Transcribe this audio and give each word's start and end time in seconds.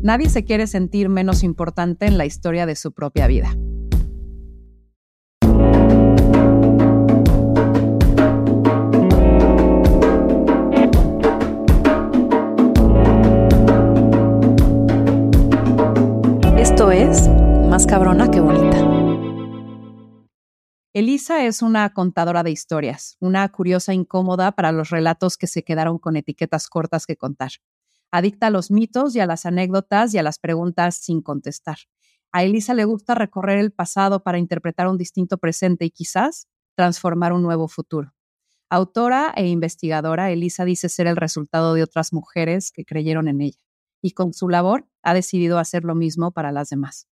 Nadie 0.00 0.28
se 0.28 0.44
quiere 0.44 0.68
sentir 0.68 1.08
menos 1.08 1.42
importante 1.42 2.06
en 2.06 2.18
la 2.18 2.24
historia 2.24 2.66
de 2.66 2.76
su 2.76 2.92
propia 2.92 3.26
vida. 3.26 3.50
Esto 16.56 16.92
es 16.92 17.28
Más 17.68 17.86
cabrona 17.86 18.30
que 18.30 18.40
bonita. 18.40 18.78
Elisa 20.94 21.44
es 21.44 21.60
una 21.60 21.92
contadora 21.92 22.42
de 22.44 22.50
historias, 22.50 23.16
una 23.20 23.48
curiosa 23.50 23.94
incómoda 23.94 24.52
para 24.52 24.70
los 24.72 24.90
relatos 24.90 25.36
que 25.36 25.48
se 25.48 25.64
quedaron 25.64 25.98
con 25.98 26.16
etiquetas 26.16 26.68
cortas 26.68 27.04
que 27.04 27.16
contar 27.16 27.50
adicta 28.10 28.48
a 28.48 28.50
los 28.50 28.70
mitos 28.70 29.14
y 29.14 29.20
a 29.20 29.26
las 29.26 29.46
anécdotas 29.46 30.14
y 30.14 30.18
a 30.18 30.22
las 30.22 30.38
preguntas 30.38 30.96
sin 30.96 31.22
contestar. 31.22 31.78
A 32.32 32.44
Elisa 32.44 32.74
le 32.74 32.84
gusta 32.84 33.14
recorrer 33.14 33.58
el 33.58 33.72
pasado 33.72 34.22
para 34.22 34.38
interpretar 34.38 34.88
un 34.88 34.98
distinto 34.98 35.38
presente 35.38 35.84
y 35.84 35.90
quizás 35.90 36.46
transformar 36.74 37.32
un 37.32 37.42
nuevo 37.42 37.68
futuro. 37.68 38.14
Autora 38.70 39.32
e 39.34 39.46
investigadora, 39.46 40.30
Elisa 40.30 40.64
dice 40.64 40.88
ser 40.88 41.06
el 41.06 41.16
resultado 41.16 41.72
de 41.74 41.82
otras 41.82 42.12
mujeres 42.12 42.70
que 42.70 42.84
creyeron 42.84 43.28
en 43.28 43.40
ella 43.40 43.64
y 44.02 44.12
con 44.12 44.32
su 44.32 44.48
labor 44.48 44.86
ha 45.02 45.14
decidido 45.14 45.58
hacer 45.58 45.84
lo 45.84 45.94
mismo 45.94 46.32
para 46.32 46.52
las 46.52 46.68
demás. 46.68 47.08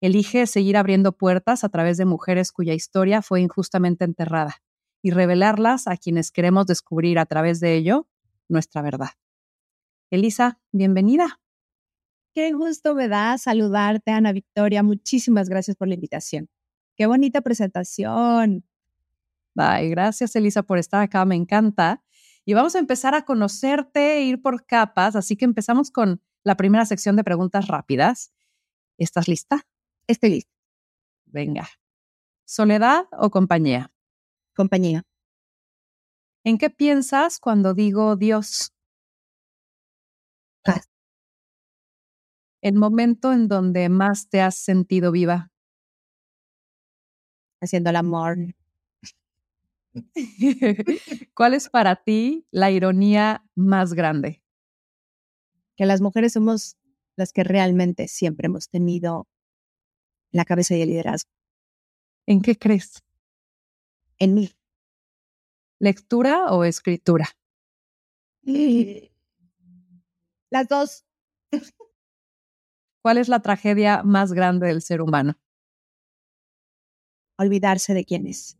Elige 0.00 0.46
seguir 0.46 0.76
abriendo 0.76 1.12
puertas 1.12 1.62
a 1.62 1.68
través 1.68 1.96
de 1.96 2.06
mujeres 2.06 2.52
cuya 2.52 2.74
historia 2.74 3.22
fue 3.22 3.40
injustamente 3.40 4.04
enterrada 4.04 4.56
y 5.02 5.10
revelarlas 5.10 5.86
a 5.86 5.96
quienes 5.96 6.32
queremos 6.32 6.66
descubrir 6.66 7.18
a 7.18 7.26
través 7.26 7.60
de 7.60 7.74
ello 7.74 8.08
nuestra 8.48 8.82
verdad. 8.82 9.10
Elisa, 10.10 10.58
bienvenida. 10.72 11.40
Qué 12.34 12.52
gusto 12.52 12.96
me 12.96 13.06
da 13.06 13.38
saludarte, 13.38 14.10
Ana 14.10 14.32
Victoria. 14.32 14.82
Muchísimas 14.82 15.48
gracias 15.48 15.76
por 15.76 15.86
la 15.86 15.94
invitación. 15.94 16.48
Qué 16.96 17.06
bonita 17.06 17.42
presentación. 17.42 18.64
Ay, 19.54 19.88
gracias, 19.90 20.34
Elisa, 20.34 20.64
por 20.64 20.78
estar 20.78 21.00
acá. 21.00 21.24
Me 21.24 21.36
encanta. 21.36 22.02
Y 22.44 22.54
vamos 22.54 22.74
a 22.74 22.80
empezar 22.80 23.14
a 23.14 23.24
conocerte, 23.24 24.22
ir 24.22 24.42
por 24.42 24.66
capas. 24.66 25.14
Así 25.14 25.36
que 25.36 25.44
empezamos 25.44 25.92
con 25.92 26.20
la 26.42 26.56
primera 26.56 26.84
sección 26.86 27.14
de 27.14 27.22
preguntas 27.22 27.68
rápidas. 27.68 28.32
¿Estás 28.98 29.28
lista? 29.28 29.64
Estoy 30.08 30.30
lista. 30.30 30.52
Venga. 31.26 31.68
¿Soledad 32.46 33.04
o 33.12 33.30
compañía? 33.30 33.92
Compañía. 34.56 35.04
¿En 36.42 36.58
qué 36.58 36.68
piensas 36.68 37.38
cuando 37.38 37.74
digo 37.74 38.16
Dios? 38.16 38.72
El 42.62 42.74
momento 42.74 43.32
en 43.32 43.48
donde 43.48 43.88
más 43.88 44.28
te 44.28 44.42
has 44.42 44.56
sentido 44.56 45.12
viva. 45.12 45.50
Haciendo 47.62 47.90
el 47.90 47.96
amor. 47.96 48.36
¿Cuál 51.34 51.54
es 51.54 51.68
para 51.68 51.96
ti 51.96 52.46
la 52.50 52.70
ironía 52.70 53.44
más 53.54 53.94
grande? 53.94 54.42
Que 55.76 55.86
las 55.86 56.00
mujeres 56.00 56.34
somos 56.34 56.76
las 57.16 57.32
que 57.32 57.44
realmente 57.44 58.08
siempre 58.08 58.46
hemos 58.46 58.68
tenido 58.68 59.26
la 60.32 60.44
cabeza 60.44 60.76
y 60.76 60.82
el 60.82 60.90
liderazgo. 60.90 61.30
¿En 62.26 62.42
qué 62.42 62.56
crees? 62.56 63.02
En 64.18 64.34
mí. 64.34 64.50
¿Lectura 65.80 66.52
o 66.52 66.64
escritura? 66.64 67.26
Las 70.50 70.66
dos. 70.68 71.04
¿Cuál 73.02 73.18
es 73.18 73.28
la 73.28 73.40
tragedia 73.40 74.02
más 74.02 74.32
grande 74.32 74.66
del 74.66 74.82
ser 74.82 75.00
humano? 75.00 75.38
Olvidarse 77.38 77.94
de 77.94 78.04
quién 78.04 78.26
es. 78.26 78.58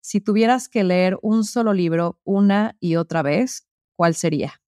Si 0.00 0.20
tuvieras 0.20 0.68
que 0.68 0.82
leer 0.84 1.18
un 1.22 1.44
solo 1.44 1.72
libro 1.74 2.18
una 2.24 2.76
y 2.80 2.96
otra 2.96 3.22
vez, 3.22 3.68
¿cuál 3.96 4.14
sería? 4.14 4.60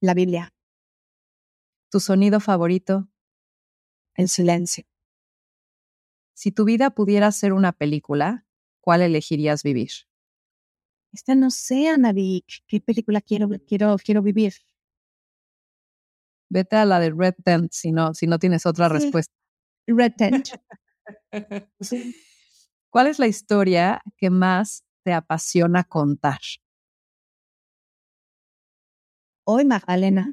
La 0.00 0.14
Biblia. 0.14 0.52
¿Tu 1.90 2.00
sonido 2.00 2.38
favorito? 2.38 3.08
El 4.14 4.28
silencio. 4.28 4.84
Si 6.34 6.52
tu 6.52 6.64
vida 6.64 6.90
pudiera 6.90 7.32
ser 7.32 7.52
una 7.52 7.72
película, 7.72 8.46
¿cuál 8.88 9.02
elegirías 9.02 9.62
vivir? 9.62 9.90
Esta 11.12 11.34
no 11.34 11.50
sé, 11.50 11.90
Anavik. 11.90 12.46
¿Qué 12.66 12.80
película 12.80 13.20
quiero, 13.20 13.50
quiero, 13.66 13.96
quiero 14.02 14.22
vivir? 14.22 14.54
Vete 16.48 16.76
a 16.76 16.86
la 16.86 16.98
de 16.98 17.10
Red 17.10 17.34
Tent 17.44 17.70
si 17.70 17.92
no, 17.92 18.14
si 18.14 18.26
no 18.26 18.38
tienes 18.38 18.64
otra 18.64 18.88
respuesta. 18.88 19.34
Red 19.86 20.14
Tent. 20.16 20.48
¿Cuál 22.90 23.08
es 23.08 23.18
la 23.18 23.26
historia 23.26 24.00
que 24.16 24.30
más 24.30 24.84
te 25.04 25.12
apasiona 25.12 25.84
contar? 25.84 26.40
Hoy, 29.44 29.66
Magdalena. 29.66 30.32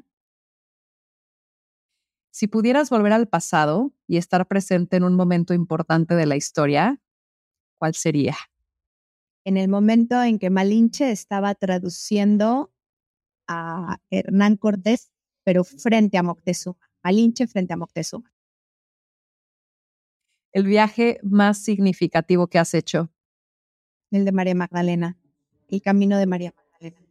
Si 2.30 2.46
pudieras 2.46 2.88
volver 2.88 3.12
al 3.12 3.28
pasado 3.28 3.92
y 4.06 4.16
estar 4.16 4.48
presente 4.48 4.96
en 4.96 5.04
un 5.04 5.14
momento 5.14 5.52
importante 5.52 6.14
de 6.14 6.24
la 6.24 6.36
historia, 6.36 7.02
¿cuál 7.78 7.94
sería? 7.94 8.36
En 9.44 9.56
el 9.56 9.68
momento 9.68 10.22
en 10.22 10.38
que 10.38 10.50
Malinche 10.50 11.10
estaba 11.10 11.54
traduciendo 11.54 12.72
a 13.46 13.98
Hernán 14.10 14.56
Cortés, 14.56 15.12
pero 15.44 15.62
frente 15.64 16.18
a 16.18 16.22
Moctezuma. 16.22 16.78
Malinche 17.04 17.46
frente 17.46 17.72
a 17.72 17.76
Moctezuma. 17.76 18.32
El 20.52 20.64
viaje 20.64 21.20
más 21.22 21.62
significativo 21.62 22.48
que 22.48 22.58
has 22.58 22.74
hecho. 22.74 23.10
El 24.10 24.24
de 24.24 24.32
María 24.32 24.54
Magdalena. 24.54 25.16
El 25.68 25.82
camino 25.82 26.18
de 26.18 26.26
María 26.26 26.54
Magdalena. 26.56 27.06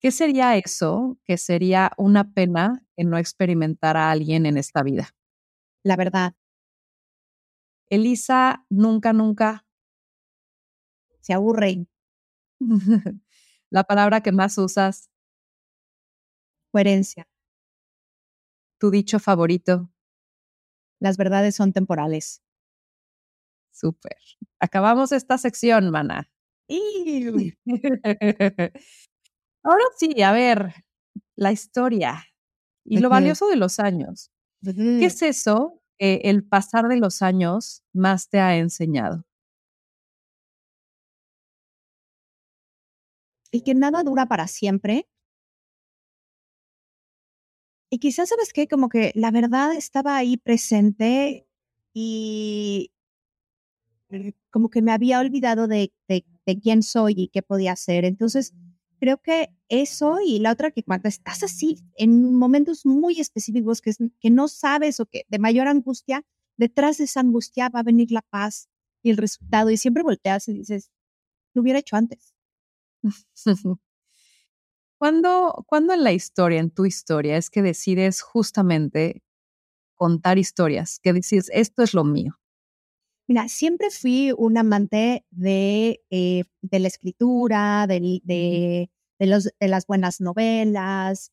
¿Qué 0.00 0.10
sería 0.10 0.56
eso 0.56 1.18
que 1.24 1.36
sería 1.36 1.92
una 1.98 2.32
pena 2.32 2.84
en 2.96 3.10
no 3.10 3.18
experimentar 3.18 3.96
a 3.96 4.10
alguien 4.10 4.46
en 4.46 4.56
esta 4.56 4.82
vida? 4.82 5.14
La 5.82 5.96
verdad. 5.96 6.34
Elisa 7.90 8.64
nunca, 8.70 9.12
nunca. 9.12 9.66
Se 11.20 11.32
aburre. 11.32 11.86
La 13.70 13.84
palabra 13.84 14.22
que 14.22 14.32
más 14.32 14.56
usas. 14.58 15.10
Coherencia. 16.70 17.28
Tu 18.78 18.90
dicho 18.90 19.18
favorito. 19.18 19.90
Las 21.00 21.16
verdades 21.16 21.56
son 21.56 21.72
temporales. 21.72 22.42
Súper. 23.72 24.18
Acabamos 24.60 25.12
esta 25.12 25.36
sección, 25.36 25.90
mana. 25.90 26.30
Ahora 29.62 29.84
sí, 29.98 30.22
a 30.22 30.32
ver, 30.32 30.72
la 31.34 31.50
historia 31.50 32.24
y 32.84 32.98
lo 32.98 33.08
valioso 33.08 33.48
de 33.48 33.56
los 33.56 33.80
años. 33.80 34.30
¿Qué 34.62 35.06
es 35.06 35.22
eso 35.22 35.80
el 36.00 36.44
pasar 36.44 36.88
de 36.88 36.96
los 36.98 37.22
años 37.22 37.82
más 37.92 38.28
te 38.28 38.40
ha 38.40 38.56
enseñado? 38.56 39.24
Y 43.52 43.60
que 43.62 43.74
nada 43.74 44.02
dura 44.02 44.26
para 44.26 44.48
siempre. 44.48 45.06
Y 47.90 47.98
quizás, 47.98 48.28
¿sabes 48.28 48.52
qué? 48.52 48.68
Como 48.68 48.88
que 48.88 49.12
la 49.14 49.30
verdad 49.30 49.74
estaba 49.74 50.16
ahí 50.16 50.36
presente 50.36 51.46
y 51.92 52.92
como 54.50 54.70
que 54.70 54.82
me 54.82 54.92
había 54.92 55.20
olvidado 55.20 55.68
de, 55.68 55.92
de, 56.08 56.24
de 56.46 56.58
quién 56.60 56.82
soy 56.82 57.14
y 57.16 57.28
qué 57.28 57.42
podía 57.42 57.72
hacer. 57.72 58.04
Entonces, 58.04 58.54
creo 59.00 59.20
que 59.20 59.48
eso 59.68 60.18
y 60.24 60.38
la 60.38 60.52
otra 60.52 60.70
que 60.70 60.84
cuando 60.84 61.08
estás 61.08 61.42
así 61.42 61.78
en 61.96 62.34
momentos 62.34 62.84
muy 62.86 63.18
específicos 63.18 63.80
que, 63.80 63.92
que 64.20 64.30
no 64.30 64.46
sabes 64.46 65.00
o 65.00 65.06
que 65.06 65.24
de 65.28 65.38
mayor 65.38 65.66
angustia, 65.66 66.24
detrás 66.56 66.98
de 66.98 67.04
esa 67.04 67.20
angustia 67.20 67.70
va 67.70 67.80
a 67.80 67.84
venir 67.84 68.12
la 68.12 68.22
paz 68.22 68.68
y 69.02 69.10
el 69.10 69.16
resultado 69.16 69.70
y 69.70 69.78
siempre 69.78 70.02
volteas 70.02 70.46
y 70.48 70.52
dices, 70.52 70.90
lo 71.54 71.62
hubiera 71.62 71.78
hecho 71.78 71.96
antes. 71.96 72.34
¿Cuándo, 74.98 75.64
¿Cuándo 75.66 75.94
en 75.94 76.04
la 76.04 76.12
historia, 76.12 76.60
en 76.60 76.70
tu 76.70 76.84
historia, 76.84 77.38
es 77.38 77.48
que 77.48 77.62
decides 77.62 78.20
justamente 78.20 79.22
contar 79.94 80.38
historias, 80.38 81.00
que 81.02 81.14
dices, 81.14 81.50
esto 81.52 81.82
es 81.82 81.94
lo 81.94 82.04
mío? 82.04 82.39
Mira, 83.30 83.46
siempre 83.48 83.90
fui 83.90 84.32
un 84.36 84.58
amante 84.58 85.24
de, 85.30 86.00
eh, 86.10 86.42
de 86.62 86.78
la 86.80 86.88
escritura, 86.88 87.86
de, 87.86 88.20
de, 88.24 88.90
de, 89.20 89.26
los, 89.26 89.44
de 89.60 89.68
las 89.68 89.86
buenas 89.86 90.20
novelas 90.20 91.30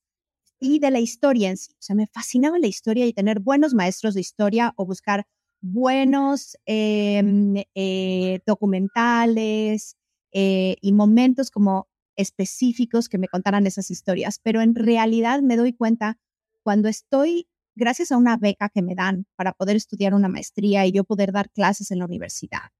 y 0.59 0.77
de 0.77 0.91
la 0.91 0.99
historia 0.99 1.49
en 1.49 1.57
sí. 1.57 1.71
O 1.73 1.81
sea, 1.81 1.95
me 1.95 2.05
fascinaba 2.05 2.59
la 2.59 2.67
historia 2.67 3.07
y 3.07 3.13
tener 3.13 3.39
buenos 3.39 3.73
maestros 3.73 4.13
de 4.13 4.21
historia 4.21 4.73
o 4.77 4.85
buscar 4.85 5.25
buenos 5.59 6.55
em, 6.67 7.63
eh, 7.73 8.41
documentales, 8.45 9.97
eh, 10.33 10.75
y 10.81 10.93
momentos 10.93 11.49
como 11.49 11.87
específicos 12.15 13.09
que 13.09 13.17
me 13.17 13.27
contaran 13.27 13.65
esas 13.65 13.89
historias, 13.89 14.39
pero 14.43 14.61
en 14.61 14.75
realidad 14.75 15.41
me 15.41 15.57
doy 15.57 15.73
cuenta 15.73 16.19
cuando 16.61 16.89
estoy, 16.89 17.47
gracias 17.77 18.11
a 18.11 18.17
una 18.17 18.37
beca 18.37 18.69
que 18.69 18.81
me 18.81 18.95
dan 18.95 19.25
para 19.35 19.53
poder 19.53 19.75
estudiar 19.75 20.13
una 20.13 20.27
maestría 20.27 20.85
y 20.85 20.91
yo 20.91 21.03
poder 21.03 21.31
dar 21.31 21.49
clases 21.51 21.91
en 21.91 21.99
la 21.99 22.05
universidad, 22.05 22.71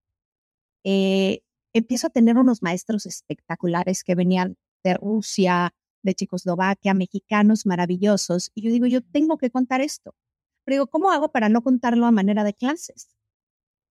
eh, 0.84 1.42
empiezo 1.74 2.08
a 2.08 2.10
tener 2.10 2.38
unos 2.38 2.62
maestros 2.64 3.06
espectaculares 3.06 4.04
que 4.04 4.16
venían 4.16 4.58
de 4.84 4.96
Rusia, 4.96 5.74
de 6.02 6.16
Checoslovaquia, 6.16 6.94
mexicanos 6.94 7.66
maravillosos. 7.66 8.52
Y 8.56 8.64
yo 8.64 8.72
digo, 8.72 8.88
yo 8.88 9.02
tengo 9.02 9.38
que 9.38 9.52
contar 9.52 9.82
esto. 9.82 10.16
Pero 10.64 10.76
digo, 10.76 10.88
¿cómo 10.88 11.12
hago 11.12 11.32
para 11.32 11.50
no 11.50 11.62
contarlo 11.62 12.06
a 12.06 12.12
manera 12.12 12.44
de 12.44 12.54
clases? 12.54 13.16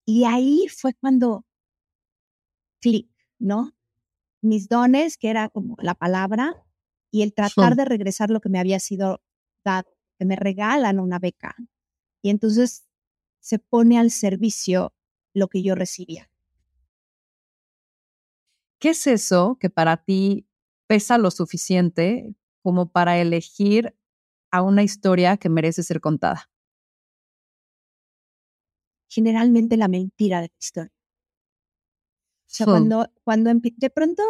Y 0.05 0.25
ahí 0.25 0.67
fue 0.69 0.93
cuando 0.93 1.45
clic, 2.81 3.09
¿no? 3.39 3.73
Mis 4.41 4.67
dones, 4.69 5.17
que 5.17 5.29
era 5.29 5.49
como 5.49 5.75
la 5.79 5.95
palabra, 5.95 6.63
y 7.11 7.23
el 7.23 7.33
tratar 7.33 7.75
de 7.75 7.85
regresar 7.85 8.29
lo 8.29 8.41
que 8.41 8.49
me 8.49 8.59
había 8.59 8.79
sido 8.79 9.21
dado, 9.63 9.96
que 10.17 10.25
me 10.25 10.35
regalan 10.35 10.99
una 10.99 11.19
beca. 11.19 11.55
Y 12.21 12.29
entonces 12.29 12.87
se 13.39 13.59
pone 13.59 13.97
al 13.97 14.11
servicio 14.11 14.93
lo 15.33 15.47
que 15.47 15.63
yo 15.63 15.75
recibía. 15.75 16.29
¿Qué 18.79 18.89
es 18.89 19.07
eso 19.07 19.57
que 19.59 19.69
para 19.69 19.97
ti 19.97 20.47
pesa 20.87 21.17
lo 21.17 21.31
suficiente 21.31 22.35
como 22.61 22.91
para 22.91 23.17
elegir 23.17 23.95
a 24.51 24.61
una 24.61 24.83
historia 24.83 25.37
que 25.37 25.49
merece 25.49 25.83
ser 25.83 25.99
contada? 26.01 26.49
Generalmente 29.09 29.77
la 29.77 29.87
mentira 29.87 30.41
de 30.41 30.47
la 30.47 30.57
historia. 30.59 30.93
O 32.47 32.49
sea, 32.49 32.65
cuando, 32.65 33.11
cuando 33.23 33.51
de 33.53 33.89
pronto, 33.89 34.23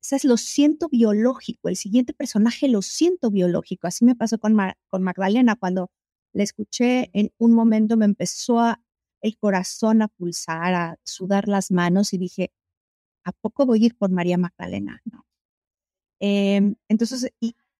¿sabes? 0.00 0.24
Lo 0.24 0.36
siento 0.36 0.88
biológico, 0.88 1.68
el 1.68 1.76
siguiente 1.76 2.12
personaje 2.12 2.68
lo 2.68 2.82
siento 2.82 3.30
biológico. 3.30 3.86
Así 3.86 4.04
me 4.04 4.16
pasó 4.16 4.38
con, 4.38 4.56
con 4.88 5.02
Magdalena, 5.02 5.56
cuando 5.56 5.90
la 6.32 6.42
escuché 6.42 7.10
en 7.12 7.32
un 7.38 7.52
momento 7.52 7.96
me 7.96 8.04
empezó 8.04 8.60
a, 8.60 8.82
el 9.22 9.36
corazón 9.38 10.02
a 10.02 10.08
pulsar, 10.08 10.74
a 10.74 10.98
sudar 11.04 11.48
las 11.48 11.70
manos 11.70 12.12
y 12.14 12.18
dije, 12.18 12.52
¿a 13.24 13.32
poco 13.32 13.66
voy 13.66 13.82
a 13.82 13.86
ir 13.86 13.96
por 13.96 14.10
María 14.10 14.38
Magdalena? 14.38 15.02
No. 15.04 15.26
Em, 16.20 16.76
entonces, 16.88 17.32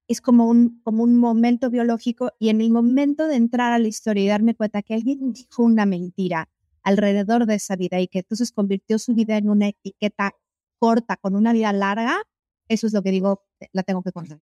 es 0.09 0.21
como 0.21 0.47
un, 0.49 0.81
como 0.83 1.05
un 1.05 1.17
momento 1.17 1.71
biológico 1.71 2.33
y 2.39 2.49
en 2.49 2.61
el 2.61 2.71
momento 2.71 3.27
de 3.29 3.37
entrar 3.37 3.73
a 3.73 3.79
la 3.79 3.89
historia 3.89 4.25
y 4.25 4.29
darme 4.29 4.55
cuenta 4.55 4.83
que 4.83 4.95
alguien 4.95 5.33
dijo 5.33 5.63
una 5.63 5.87
mentira 5.87 6.49
alrededor 6.83 7.47
de 7.47 7.57
esa 7.57 7.77
vida 7.77 8.01
y 8.01 8.09
que 8.09 8.21
entonces 8.21 8.53
convirtió 8.53 8.99
su 8.99 9.15
vida 9.15 9.37
en 9.37 9.51
una 9.51 9.69
etiqueta 9.69 10.35
corta 10.81 11.17
con 11.17 11.37
una 11.37 11.53
vida 11.53 11.73
larga, 11.73 12.23
eso 12.69 12.87
es 12.87 12.93
lo 12.93 13.03
que 13.03 13.11
digo, 13.11 13.45
la 13.73 13.83
tengo 13.83 14.03
que 14.03 14.11
contar. 14.11 14.41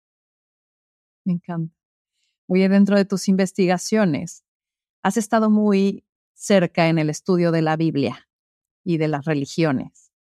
Me 1.24 1.34
encanta. 1.34 1.74
Oye, 2.46 2.68
dentro 2.68 2.96
de 2.96 3.04
tus 3.04 3.28
investigaciones, 3.28 4.44
has 5.02 5.16
estado 5.16 5.50
muy 5.50 6.06
cerca 6.34 6.88
en 6.88 6.98
el 6.98 7.10
estudio 7.10 7.50
de 7.50 7.62
la 7.62 7.76
Biblia 7.76 8.28
y 8.84 8.96
de 8.96 9.08
las 9.08 9.24
religiones. 9.26 10.12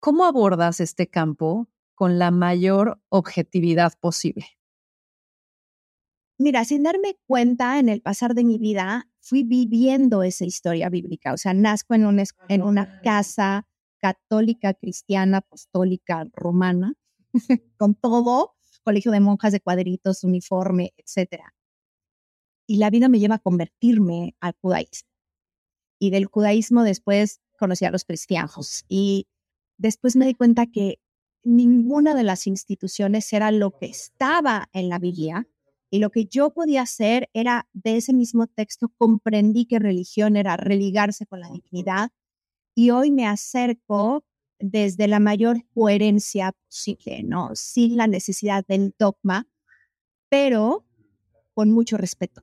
¿Cómo 0.00 0.24
abordas 0.24 0.80
este 0.80 1.08
campo 1.08 1.68
con 1.94 2.18
la 2.18 2.30
mayor 2.30 3.00
objetividad 3.08 3.94
posible? 4.00 4.46
Mira, 6.36 6.64
sin 6.64 6.82
darme 6.82 7.16
cuenta 7.26 7.78
en 7.78 7.88
el 7.88 8.02
pasar 8.02 8.34
de 8.34 8.44
mi 8.44 8.58
vida, 8.58 9.08
fui 9.20 9.44
viviendo 9.44 10.22
esa 10.24 10.44
historia 10.44 10.90
bíblica. 10.90 11.32
O 11.32 11.38
sea, 11.38 11.54
nazco 11.54 11.94
en, 11.94 12.04
en 12.48 12.62
una 12.62 13.00
casa 13.00 13.66
católica, 14.04 14.74
cristiana, 14.74 15.38
apostólica, 15.38 16.26
romana, 16.34 16.92
con 17.78 17.94
todo, 17.94 18.54
colegio 18.82 19.10
de 19.12 19.20
monjas 19.20 19.52
de 19.52 19.60
cuadritos, 19.60 20.24
uniforme, 20.24 20.92
etc. 20.98 21.44
Y 22.66 22.76
la 22.76 22.90
vida 22.90 23.08
me 23.08 23.18
lleva 23.18 23.36
a 23.36 23.38
convertirme 23.38 24.36
al 24.40 24.52
judaísmo. 24.60 25.08
Y 25.98 26.10
del 26.10 26.26
judaísmo 26.26 26.82
después 26.82 27.40
conocí 27.58 27.86
a 27.86 27.90
los 27.90 28.04
cristianos. 28.04 28.84
Y 28.88 29.26
después 29.78 30.16
me 30.16 30.26
di 30.26 30.34
cuenta 30.34 30.66
que 30.66 31.00
ninguna 31.42 32.14
de 32.14 32.24
las 32.24 32.46
instituciones 32.46 33.32
era 33.32 33.50
lo 33.52 33.70
que 33.70 33.86
estaba 33.86 34.68
en 34.74 34.90
la 34.90 34.98
Biblia 34.98 35.48
y 35.88 36.00
lo 36.00 36.10
que 36.10 36.26
yo 36.26 36.50
podía 36.50 36.82
hacer 36.82 37.30
era 37.32 37.70
de 37.72 37.96
ese 37.96 38.12
mismo 38.12 38.48
texto 38.48 38.92
comprendí 38.98 39.64
que 39.64 39.78
religión 39.78 40.36
era 40.36 40.58
religarse 40.58 41.24
con 41.24 41.40
la 41.40 41.48
dignidad 41.48 42.10
y 42.74 42.90
hoy 42.90 43.10
me 43.10 43.26
acerco 43.26 44.24
desde 44.58 45.08
la 45.08 45.20
mayor 45.20 45.64
coherencia 45.74 46.52
posible, 46.68 47.22
¿no? 47.22 47.50
Sin 47.54 47.96
la 47.96 48.06
necesidad 48.06 48.64
del 48.66 48.94
dogma, 48.98 49.46
pero 50.28 50.84
con 51.54 51.70
mucho 51.70 51.96
respeto. 51.96 52.42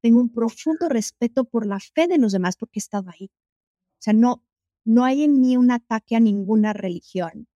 Tengo 0.00 0.20
un 0.20 0.32
profundo 0.32 0.88
respeto 0.88 1.44
por 1.44 1.66
la 1.66 1.78
fe 1.78 2.08
de 2.08 2.18
los 2.18 2.32
demás 2.32 2.56
porque 2.56 2.78
he 2.78 2.80
estado 2.80 3.10
ahí. 3.10 3.26
O 3.26 4.02
sea, 4.02 4.12
no, 4.12 4.44
no 4.84 5.04
hay 5.04 5.22
en 5.22 5.40
mí 5.40 5.56
un 5.56 5.70
ataque 5.70 6.16
a 6.16 6.20
ninguna 6.20 6.72
religión, 6.72 7.46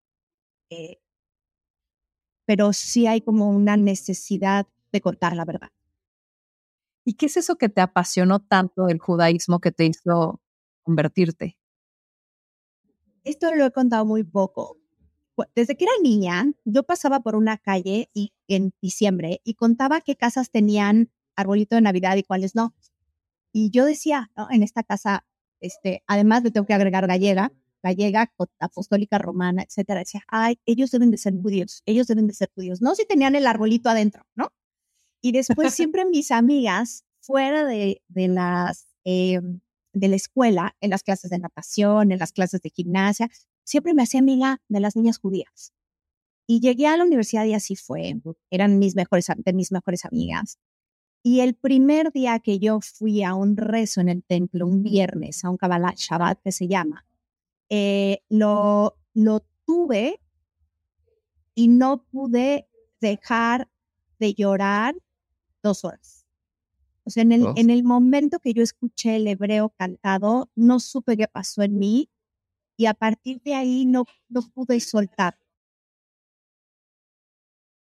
eh, 0.70 1.00
pero 2.46 2.72
sí 2.72 3.06
hay 3.06 3.20
como 3.20 3.50
una 3.50 3.76
necesidad 3.76 4.66
de 4.92 5.00
contar 5.00 5.34
la 5.34 5.44
verdad. 5.44 5.70
¿Y 7.04 7.14
qué 7.14 7.26
es 7.26 7.36
eso 7.36 7.56
que 7.56 7.68
te 7.68 7.80
apasionó 7.80 8.40
tanto 8.40 8.86
del 8.86 8.98
judaísmo 8.98 9.60
que 9.60 9.72
te 9.72 9.84
hizo 9.84 10.40
convertirte? 10.82 11.56
Esto 13.26 13.52
lo 13.52 13.66
he 13.66 13.72
contado 13.72 14.06
muy 14.06 14.22
poco. 14.22 14.78
Desde 15.56 15.76
que 15.76 15.84
era 15.84 15.92
niña, 16.00 16.46
yo 16.64 16.84
pasaba 16.84 17.20
por 17.20 17.34
una 17.34 17.58
calle 17.58 18.08
y, 18.14 18.32
en 18.46 18.72
diciembre 18.80 19.40
y 19.42 19.54
contaba 19.54 20.00
qué 20.00 20.14
casas 20.14 20.52
tenían 20.52 21.10
arbolito 21.34 21.74
de 21.74 21.82
Navidad 21.82 22.16
y 22.16 22.22
cuáles 22.22 22.54
no. 22.54 22.72
Y 23.52 23.70
yo 23.70 23.84
decía, 23.84 24.30
en 24.50 24.62
esta 24.62 24.84
casa 24.84 25.26
este, 25.60 26.04
además 26.06 26.44
le 26.44 26.52
tengo 26.52 26.68
que 26.68 26.74
agregar 26.74 27.08
gallega, 27.08 27.52
gallega, 27.82 28.32
apostólica 28.60 29.18
romana, 29.18 29.64
etcétera. 29.64 30.00
Decía, 30.00 30.22
ay, 30.28 30.60
ellos 30.64 30.92
deben 30.92 31.10
de 31.10 31.18
ser 31.18 31.34
judíos, 31.34 31.82
ellos 31.84 32.06
deben 32.06 32.28
de 32.28 32.34
ser 32.34 32.52
judíos. 32.54 32.80
No 32.80 32.94
si 32.94 33.06
tenían 33.06 33.34
el 33.34 33.48
arbolito 33.48 33.88
adentro, 33.88 34.24
¿no? 34.36 34.52
Y 35.20 35.32
después 35.32 35.74
siempre 35.74 36.04
mis 36.04 36.30
amigas, 36.30 37.04
fuera 37.18 37.64
de, 37.64 38.02
de 38.06 38.28
las, 38.28 38.86
em, 39.02 39.58
de 39.96 40.08
la 40.08 40.16
escuela, 40.16 40.76
en 40.80 40.90
las 40.90 41.02
clases 41.02 41.30
de 41.30 41.38
natación, 41.38 42.12
en 42.12 42.18
las 42.18 42.32
clases 42.32 42.60
de 42.60 42.70
gimnasia, 42.70 43.30
siempre 43.64 43.94
me 43.94 44.02
hacía 44.02 44.20
amiga 44.20 44.60
de 44.68 44.80
las 44.80 44.94
niñas 44.94 45.18
judías. 45.18 45.72
Y 46.46 46.60
llegué 46.60 46.86
a 46.86 46.96
la 46.96 47.04
universidad 47.04 47.46
y 47.46 47.54
así 47.54 47.76
fue. 47.76 48.14
Eran 48.50 48.78
mis 48.78 48.94
mejores, 48.94 49.26
de 49.36 49.52
mis 49.54 49.72
mejores 49.72 50.04
amigas. 50.04 50.58
Y 51.22 51.40
el 51.40 51.54
primer 51.54 52.12
día 52.12 52.38
que 52.40 52.58
yo 52.58 52.80
fui 52.80 53.24
a 53.24 53.34
un 53.34 53.56
rezo 53.56 54.00
en 54.00 54.10
el 54.10 54.22
templo, 54.22 54.66
un 54.66 54.82
viernes, 54.82 55.44
a 55.44 55.50
un 55.50 55.56
Kabbalah 55.56 55.94
Shabbat 55.96 56.40
que 56.42 56.52
se 56.52 56.68
llama, 56.68 57.04
eh, 57.68 58.22
lo, 58.28 58.96
lo 59.14 59.44
tuve 59.64 60.20
y 61.54 61.68
no 61.68 62.04
pude 62.04 62.68
dejar 63.00 63.68
de 64.20 64.34
llorar 64.34 64.94
dos 65.62 65.84
horas. 65.84 66.25
O 67.06 67.10
sea, 67.10 67.22
en 67.22 67.30
el, 67.30 67.46
en 67.54 67.70
el 67.70 67.84
momento 67.84 68.40
que 68.40 68.52
yo 68.52 68.64
escuché 68.64 69.16
el 69.16 69.28
hebreo 69.28 69.72
cantado, 69.78 70.50
no 70.56 70.80
supe 70.80 71.16
qué 71.16 71.28
pasó 71.28 71.62
en 71.62 71.78
mí 71.78 72.10
y 72.76 72.86
a 72.86 72.94
partir 72.94 73.40
de 73.42 73.54
ahí 73.54 73.86
no, 73.86 74.06
no 74.28 74.42
pude 74.52 74.80
soltar. 74.80 75.38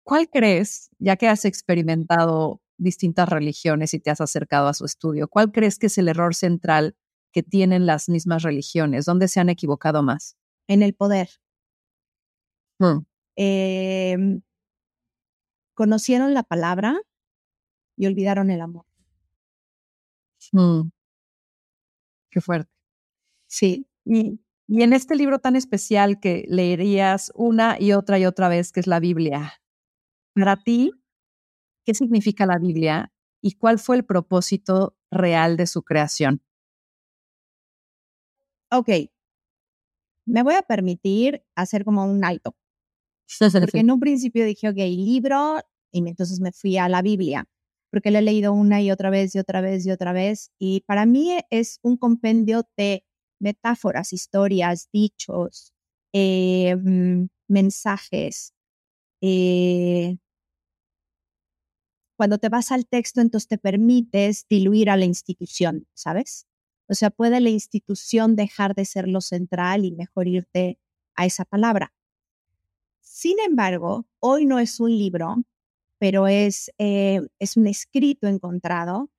¿Cuál 0.04 0.30
crees, 0.30 0.90
ya 0.98 1.16
que 1.16 1.28
has 1.28 1.46
experimentado 1.46 2.60
distintas 2.78 3.30
religiones 3.30 3.94
y 3.94 4.00
te 4.00 4.10
has 4.10 4.20
acercado 4.20 4.68
a 4.68 4.74
su 4.74 4.86
estudio, 4.86 5.28
¿cuál 5.28 5.52
crees 5.52 5.78
que 5.78 5.88
es 5.88 5.98
el 6.00 6.08
error 6.08 6.34
central 6.34 6.96
que 7.32 7.44
tienen 7.44 7.86
las 7.86 8.10
mismas 8.10 8.42
religiones? 8.42 9.06
¿Dónde 9.06 9.28
se 9.28 9.40
han 9.40 9.50
equivocado 9.50 10.02
más? 10.02 10.38
En 10.68 10.82
el 10.82 10.96
poder. 10.96 11.30
Mm. 12.80 13.06
Em, 13.36 14.42
conocieron 15.76 16.34
la 16.34 16.42
palabra 16.42 17.00
y 17.96 18.08
olvidaron 18.08 18.50
el 18.50 18.62
amor. 18.62 18.86
Mm. 20.54 20.90
Qué 22.32 22.42
fuerte. 22.42 22.70
Sí. 23.48 23.88
Y, 24.06 24.40
y 24.68 24.84
en 24.84 24.94
este 24.94 25.16
libro 25.16 25.40
tan 25.40 25.56
especial 25.56 26.20
que 26.20 26.46
leerías 26.50 27.32
una 27.36 27.78
y 27.80 27.94
otra 27.94 28.20
y 28.20 28.26
otra 28.26 28.50
vez, 28.50 28.72
que 28.72 28.82
es 28.82 28.88
la 28.88 29.00
Biblia, 29.00 29.54
para 30.36 30.58
ti, 30.58 30.94
qué 31.86 31.94
significa 31.94 32.46
la 32.46 32.60
Biblia 32.60 33.14
y 33.42 33.54
cuál 33.54 33.80
fue 33.80 33.98
el 33.98 34.06
propósito 34.06 34.98
real 35.12 35.58
de 35.58 35.68
su 35.68 35.84
creación. 35.84 36.42
Ok, 38.72 38.90
me 40.26 40.44
voy 40.44 40.56
a 40.56 40.62
permitir 40.62 41.44
hacer 41.56 41.84
como 41.84 42.06
un 42.06 42.24
alto. 42.24 42.56
Porque 43.40 43.80
en 43.80 43.92
un 43.92 44.00
principio 44.00 44.46
dije, 44.46 44.70
ok, 44.70 44.78
libro, 44.78 45.60
y 45.92 46.08
entonces 46.08 46.40
me 46.40 46.52
fui 46.52 46.78
a 46.78 46.90
la 46.90 47.02
Biblia, 47.02 47.46
porque 47.94 48.10
la 48.10 48.20
he 48.20 48.22
leído 48.24 48.54
una 48.54 48.82
y 48.82 48.90
otra 48.90 49.12
vez 49.12 49.36
y 49.36 49.40
otra 49.40 49.62
vez 49.62 49.86
y 49.86 49.92
otra 49.92 50.14
vez. 50.14 50.52
Y 50.58 50.82
para 50.88 51.06
mí 51.06 51.38
es 51.52 51.78
un 51.84 51.96
compendio 51.96 52.68
de 52.76 53.06
metáforas, 53.40 54.14
historias, 54.14 54.90
dichos, 54.92 55.76
eh, 56.12 56.76
mm, 56.76 57.28
mensajes. 57.48 58.56
Eh, 59.22 60.18
cuando 62.18 62.40
te 62.40 62.50
vas 62.50 62.72
al 62.72 62.88
texto, 62.88 63.22
entonces 63.22 63.48
te 63.48 63.60
permites 63.60 64.48
diluir 64.50 64.90
a 64.90 64.98
la 64.98 65.06
institución, 65.06 65.86
¿sabes? 65.94 66.48
O 66.88 66.96
sea, 66.96 67.12
puede 67.12 67.42
la 67.42 67.52
institución 67.52 68.36
dejar 68.36 68.74
de 68.74 68.86
ser 68.86 69.08
lo 69.08 69.22
central 69.22 69.86
y 69.86 69.92
mejor 69.92 70.28
irte 70.28 70.80
a 71.14 71.28
esa 71.28 71.46
palabra. 71.46 71.94
Sin 73.02 73.40
embargo, 73.40 74.08
hoy 74.20 74.48
no 74.48 74.58
es 74.58 74.80
un 74.80 74.98
libro, 74.98 75.44
pero 76.04 76.28
es, 76.28 76.70
eh, 76.80 77.22
es 77.40 77.56
un 77.56 77.66
escrito 77.66 78.28
encontrado 78.28 79.10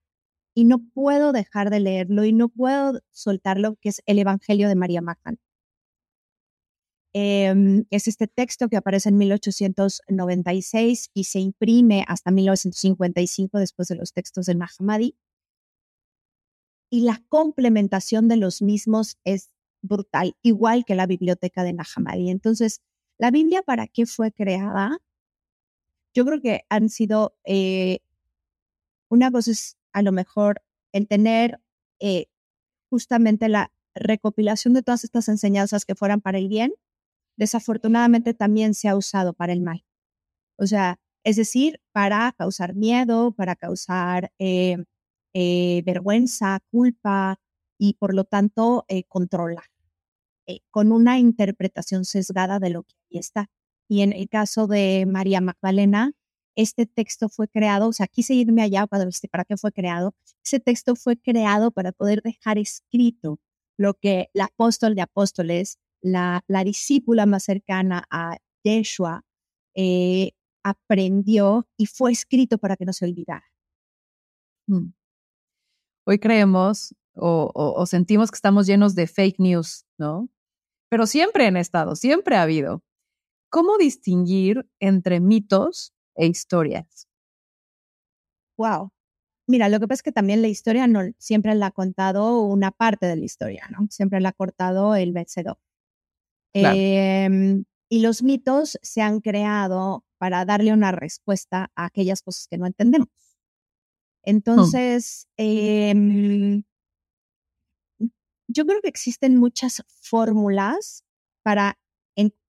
y 0.54 0.64
no 0.64 0.80
puedo 0.92 1.32
dejar 1.32 1.70
de 1.70 1.80
leerlo 1.80 2.26
y 2.26 2.34
no 2.34 2.50
puedo 2.50 3.00
soltarlo, 3.10 3.76
que 3.80 3.88
es 3.88 4.02
el 4.04 4.18
Evangelio 4.18 4.68
de 4.68 4.74
María 4.74 5.00
Magdalena. 5.00 5.40
Em, 7.14 7.86
es 7.88 8.06
este 8.06 8.26
texto 8.26 8.68
que 8.68 8.76
aparece 8.76 9.08
en 9.08 9.16
1896 9.16 11.08
y 11.14 11.24
se 11.24 11.40
imprime 11.40 12.04
hasta 12.06 12.30
1955 12.30 13.58
después 13.58 13.88
de 13.88 13.94
los 13.94 14.12
textos 14.12 14.44
del 14.44 14.58
Mahamadi. 14.58 15.16
Y 16.90 17.00
la 17.00 17.24
complementación 17.30 18.28
de 18.28 18.36
los 18.36 18.60
mismos 18.60 19.16
es 19.24 19.48
brutal, 19.80 20.36
igual 20.42 20.84
que 20.84 20.94
la 20.94 21.06
biblioteca 21.06 21.62
de 21.62 21.72
Nahamadi. 21.72 22.28
Entonces, 22.28 22.82
¿la 23.16 23.30
Biblia 23.30 23.62
para 23.62 23.86
qué 23.86 24.04
fue 24.04 24.32
creada? 24.32 24.98
Yo 26.14 26.24
creo 26.24 26.40
que 26.40 26.64
han 26.68 26.88
sido, 26.88 27.36
eh, 27.44 27.98
una 29.08 29.30
cosa 29.30 29.50
es 29.50 29.76
a 29.92 30.02
lo 30.02 30.12
mejor 30.12 30.62
el 30.92 31.08
tener 31.08 31.60
eh, 32.00 32.26
justamente 32.90 33.48
la 33.48 33.72
recopilación 33.94 34.74
de 34.74 34.82
todas 34.82 35.04
estas 35.04 35.28
enseñanzas 35.28 35.84
que 35.84 35.94
fueran 35.94 36.20
para 36.20 36.38
el 36.38 36.48
bien, 36.48 36.72
desafortunadamente 37.36 38.34
también 38.34 38.74
se 38.74 38.88
ha 38.88 38.96
usado 38.96 39.32
para 39.34 39.52
el 39.52 39.60
mal. 39.60 39.84
O 40.56 40.66
sea, 40.66 41.00
es 41.24 41.36
decir, 41.36 41.80
para 41.92 42.32
causar 42.38 42.74
miedo, 42.74 43.32
para 43.32 43.56
causar 43.56 44.32
eh, 44.38 45.82
vergüenza, 45.84 46.60
culpa 46.70 47.40
y 47.78 47.94
por 47.94 48.14
lo 48.14 48.24
tanto 48.24 48.84
eh, 48.88 49.04
controlar, 49.04 49.64
con 50.70 50.92
una 50.92 51.18
interpretación 51.18 52.04
sesgada 52.04 52.60
de 52.60 52.70
lo 52.70 52.84
que 52.84 52.94
ahí 53.10 53.18
está. 53.18 53.50
Y 53.88 54.02
en 54.02 54.12
el 54.12 54.28
caso 54.28 54.66
de 54.66 55.06
María 55.06 55.40
Magdalena, 55.40 56.12
este 56.56 56.86
texto 56.86 57.28
fue 57.28 57.48
creado, 57.48 57.88
o 57.88 57.92
sea, 57.92 58.06
quise 58.06 58.34
irme 58.34 58.62
allá 58.62 58.86
para, 58.86 59.08
para 59.30 59.44
qué 59.44 59.56
fue 59.56 59.72
creado. 59.72 60.14
Ese 60.44 60.60
texto 60.60 60.94
fue 60.94 61.16
creado 61.16 61.70
para 61.70 61.92
poder 61.92 62.22
dejar 62.22 62.58
escrito 62.58 63.40
lo 63.76 63.94
que 63.94 64.30
el 64.32 64.40
apóstol 64.40 64.94
de 64.94 65.02
apóstoles, 65.02 65.78
la, 66.00 66.44
la 66.46 66.64
discípula 66.64 67.26
más 67.26 67.44
cercana 67.44 68.04
a 68.10 68.36
Yeshua, 68.62 69.24
eh, 69.74 70.30
aprendió 70.62 71.66
y 71.76 71.86
fue 71.86 72.12
escrito 72.12 72.58
para 72.58 72.76
que 72.76 72.84
no 72.84 72.92
se 72.92 73.04
olvidara. 73.04 73.44
Mm. 74.66 74.92
Hoy 76.06 76.18
creemos 76.18 76.94
o, 77.14 77.50
o, 77.54 77.86
sentimos 77.86 78.30
que 78.30 78.36
estamos 78.36 78.66
llenos 78.66 78.94
de 78.94 79.06
fake 79.06 79.38
news, 79.38 79.86
¿no? 79.98 80.28
Pero 80.88 81.06
siempre 81.06 81.46
han 81.46 81.56
estado, 81.56 81.96
siempre 81.96 82.36
ha 82.36 82.42
habido. 82.42 82.82
¿Cómo 83.54 83.78
distinguir 83.78 84.68
entre 84.80 85.20
mitos 85.20 85.94
e 86.16 86.26
historias? 86.26 87.06
Wow. 88.58 88.90
Mira, 89.46 89.68
lo 89.68 89.78
que 89.78 89.86
pasa 89.86 90.00
es 90.00 90.02
que 90.02 90.10
también 90.10 90.42
la 90.42 90.48
historia 90.48 90.88
no 90.88 91.02
siempre 91.18 91.54
la 91.54 91.66
ha 91.66 91.70
contado 91.70 92.40
una 92.42 92.72
parte 92.72 93.06
de 93.06 93.14
la 93.14 93.24
historia, 93.24 93.68
¿no? 93.70 93.86
Siempre 93.90 94.20
la 94.20 94.30
ha 94.30 94.32
cortado 94.32 94.96
el 94.96 95.12
vencedor. 95.12 95.56
Em, 96.52 97.64
y 97.88 98.00
los 98.00 98.24
mitos 98.24 98.76
se 98.82 99.02
han 99.02 99.20
creado 99.20 100.04
para 100.18 100.44
darle 100.44 100.72
una 100.72 100.90
respuesta 100.90 101.70
a 101.76 101.84
aquellas 101.84 102.22
cosas 102.22 102.48
que 102.48 102.58
no 102.58 102.66
entendemos. 102.66 103.06
Mm. 103.06 104.30
Entonces, 104.30 105.28
em, 105.36 106.64
yo 108.48 108.66
creo 108.66 108.80
que 108.80 108.88
existen 108.88 109.36
muchas 109.36 109.84
fórmulas 110.02 111.04
para 111.44 111.78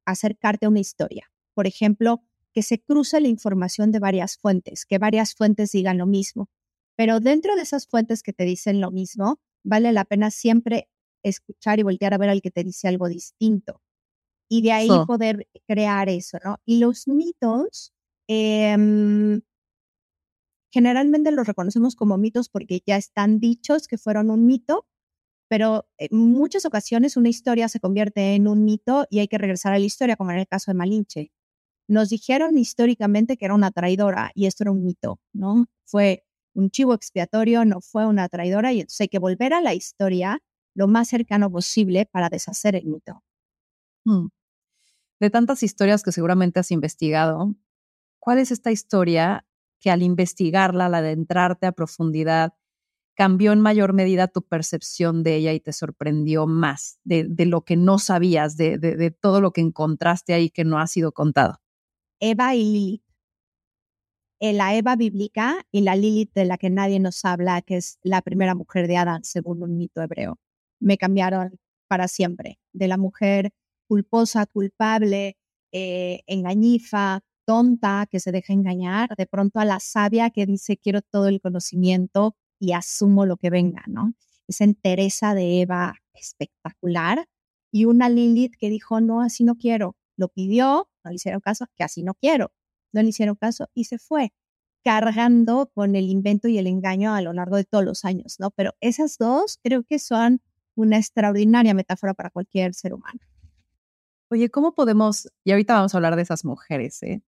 acercarte 0.05 0.65
a 0.65 0.69
una 0.69 0.79
historia. 0.79 1.31
Por 1.53 1.67
ejemplo, 1.67 2.21
que 2.53 2.63
se 2.63 2.79
cruce 2.81 3.19
la 3.19 3.27
información 3.27 3.91
de 3.91 3.99
varias 3.99 4.37
fuentes, 4.37 4.85
que 4.85 4.97
varias 4.97 5.35
fuentes 5.35 5.71
digan 5.71 5.97
lo 5.97 6.05
mismo. 6.05 6.49
Pero 6.95 7.19
dentro 7.19 7.55
de 7.55 7.63
esas 7.63 7.87
fuentes 7.87 8.23
que 8.23 8.33
te 8.33 8.45
dicen 8.45 8.79
lo 8.81 8.91
mismo, 8.91 9.39
vale 9.63 9.91
la 9.91 10.05
pena 10.05 10.31
siempre 10.31 10.89
escuchar 11.23 11.79
y 11.79 11.83
voltear 11.83 12.13
a 12.13 12.17
ver 12.17 12.29
al 12.29 12.41
que 12.41 12.51
te 12.51 12.63
dice 12.63 12.87
algo 12.87 13.09
distinto 13.09 13.81
y 14.49 14.61
de 14.61 14.71
ahí 14.71 14.89
poder 15.07 15.47
crear 15.67 16.09
eso, 16.09 16.37
¿no? 16.43 16.57
Y 16.65 16.79
los 16.79 17.07
mitos, 17.07 17.93
em, 18.27 19.41
generalmente 20.71 21.31
los 21.31 21.47
reconocemos 21.47 21.95
como 21.95 22.17
mitos 22.17 22.49
porque 22.49 22.81
ya 22.85 22.97
están 22.97 23.39
dichos 23.39 23.87
que 23.87 23.97
fueron 23.97 24.29
un 24.29 24.45
mito, 24.45 24.85
pero 25.47 25.87
en 25.97 26.17
muchas 26.17 26.65
ocasiones 26.65 27.17
una 27.17 27.29
historia 27.29 27.69
se 27.69 27.79
convierte 27.79 28.35
en 28.35 28.47
un 28.47 28.63
mito 28.63 29.05
y 29.09 29.19
hay 29.19 29.27
que 29.27 29.37
regresar 29.37 29.73
a 29.73 29.79
la 29.79 29.85
historia, 29.85 30.15
como 30.15 30.31
en 30.31 30.39
el 30.39 30.47
caso 30.47 30.71
de 30.71 30.75
Malinche. 30.75 31.31
Nos 31.87 32.09
dijeron 32.09 32.57
históricamente 32.57 33.37
que 33.37 33.45
era 33.45 33.53
una 33.53 33.71
traidora 33.71 34.31
y 34.33 34.47
esto 34.47 34.63
era 34.63 34.71
un 34.71 34.83
mito, 34.83 35.19
¿no? 35.33 35.67
Fue 35.85 36.25
un 36.55 36.71
chivo 36.71 36.93
expiatorio, 36.93 37.65
no 37.65 37.81
fue 37.81 38.05
una 38.05 38.27
traidora 38.29 38.73
y 38.73 38.81
entonces 38.81 39.01
hay 39.01 39.07
que 39.09 39.19
volver 39.19 39.53
a 39.53 39.61
la 39.61 39.73
historia 39.73 40.39
lo 40.73 40.87
más 40.87 41.09
cercano 41.09 41.51
posible 41.51 42.05
para 42.05 42.29
deshacer 42.29 42.75
el 42.75 42.85
mito. 42.85 43.23
Mm. 44.05 44.27
De 45.19 45.29
tantas 45.29 45.63
historias 45.63 46.03
que 46.03 46.11
seguramente 46.11 46.59
has 46.59 46.71
investigado, 46.71 47.55
¿cuál 48.19 48.39
es 48.39 48.51
esta 48.51 48.71
historia 48.71 49.45
que 49.79 49.91
al 49.91 50.01
investigarla, 50.01 50.87
al 50.87 50.95
adentrarte 50.95 51.67
a 51.67 51.71
profundidad, 51.71 52.53
cambió 53.15 53.53
en 53.53 53.61
mayor 53.61 53.93
medida 53.93 54.27
tu 54.27 54.41
percepción 54.41 55.23
de 55.23 55.35
ella 55.35 55.53
y 55.53 55.59
te 55.59 55.73
sorprendió 55.73 56.47
más 56.47 56.99
de, 57.03 57.27
lo 57.45 57.63
que 57.63 57.77
no 57.77 57.97
sabías, 57.97 58.57
de, 58.57 59.15
todo 59.19 59.41
lo 59.41 59.51
que 59.51 59.61
encontraste 59.61 60.33
ahí 60.33 60.49
que 60.49 60.65
no 60.65 60.79
ha 60.79 60.87
sido 60.87 61.11
contado? 61.11 61.61
Eva 62.19 62.55
y 62.55 62.63
Lilith. 62.63 63.03
Eh, 64.41 64.51
la 64.51 64.75
Eva 64.75 64.95
bíblica 64.97 65.65
y 65.71 65.81
la 65.81 65.95
Lilith 65.95 66.33
de 66.33 66.45
la 66.45 66.57
que 66.57 66.69
nadie 66.69 66.99
nos 66.99 67.23
habla, 67.23 67.61
que 67.61 67.77
es 67.77 67.99
la 68.03 68.21
primera 68.21 68.53
mujer 68.53 68.87
de 68.87 68.97
Adán, 68.97 69.23
según 69.23 69.63
un 69.63 69.77
mito 69.77 70.01
hebreo, 70.01 70.37
me 70.79 70.97
cambiaron 70.97 71.57
para 71.87 72.07
siempre. 72.07 72.59
De 72.73 72.87
la 72.87 72.97
mujer 72.97 73.51
culposa, 73.87 74.45
culpable, 74.45 75.37
eh, 75.71 76.21
engañifa, 76.27 77.21
tonta, 77.45 78.07
que 78.09 78.19
se 78.19 78.31
deja 78.31 78.53
engañar, 78.53 79.15
de 79.15 79.25
pronto 79.25 79.59
a 79.59 79.65
la 79.65 79.79
sabia 79.79 80.31
que 80.31 80.45
dice 80.45 80.77
quiero 80.77 81.01
todo 81.01 81.27
el 81.27 81.39
conocimiento 81.39 82.35
y 82.59 82.73
asumo 82.73 83.25
lo 83.25 83.37
que 83.37 83.49
venga, 83.49 83.83
¿no? 83.87 84.13
Esa 84.47 84.63
entereza 84.63 85.33
de 85.33 85.61
Eva 85.61 85.95
espectacular 86.13 87.27
y 87.71 87.85
una 87.85 88.09
Lilith 88.09 88.55
que 88.57 88.69
dijo, 88.69 89.01
no, 89.01 89.21
así 89.21 89.43
no 89.43 89.55
quiero, 89.55 89.95
lo 90.15 90.29
pidió, 90.29 90.89
no 91.03 91.09
le 91.09 91.15
hicieron 91.15 91.41
caso, 91.41 91.65
que 91.75 91.83
así 91.83 92.03
no 92.03 92.13
quiero, 92.13 92.51
no 92.93 93.01
le 93.01 93.09
hicieron 93.09 93.35
caso 93.35 93.67
y 93.73 93.85
se 93.85 93.97
fue 93.97 94.31
cargando 94.83 95.71
con 95.73 95.95
el 95.95 96.09
invento 96.09 96.47
y 96.47 96.59
el 96.59 96.67
engaño 96.67 97.15
a 97.15 97.21
lo 97.21 97.33
largo 97.33 97.55
de 97.55 97.63
todos 97.63 97.83
los 97.83 98.05
años, 98.05 98.35
¿no? 98.39 98.51
Pero 98.51 98.75
esas 98.81 99.17
dos 99.17 99.59
creo 99.63 99.83
que 99.83 99.97
son 99.97 100.41
una 100.75 100.97
extraordinaria 100.97 101.73
metáfora 101.73 102.13
para 102.13 102.29
cualquier 102.29 102.75
ser 102.75 102.93
humano. 102.93 103.19
Oye, 104.29 104.49
¿cómo 104.51 104.75
podemos, 104.75 105.27
y 105.43 105.51
ahorita 105.51 105.73
vamos 105.73 105.93
a 105.93 105.97
hablar 105.97 106.15
de 106.15 106.21
esas 106.21 106.45
mujeres, 106.45 107.01
¿eh? 107.01 107.23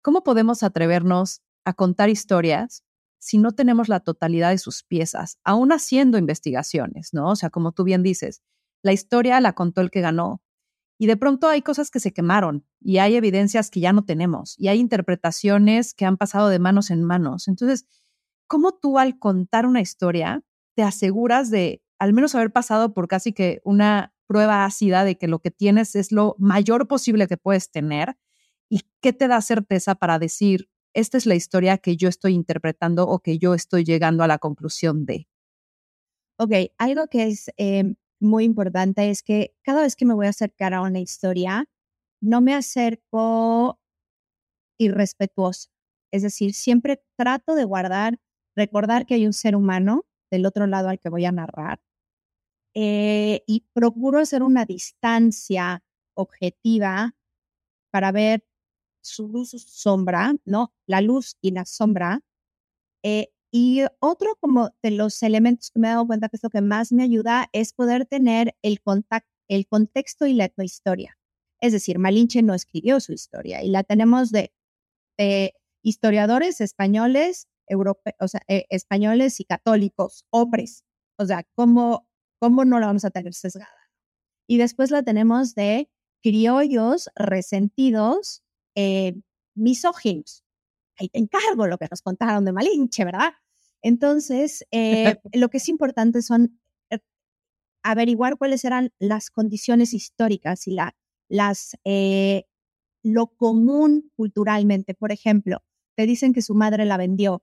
¿Cómo 0.00 0.22
podemos 0.22 0.62
atrevernos 0.62 1.42
a 1.64 1.74
contar 1.74 2.08
historias 2.08 2.82
si 3.26 3.38
no 3.38 3.50
tenemos 3.50 3.88
la 3.88 3.98
totalidad 3.98 4.50
de 4.50 4.58
sus 4.58 4.84
piezas, 4.84 5.40
aún 5.42 5.72
haciendo 5.72 6.16
investigaciones, 6.16 7.12
¿no? 7.12 7.30
O 7.30 7.34
sea, 7.34 7.50
como 7.50 7.72
tú 7.72 7.82
bien 7.82 8.04
dices, 8.04 8.40
la 8.82 8.92
historia 8.92 9.40
la 9.40 9.52
contó 9.52 9.80
el 9.80 9.90
que 9.90 10.00
ganó 10.00 10.42
y 10.96 11.08
de 11.08 11.16
pronto 11.16 11.48
hay 11.48 11.60
cosas 11.60 11.90
que 11.90 11.98
se 11.98 12.12
quemaron 12.12 12.64
y 12.80 12.98
hay 12.98 13.16
evidencias 13.16 13.68
que 13.68 13.80
ya 13.80 13.92
no 13.92 14.04
tenemos 14.04 14.54
y 14.60 14.68
hay 14.68 14.78
interpretaciones 14.78 15.92
que 15.92 16.04
han 16.04 16.16
pasado 16.16 16.48
de 16.50 16.60
manos 16.60 16.92
en 16.92 17.02
manos. 17.02 17.48
Entonces, 17.48 17.84
¿cómo 18.46 18.78
tú 18.80 18.96
al 18.96 19.18
contar 19.18 19.66
una 19.66 19.80
historia 19.80 20.44
te 20.76 20.84
aseguras 20.84 21.50
de 21.50 21.82
al 21.98 22.12
menos 22.12 22.36
haber 22.36 22.52
pasado 22.52 22.94
por 22.94 23.08
casi 23.08 23.32
que 23.32 23.60
una 23.64 24.14
prueba 24.28 24.64
ácida 24.64 25.02
de 25.02 25.18
que 25.18 25.26
lo 25.26 25.40
que 25.40 25.50
tienes 25.50 25.96
es 25.96 26.12
lo 26.12 26.36
mayor 26.38 26.86
posible 26.86 27.26
que 27.26 27.38
puedes 27.38 27.72
tener 27.72 28.16
y 28.68 28.82
qué 29.00 29.12
te 29.12 29.26
da 29.26 29.40
certeza 29.40 29.96
para 29.96 30.20
decir, 30.20 30.68
esta 30.96 31.18
es 31.18 31.26
la 31.26 31.34
historia 31.34 31.76
que 31.76 31.96
yo 31.96 32.08
estoy 32.08 32.32
interpretando 32.32 33.06
o 33.06 33.18
que 33.18 33.38
yo 33.38 33.54
estoy 33.54 33.84
llegando 33.84 34.24
a 34.24 34.28
la 34.28 34.38
conclusión 34.38 35.04
de. 35.04 35.28
Ok, 36.38 36.52
algo 36.78 37.06
que 37.08 37.24
es 37.24 37.50
eh, 37.58 37.94
muy 38.18 38.44
importante 38.44 39.10
es 39.10 39.22
que 39.22 39.54
cada 39.62 39.82
vez 39.82 39.94
que 39.94 40.06
me 40.06 40.14
voy 40.14 40.26
a 40.26 40.30
acercar 40.30 40.72
a 40.72 40.80
una 40.80 40.98
historia, 40.98 41.66
no 42.22 42.40
me 42.40 42.54
acerco 42.54 43.78
irrespetuoso. 44.78 45.68
Es 46.10 46.22
decir, 46.22 46.54
siempre 46.54 47.02
trato 47.16 47.54
de 47.54 47.64
guardar, 47.64 48.18
recordar 48.56 49.04
que 49.04 49.14
hay 49.14 49.26
un 49.26 49.34
ser 49.34 49.54
humano 49.54 50.06
del 50.30 50.46
otro 50.46 50.66
lado 50.66 50.88
al 50.88 50.98
que 50.98 51.10
voy 51.10 51.26
a 51.26 51.32
narrar 51.32 51.78
eh, 52.74 53.42
y 53.46 53.66
procuro 53.74 54.18
hacer 54.18 54.42
una 54.42 54.64
distancia 54.64 55.82
objetiva 56.14 57.14
para 57.90 58.12
ver 58.12 58.45
su 59.06 59.28
luz, 59.28 59.50
su 59.50 59.58
sombra, 59.58 60.34
¿no? 60.44 60.72
La 60.86 61.00
luz 61.00 61.36
y 61.40 61.52
la 61.52 61.64
sombra. 61.64 62.20
Eh, 63.02 63.28
y 63.50 63.82
otro 64.00 64.36
como 64.40 64.70
de 64.82 64.90
los 64.90 65.22
elementos 65.22 65.70
que 65.70 65.80
me 65.80 65.88
he 65.88 65.90
dado 65.92 66.06
cuenta 66.06 66.28
que 66.28 66.36
es 66.36 66.42
lo 66.42 66.50
que 66.50 66.60
más 66.60 66.92
me 66.92 67.02
ayuda 67.02 67.48
es 67.52 67.72
poder 67.72 68.06
tener 68.06 68.56
el, 68.62 68.80
contacto, 68.80 69.30
el 69.48 69.66
contexto 69.66 70.26
y 70.26 70.34
la 70.34 70.50
historia. 70.58 71.16
Es 71.60 71.72
decir, 71.72 71.98
Malinche 71.98 72.42
no 72.42 72.54
escribió 72.54 73.00
su 73.00 73.12
historia 73.12 73.62
y 73.62 73.70
la 73.70 73.82
tenemos 73.82 74.30
de, 74.30 74.52
historiadores 75.82 76.60
españoles, 76.60 77.48
o 78.20 78.28
sea, 78.28 78.42
eh, 78.48 78.66
españoles 78.70 79.40
y 79.40 79.44
católicos, 79.44 80.26
hombres. 80.30 80.84
O 81.16 81.24
sea, 81.24 81.46
¿cómo, 81.54 82.08
¿cómo 82.38 82.64
no 82.64 82.78
la 82.80 82.88
vamos 82.88 83.04
a 83.04 83.10
tener 83.10 83.32
sesgada? 83.32 83.90
Y 84.46 84.58
después 84.58 84.90
la 84.90 85.02
tenemos 85.02 85.54
de 85.54 85.90
criollos 86.22 87.08
resentidos, 87.14 88.42
eh, 88.76 89.14
misóginos. 89.56 90.44
Ahí 90.98 91.08
te 91.08 91.18
encargo 91.18 91.66
lo 91.66 91.78
que 91.78 91.88
nos 91.90 92.02
contaron 92.02 92.44
de 92.44 92.52
Malinche, 92.52 93.04
¿verdad? 93.04 93.32
Entonces, 93.82 94.64
eh, 94.70 95.16
lo 95.32 95.48
que 95.48 95.58
es 95.58 95.68
importante 95.68 96.22
son 96.22 96.60
eh, 96.90 96.98
averiguar 97.82 98.36
cuáles 98.36 98.64
eran 98.64 98.92
las 98.98 99.30
condiciones 99.30 99.92
históricas 99.94 100.66
y 100.66 100.72
la, 100.72 100.96
las, 101.28 101.76
eh, 101.84 102.44
lo 103.02 103.28
común 103.28 104.10
culturalmente. 104.16 104.94
Por 104.94 105.12
ejemplo, 105.12 105.62
te 105.96 106.06
dicen 106.06 106.32
que 106.32 106.42
su 106.42 106.54
madre 106.54 106.84
la 106.84 106.96
vendió 106.96 107.42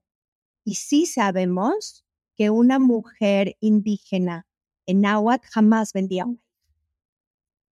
y 0.64 0.76
sí 0.76 1.06
sabemos 1.06 2.06
que 2.36 2.50
una 2.50 2.80
mujer 2.80 3.58
indígena 3.60 4.48
en 4.86 5.02
náhuatl 5.02 5.48
jamás 5.50 5.94
vendía 5.94 6.26
una 6.26 6.42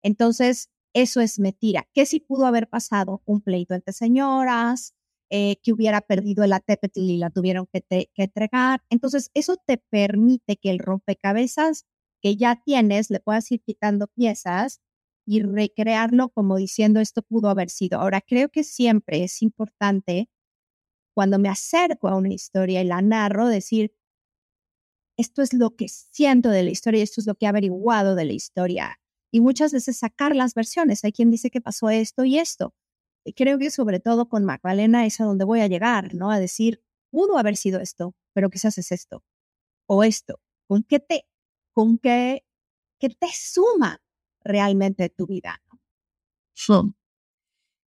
Entonces, 0.03 0.69
eso 0.93 1.21
es 1.21 1.39
mentira. 1.39 1.87
¿Qué 1.93 2.05
si 2.05 2.19
pudo 2.19 2.45
haber 2.45 2.67
pasado? 2.69 3.21
Un 3.25 3.41
pleito 3.41 3.73
entre 3.73 3.93
señoras, 3.93 4.93
eh, 5.29 5.57
que 5.63 5.71
hubiera 5.71 6.01
perdido 6.01 6.43
el 6.43 6.53
ATP 6.53 6.91
y 6.95 7.17
la 7.17 7.29
tuvieron 7.29 7.67
que, 7.71 8.09
entregar. 8.15 8.83
Entonces, 8.89 9.31
eso 9.33 9.55
te 9.65 9.77
permite 9.77 10.57
que 10.57 10.69
el 10.71 10.79
rompecabezas 10.79 11.85
que 12.21 12.35
ya 12.35 12.61
tienes 12.65 13.09
le 13.09 13.21
puedas 13.21 13.49
ir 13.51 13.61
quitando 13.61 14.07
piezas 14.07 14.81
y 15.25 15.41
recrearlo 15.41 16.29
como 16.29 16.57
diciendo 16.57 16.99
esto 16.99 17.21
pudo 17.21 17.49
haber 17.49 17.69
sido. 17.69 17.99
Ahora, 17.99 18.21
creo 18.21 18.49
que 18.49 18.63
siempre 18.63 19.23
es 19.23 19.41
importante 19.41 20.29
cuando 21.15 21.39
me 21.39 21.49
acerco 21.49 22.09
a 22.09 22.17
una 22.17 22.33
historia 22.33 22.81
y 22.81 22.85
la 22.85 23.01
narro, 23.01 23.47
decir, 23.47 23.93
esto 25.17 25.41
es 25.41 25.53
lo 25.53 25.75
que 25.75 25.87
siento 25.87 26.49
de 26.49 26.63
la 26.63 26.71
historia, 26.71 27.03
esto 27.03 27.21
es 27.21 27.27
lo 27.27 27.35
que 27.35 27.45
he 27.45 27.49
averiguado 27.49 28.15
de 28.15 28.25
la 28.25 28.33
historia 28.33 29.00
y 29.31 29.41
muchas 29.41 29.71
veces 29.73 29.97
sacar 29.97 30.35
las 30.35 30.53
versiones. 30.53 31.03
Hay 31.03 31.13
quien 31.13 31.31
dice 31.31 31.49
que 31.49 31.61
pasó 31.61 31.89
esto 31.89 32.25
y 32.25 32.37
esto. 32.37 32.75
Y 33.23 33.33
creo 33.33 33.57
que 33.57 33.71
sobre 33.71 33.99
todo 33.99 34.27
con 34.27 34.43
Magdalena 34.45 35.05
es 35.05 35.21
a 35.21 35.25
donde 35.25 35.45
voy 35.45 35.61
a 35.61 35.67
llegar, 35.67 36.13
¿no? 36.13 36.31
A 36.31 36.39
decir, 36.39 36.83
pudo 37.09 37.37
haber 37.37 37.55
sido 37.55 37.79
esto, 37.79 38.15
pero 38.33 38.49
quizás 38.49 38.77
es 38.77 38.91
esto 38.91 39.23
o 39.87 40.03
esto. 40.03 40.39
¿Con 40.67 40.83
qué 40.83 40.99
te, 40.99 41.25
con 41.71 41.97
qué, 41.97 42.45
qué 42.99 43.09
te 43.09 43.27
suma 43.33 44.01
realmente 44.43 45.09
tu 45.09 45.27
vida? 45.27 45.61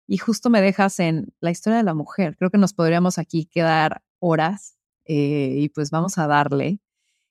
Y 0.07 0.17
justo 0.17 0.49
me 0.49 0.63
dejas 0.63 0.99
en 1.01 1.35
la 1.41 1.51
historia 1.51 1.79
de 1.79 1.85
la 1.85 1.95
mujer. 1.95 2.37
Creo 2.37 2.51
que 2.51 2.59
nos 2.59 2.73
podríamos 2.73 3.19
aquí 3.19 3.45
quedar 3.45 4.03
horas 4.21 4.79
eh, 5.05 5.55
y 5.59 5.69
pues 5.69 5.91
vamos 5.91 6.17
a 6.19 6.27
darle. 6.27 6.81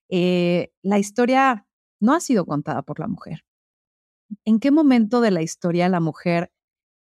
Eh, 0.08 0.72
la 0.82 0.98
historia 0.98 1.66
no 2.00 2.14
ha 2.14 2.20
sido 2.20 2.46
contada 2.46 2.82
por 2.82 3.00
la 3.00 3.08
mujer. 3.08 3.44
¿En 4.44 4.60
qué 4.60 4.70
momento 4.70 5.20
de 5.20 5.30
la 5.30 5.42
historia 5.42 5.88
la 5.88 6.00
mujer 6.00 6.52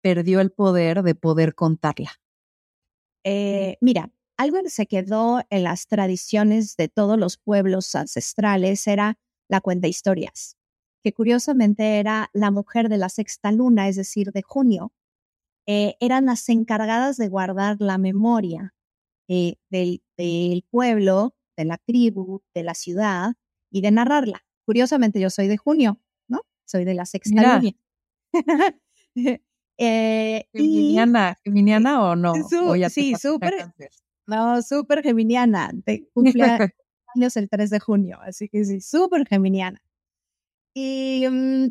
perdió 0.02 0.40
el 0.40 0.52
poder 0.52 1.04
de 1.04 1.16
poder 1.16 1.56
contarla? 1.56 2.12
Eh, 3.24 3.78
mira, 3.82 4.12
algo 4.38 4.62
que 4.62 4.70
se 4.70 4.86
quedó 4.86 5.42
en 5.50 5.64
las 5.64 5.88
tradiciones 5.88 6.78
de 6.78 6.88
todos 6.88 7.18
los 7.18 7.38
pueblos 7.38 7.94
ancestrales 7.96 8.88
era 8.88 9.18
la 9.50 9.62
cuenta 9.62 9.88
historias, 9.88 10.56
que 11.04 11.14
curiosamente 11.14 12.00
era 12.00 12.30
la 12.34 12.52
mujer 12.52 12.90
de 12.90 12.98
la 12.98 13.10
sexta 13.10 13.52
luna, 13.52 13.88
es 13.88 13.96
decir, 13.96 14.32
de 14.32 14.44
junio. 14.44 14.94
Eh, 15.66 15.96
eran 16.00 16.28
las 16.28 16.48
encargadas 16.50 17.18
de 17.18 17.28
guardar 17.28 17.78
la 17.80 17.98
memoria 17.98 18.74
eh, 19.28 19.56
del, 19.70 20.02
pueblo, 20.70 21.36
de 21.58 21.66
la 21.66 21.78
tribu, 21.78 22.42
de 22.54 22.64
la 22.64 22.74
ciudad 22.74 23.34
y 23.70 23.82
de 23.82 23.92
narrarla. 23.92 24.46
Curiosamente, 24.66 25.20
yo 25.20 25.30
soy 25.30 25.48
de 25.48 25.58
junio, 25.58 26.00
soy 26.68 26.86
de 26.86 26.94
la 26.94 27.06
sexta 27.06 27.60
línea. 27.60 27.74
eh, 29.78 30.46
geminiana, 30.54 31.38
¿Geminiana 31.44 32.04
o 32.04 32.16
no? 32.16 32.34
sí, 32.90 33.16
súper. 33.16 33.74
No, 34.28 34.62
súper 34.62 35.02
geminiana. 35.02 35.72
De 35.74 36.08
cumpleaños 36.14 37.36
el 37.36 37.50
3 37.50 37.70
de 37.70 37.80
junio, 37.80 38.20
así 38.22 38.50
que 38.50 38.64
sí, 38.66 38.82
súper 38.82 39.26
geminiana. 39.28 39.82
Y 40.74 41.26
mm, 41.28 41.68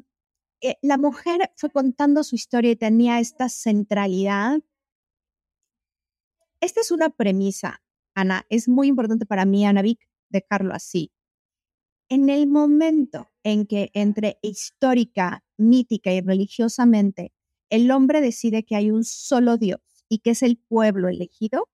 eh, 0.63 0.77
la 0.83 0.97
mujer 0.97 1.53
fue 1.57 1.71
contando 1.71 2.25
su 2.25 2.35
historia 2.35 2.71
y 2.73 2.77
tenía 2.77 3.21
esta 3.21 3.49
centralidad. 3.49 4.59
Esta 6.61 6.81
es 6.81 6.91
una 6.91 7.11
premisa, 7.11 7.83
Ana. 8.15 8.47
Es 8.49 8.69
muy 8.69 8.89
importante 8.89 9.27
para 9.27 9.45
mí, 9.45 9.67
Ana 9.67 9.83
Vic, 9.83 10.01
dejarlo 10.31 10.75
así. 10.75 11.13
En 12.09 12.31
el 12.31 12.47
momento 12.47 13.29
en 13.43 13.67
que 13.67 13.91
entre 13.93 14.39
histórica, 14.41 15.45
mítica 15.57 16.13
y 16.13 16.21
religiosamente 16.21 17.33
el 17.69 17.91
hombre 17.91 18.21
decide 18.21 18.65
que 18.65 18.77
hay 18.77 18.93
un 18.93 19.03
solo 19.03 19.57
Dios 19.57 19.81
y 20.09 20.21
que 20.21 20.31
es 20.31 20.45
el 20.45 20.57
pueblo 20.57 21.09
elegido, 21.09 21.69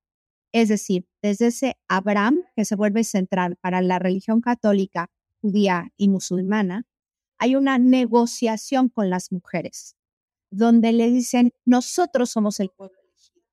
es 0.52 0.70
decir, 0.70 1.06
desde 1.20 1.48
ese 1.48 1.76
Abraham 1.86 2.44
que 2.56 2.64
se 2.64 2.76
vuelve 2.76 3.04
central 3.04 3.56
para 3.56 3.82
la 3.82 3.98
religión 3.98 4.40
católica, 4.40 5.10
judía 5.42 5.92
y 5.98 6.08
musulmana, 6.08 6.86
hay 7.36 7.54
una 7.54 7.78
negociación 7.78 8.88
con 8.88 9.10
las 9.10 9.32
mujeres, 9.32 9.96
donde 10.50 10.92
le 10.92 11.10
dicen, 11.10 11.52
nosotros 11.66 12.30
somos 12.30 12.58
el 12.58 12.70
pueblo 12.70 12.98
elegido, 13.02 13.44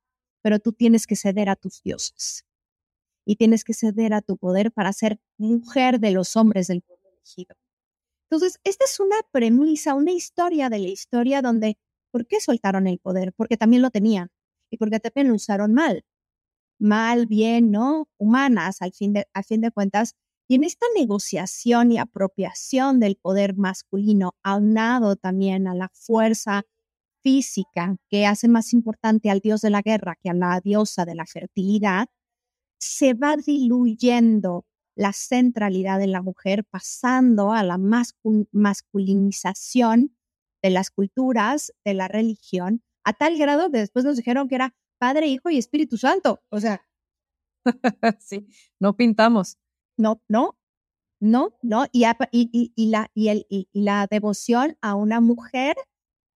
pero 0.41 0.59
tú 0.59 0.71
tienes 0.71 1.07
que 1.07 1.17
ceder 1.17 1.49
a 1.49 1.57
tus 1.57 1.83
dioses 1.83 2.45
y 3.29 3.35
tienes 3.35 3.63
que 3.63 3.75
ceder 3.75 4.15
a 4.15 4.23
tu 4.23 4.37
poder 4.37 4.71
para 4.71 4.91
ser 4.91 5.19
mujer 5.37 5.99
de 5.99 6.09
los 6.09 6.35
hombres 6.35 6.65
del 6.65 6.81
pueblo 6.81 7.09
elegido. 7.11 7.55
Entonces, 8.27 8.59
esta 8.63 8.85
es 8.85 8.99
una 8.99 9.17
premisa, 9.31 9.93
una 9.93 10.11
historia 10.11 10.67
de 10.67 10.79
la 10.79 10.87
historia 10.87 11.43
donde, 11.43 11.77
¿por 12.09 12.25
qué 12.25 12.41
soltaron 12.41 12.87
el 12.87 12.97
poder? 12.97 13.31
Porque 13.33 13.55
también 13.55 13.83
lo 13.83 13.91
tenían 13.91 14.31
y 14.71 14.77
porque 14.77 14.99
también 14.99 15.27
lo 15.27 15.35
usaron 15.35 15.75
mal. 15.75 16.03
Mal, 16.79 17.27
bien, 17.27 17.69
¿no? 17.69 18.09
Humanas, 18.17 18.81
al 18.81 18.93
fin 18.93 19.13
de, 19.13 19.27
a 19.35 19.43
fin 19.43 19.61
de 19.61 19.69
cuentas. 19.69 20.15
Y 20.47 20.55
en 20.55 20.63
esta 20.63 20.87
negociación 20.97 21.91
y 21.91 21.99
apropiación 21.99 22.99
del 22.99 23.15
poder 23.15 23.55
masculino, 23.55 24.33
aunado 24.41 25.17
también 25.17 25.67
a 25.67 25.75
la 25.75 25.89
fuerza 25.93 26.63
física 27.21 27.95
que 28.09 28.25
hace 28.25 28.47
más 28.47 28.73
importante 28.73 29.29
al 29.29 29.39
dios 29.39 29.61
de 29.61 29.69
la 29.69 29.83
guerra 29.83 30.17
que 30.19 30.31
a 30.31 30.33
la 30.33 30.59
diosa 30.61 31.05
de 31.05 31.13
la 31.13 31.27
fertilidad, 31.27 32.07
se 32.79 33.13
va 33.13 33.37
diluyendo 33.37 34.65
la 34.95 35.13
centralidad 35.13 35.99
de 35.99 36.07
la 36.07 36.21
mujer, 36.21 36.65
pasando 36.65 37.53
a 37.53 37.63
la 37.63 37.77
masculinización 37.77 40.13
de 40.61 40.69
las 40.69 40.91
culturas, 40.91 41.73
de 41.85 41.93
la 41.93 42.09
religión, 42.09 42.83
a 43.05 43.13
tal 43.13 43.37
grado 43.37 43.71
que 43.71 43.77
después 43.79 44.03
nos 44.03 44.17
dijeron 44.17 44.49
que 44.49 44.55
era 44.55 44.75
Padre, 44.97 45.27
Hijo 45.27 45.49
y 45.49 45.57
Espíritu 45.57 45.95
Santo. 45.97 46.41
O 46.49 46.59
sea. 46.59 46.85
sí, 48.19 48.47
no 48.79 48.95
pintamos. 48.95 49.57
No, 49.97 50.21
no, 50.27 50.57
no, 51.19 51.55
no. 51.61 51.85
Y, 51.91 52.05
y, 52.75 52.89
la, 52.89 53.11
y, 53.13 53.27
el, 53.29 53.45
y 53.49 53.67
la 53.73 54.07
devoción 54.09 54.77
a 54.81 54.95
una 54.95 55.21
mujer 55.21 55.75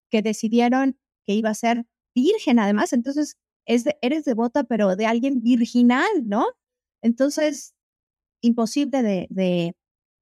que 0.09 0.21
decidieron 0.21 0.99
que 1.25 1.33
iba 1.33 1.49
a 1.49 1.55
ser 1.55 1.85
virgen, 2.13 2.59
además. 2.59 2.93
Entonces, 2.93 3.37
eres 4.01 4.25
devota, 4.25 4.63
pero 4.63 4.95
de 4.95 5.05
alguien 5.05 5.41
virginal, 5.41 6.09
¿no? 6.25 6.45
Entonces, 7.01 7.73
imposible 8.41 9.01
de, 9.01 9.27
de, 9.29 9.75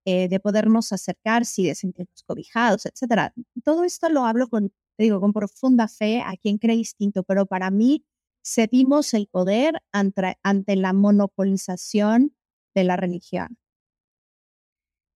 eh, 0.06 0.28
de 0.28 0.40
podernos 0.40 0.92
acercar 0.92 1.46
si 1.46 1.66
de 1.66 1.76
sentirnos 1.76 2.24
cobijados, 2.24 2.86
etcétera. 2.86 3.34
Todo 3.64 3.84
esto 3.84 4.10
lo 4.10 4.26
hablo 4.26 4.48
con, 4.48 4.72
digo, 4.98 5.20
con 5.20 5.34
profunda 5.34 5.88
fe 5.88 6.22
a 6.22 6.36
quien 6.38 6.58
cree 6.58 6.76
distinto, 6.76 7.24
pero 7.24 7.46
para 7.46 7.72
mí 7.72 8.06
cedimos 8.44 9.14
el 9.14 9.28
poder 9.28 9.82
ante, 9.92 10.38
ante 10.44 10.76
la 10.76 10.94
monopolización 10.94 12.36
de 12.76 12.84
la 12.84 12.98
religión. 12.98 13.58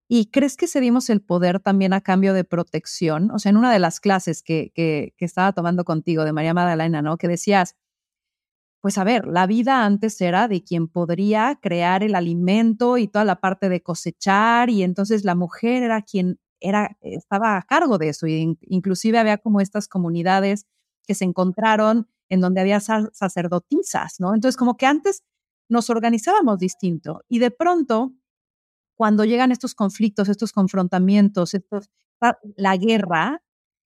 ¿Y 0.09 0.27
crees 0.27 0.57
que 0.57 0.67
cedimos 0.67 1.09
el 1.09 1.21
poder 1.21 1.59
también 1.59 1.93
a 1.93 2.01
cambio 2.01 2.33
de 2.33 2.43
protección? 2.43 3.31
O 3.31 3.39
sea, 3.39 3.49
en 3.49 3.57
una 3.57 3.71
de 3.71 3.79
las 3.79 3.99
clases 3.99 4.43
que, 4.43 4.71
que, 4.75 5.13
que 5.17 5.25
estaba 5.25 5.53
tomando 5.53 5.85
contigo 5.85 6.25
de 6.25 6.33
María 6.33 6.53
Magdalena, 6.53 7.01
¿no? 7.01 7.17
Que 7.17 7.27
decías, 7.27 7.75
pues 8.83 8.97
a 8.97 9.05
ver, 9.05 9.27
la 9.27 9.47
vida 9.47 9.85
antes 9.85 10.19
era 10.19 10.49
de 10.49 10.61
quien 10.61 10.89
podría 10.89 11.57
crear 11.61 12.03
el 12.03 12.15
alimento 12.15 12.97
y 12.97 13.07
toda 13.07 13.23
la 13.23 13.39
parte 13.39 13.69
de 13.69 13.81
cosechar 13.81 14.69
y 14.69 14.83
entonces 14.83 15.23
la 15.23 15.35
mujer 15.35 15.83
era 15.83 16.01
quien 16.01 16.37
era, 16.59 16.97
estaba 16.99 17.55
a 17.55 17.61
cargo 17.61 17.97
de 17.97 18.09
eso. 18.09 18.27
Y 18.27 18.57
inclusive 18.59 19.19
había 19.19 19.37
como 19.37 19.61
estas 19.61 19.87
comunidades 19.87 20.67
que 21.07 21.15
se 21.15 21.23
encontraron 21.23 22.09
en 22.27 22.41
donde 22.41 22.59
había 22.59 22.81
sacerdotisas, 22.81 24.19
¿no? 24.19 24.35
Entonces, 24.35 24.57
como 24.57 24.75
que 24.75 24.85
antes 24.85 25.23
nos 25.69 25.89
organizábamos 25.89 26.59
distinto 26.59 27.21
y 27.29 27.39
de 27.39 27.51
pronto, 27.51 28.11
cuando 28.95 29.23
llegan 29.23 29.53
estos 29.53 29.75
conflictos, 29.75 30.27
estos 30.27 30.51
confrontamientos, 30.51 31.53
estos, 31.53 31.89
la 32.57 32.75
guerra, 32.75 33.41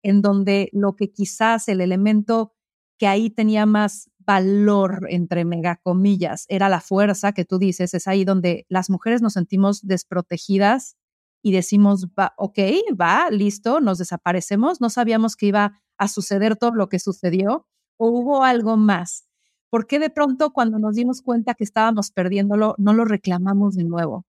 en 0.03 0.21
donde 0.21 0.69
lo 0.73 0.97
que 0.97 1.13
quizás 1.13 1.69
el 1.69 1.79
elemento 1.79 2.53
que 2.97 3.07
ahí 3.07 3.29
tenía 3.29 3.65
más 3.65 4.10
valor, 4.31 5.07
entre 5.09 5.43
megacomillas, 5.43 6.45
era 6.47 6.69
la 6.69 6.79
fuerza 6.79 7.33
que 7.33 7.43
tú 7.43 7.59
dices, 7.59 7.93
es 7.93 8.07
ahí 8.07 8.23
donde 8.23 8.65
las 8.69 8.89
mujeres 8.89 9.21
nos 9.21 9.33
sentimos 9.33 9.85
desprotegidas 9.85 10.95
y 11.43 11.51
decimos, 11.51 12.07
va, 12.17 12.33
ok, 12.37 12.59
va, 12.99 13.29
listo, 13.29 13.81
nos 13.81 13.97
desaparecemos, 13.97 14.79
no 14.79 14.89
sabíamos 14.89 15.35
que 15.35 15.47
iba 15.47 15.81
a 15.97 16.07
suceder 16.07 16.55
todo 16.55 16.71
lo 16.75 16.87
que 16.87 16.99
sucedió 16.99 17.67
o 17.97 18.07
hubo 18.07 18.45
algo 18.45 18.77
más. 18.77 19.27
¿Por 19.69 19.85
qué 19.85 19.99
de 19.99 20.09
pronto 20.09 20.51
cuando 20.53 20.79
nos 20.79 20.95
dimos 20.95 21.21
cuenta 21.21 21.53
que 21.53 21.65
estábamos 21.65 22.11
perdiéndolo, 22.11 22.75
no 22.77 22.93
lo 22.93 23.03
reclamamos 23.03 23.75
de 23.75 23.83
nuevo? 23.83 24.25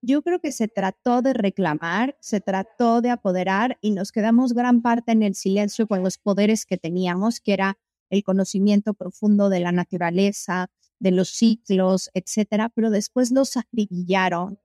Yo 0.00 0.22
creo 0.22 0.40
que 0.40 0.52
se 0.52 0.66
trató 0.68 1.20
de 1.20 1.34
reclamar, 1.34 2.16
se 2.20 2.40
trató 2.40 3.02
de 3.02 3.10
apoderar 3.10 3.76
y 3.82 3.90
nos 3.90 4.12
quedamos 4.12 4.54
gran 4.54 4.80
parte 4.80 5.12
en 5.12 5.22
el 5.22 5.34
silencio 5.34 5.86
con 5.86 6.02
los 6.02 6.16
poderes 6.16 6.64
que 6.64 6.78
teníamos, 6.78 7.40
que 7.40 7.52
era 7.52 7.78
el 8.10 8.22
conocimiento 8.22 8.94
profundo 8.94 9.48
de 9.48 9.60
la 9.60 9.72
naturaleza, 9.72 10.70
de 10.98 11.10
los 11.10 11.28
ciclos, 11.30 12.10
etcétera, 12.14 12.70
pero 12.74 12.90
después 12.90 13.30
los 13.30 13.56
acribillaron 13.56 14.58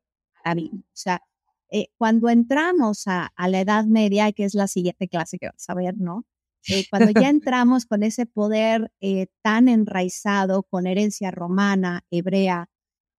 a 0.44 0.56
mí. 0.56 0.72
O 0.74 0.84
sea, 0.94 1.22
eh, 1.72 1.88
cuando 1.98 2.30
entramos 2.30 3.04
a, 3.08 3.32
la 3.38 3.60
Edad 3.62 3.86
Media, 3.86 4.32
que 4.32 4.46
es 4.46 4.56
la 4.56 4.68
siguiente 4.68 5.08
clase 5.08 5.38
que 5.38 5.48
vas 5.48 5.70
a 5.70 5.76
ver, 5.76 5.98
¿no? 5.98 6.26
Eh, 6.68 6.86
cuando 6.90 7.12
ya 7.12 7.30
entramos 7.30 7.86
con 7.86 8.04
ese 8.04 8.26
poder 8.26 8.92
eh, 9.02 9.28
tan 9.42 9.68
enraizado, 9.70 10.64
con 10.64 10.88
herencia 10.88 11.32
romana, 11.32 12.06
hebrea, 12.10 12.70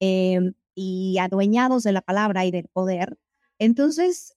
em, 0.01 0.55
y 0.75 1.19
adueñados 1.19 1.83
de 1.83 1.93
la 1.93 2.03
palabra 2.03 2.47
y 2.47 2.51
del 2.51 2.69
poder, 2.69 3.19
entonces 3.59 4.33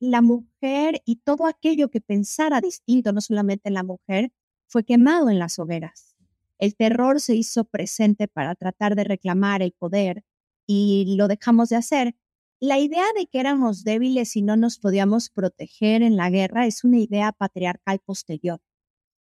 la 0.00 0.20
mujer 0.22 1.00
y 1.04 1.16
todo 1.16 1.46
aquello 1.46 1.88
que 1.88 2.00
pensara 2.00 2.60
distinto, 2.60 3.12
no 3.12 3.20
solamente 3.20 3.70
la 3.70 3.84
mujer, 3.84 4.32
fue 4.68 4.84
quemado 4.84 5.30
en 5.30 5.38
las 5.38 5.58
hogueras. 5.58 6.16
El 6.58 6.76
terror 6.76 7.20
se 7.20 7.34
hizo 7.34 7.64
presente 7.64 8.28
para 8.28 8.54
tratar 8.54 8.94
de 8.96 9.04
reclamar 9.04 9.62
el 9.62 9.72
poder 9.72 10.24
y 10.66 11.14
lo 11.16 11.28
dejamos 11.28 11.70
de 11.70 11.76
hacer. 11.76 12.14
La 12.60 12.78
idea 12.78 13.04
de 13.16 13.26
que 13.26 13.40
éramos 13.40 13.84
débiles 13.84 14.36
y 14.36 14.42
no 14.42 14.56
nos 14.56 14.78
podíamos 14.78 15.30
proteger 15.30 16.02
en 16.02 16.16
la 16.16 16.30
guerra 16.30 16.66
es 16.66 16.84
una 16.84 16.98
idea 16.98 17.32
patriarcal 17.32 18.00
posterior. 18.00 18.60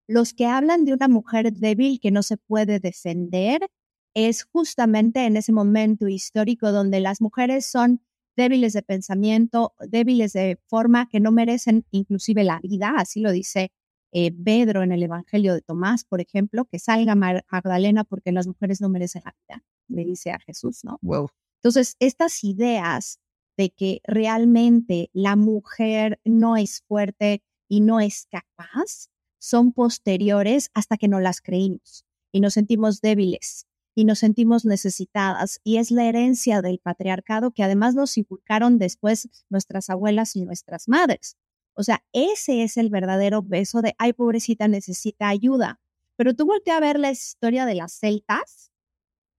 Los 0.08 0.34
que 0.34 0.46
hablan 0.46 0.86
de 0.86 0.94
una 0.94 1.08
mujer 1.08 1.54
débil 1.54 2.00
que 2.00 2.12
no 2.12 2.24
se 2.24 2.38
puede 2.38 2.80
defender 2.80 3.70
es 4.16 4.44
justamente 4.46 5.26
en 5.26 5.38
ese 5.38 5.52
momento 5.52 6.08
histórico 6.08 6.72
donde 6.72 7.00
las 7.00 7.22
mujeres 7.22 7.68
son 7.68 8.02
débiles 8.36 8.74
de 8.74 8.82
pensamiento, 8.82 9.74
débiles 9.80 10.34
de 10.34 10.60
forma, 10.68 11.08
que 11.10 11.20
no 11.20 11.32
merecen 11.32 11.86
inclusive 11.92 12.44
la 12.44 12.60
vida, 12.60 12.94
así 12.98 13.20
lo 13.20 13.32
dice 13.32 13.72
eh, 14.12 14.32
Pedro 14.32 14.84
en 14.84 14.91
el 14.91 15.04
Evangelio 15.04 15.54
de 15.54 15.62
Tomás, 15.62 16.06
por 16.06 16.22
ejemplo, 16.22 16.65
que 16.65 16.80
salga 16.80 17.15
Magdalena 17.15 18.04
porque 18.04 18.32
las 18.32 18.48
mujeres 18.48 18.82
no 18.82 18.89
merecen 18.89 19.24
la 19.26 19.36
vida, 19.43 19.63
le 19.88 20.06
dice 20.06 20.32
a 20.32 20.39
Jesús, 20.39 20.84
¿no? 20.84 20.98
Wow. 21.02 21.30
Entonces, 21.62 21.96
estas 22.00 22.43
ideas 22.43 23.20
de 23.58 23.72
que 23.72 24.02
realmente 24.04 25.10
la 25.13 25.36
mujer 25.36 26.20
no 26.24 26.58
es 26.58 26.84
fuerte 26.88 27.43
y 27.67 27.82
no 27.82 28.00
es 28.00 28.28
capaz 28.32 29.10
son 29.39 29.72
posteriores 29.74 30.70
hasta 30.74 30.98
que 30.98 31.08
no 31.08 31.20
las 31.20 31.41
creímos 31.41 32.06
y 32.32 32.39
nos 32.39 32.54
sentimos 32.54 33.02
débiles 33.02 33.65
y 33.96 34.06
nos 34.06 34.20
sentimos 34.20 34.63
necesitadas. 34.63 35.60
Y 35.63 35.78
es 35.78 35.89
la 35.89 36.06
herencia 36.06 36.62
del 36.62 36.80
patriarcado 36.80 37.52
que 37.52 37.63
además 37.63 37.96
nos 37.96 38.15
inculcaron 38.17 38.78
después 38.78 39.28
nuestras 39.50 39.89
abuelas 39.89 40.36
y 40.36 40.43
nuestras 40.43 40.88
madres. 40.88 41.36
O 41.78 41.84
sea, 41.84 42.04
ese 42.12 42.63
es 42.63 42.76
el 42.78 42.90
verdadero 42.90 43.44
beso 43.44 43.82
de, 43.82 43.96
ay, 44.00 44.13
pobrecita, 44.13 44.68
necesita 44.68 45.30
ayuda. 45.30 45.80
Pero 46.16 46.34
tú 46.34 46.48
volteas 46.48 46.78
a 46.78 46.82
ver 46.82 47.00
la 47.00 47.12
historia 47.12 47.66
de 47.66 47.76
las 47.76 47.94
celtas 47.94 48.72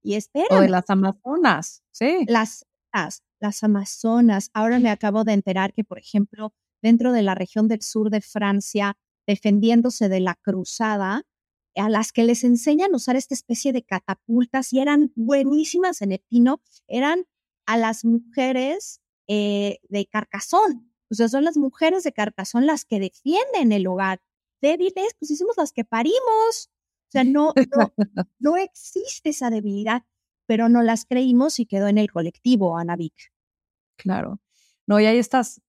y 0.02 0.14
espera. 0.14 0.46
O 0.56 0.60
de 0.60 0.68
las 0.68 0.88
amazonas, 0.88 1.82
sí. 1.90 2.24
Las, 2.28 2.64
las, 2.94 3.24
las 3.40 3.64
amazonas. 3.64 4.50
Ahora 4.54 4.78
me 4.78 4.90
acabo 4.90 5.24
de 5.24 5.32
enterar 5.32 5.72
que, 5.72 5.82
por 5.82 5.98
ejemplo, 5.98 6.54
dentro 6.80 7.12
de 7.12 7.22
la 7.22 7.34
región 7.34 7.66
del 7.66 7.82
sur 7.82 8.08
de 8.08 8.20
Francia, 8.20 8.96
defendiéndose 9.26 10.08
de 10.08 10.20
la 10.20 10.36
cruzada, 10.36 11.24
a 11.74 11.88
las 11.88 12.12
que 12.12 12.24
les 12.24 12.44
enseñan 12.44 12.92
a 12.92 12.96
usar 12.96 13.16
esta 13.16 13.34
especie 13.34 13.72
de 13.72 13.82
catapultas 13.82 14.72
y 14.72 14.80
eran 14.80 15.12
buenísimas 15.16 16.02
en 16.02 16.12
el 16.12 16.20
pino, 16.28 16.60
eran 16.86 17.24
a 17.66 17.76
las 17.76 18.04
mujeres 18.04 19.00
eh, 19.26 19.78
de 19.88 20.06
Carcasón. 20.06 20.92
O 21.10 21.14
sea, 21.14 21.28
son 21.28 21.44
las 21.44 21.56
mujeres 21.56 22.04
de 22.04 22.12
Carcasón 22.12 22.66
las 22.66 22.84
que 22.84 23.00
defienden 23.00 23.72
el 23.72 23.86
hogar. 23.86 24.20
Débiles, 24.60 25.14
pues 25.18 25.30
hicimos 25.30 25.56
las 25.56 25.72
que 25.72 25.84
parimos. 25.84 26.70
O 27.08 27.10
sea, 27.10 27.24
no, 27.24 27.52
no, 27.76 27.92
no 28.38 28.56
existe 28.56 29.30
esa 29.30 29.50
debilidad, 29.50 30.04
pero 30.46 30.68
no 30.68 30.82
las 30.82 31.04
creímos 31.04 31.58
y 31.58 31.66
quedó 31.66 31.88
en 31.88 31.98
el 31.98 32.10
colectivo, 32.10 32.76
Anavik. 32.76 33.32
Claro. 33.96 34.40
No, 34.86 35.00
y 35.00 35.06
ahí 35.06 35.18
estás 35.18 35.60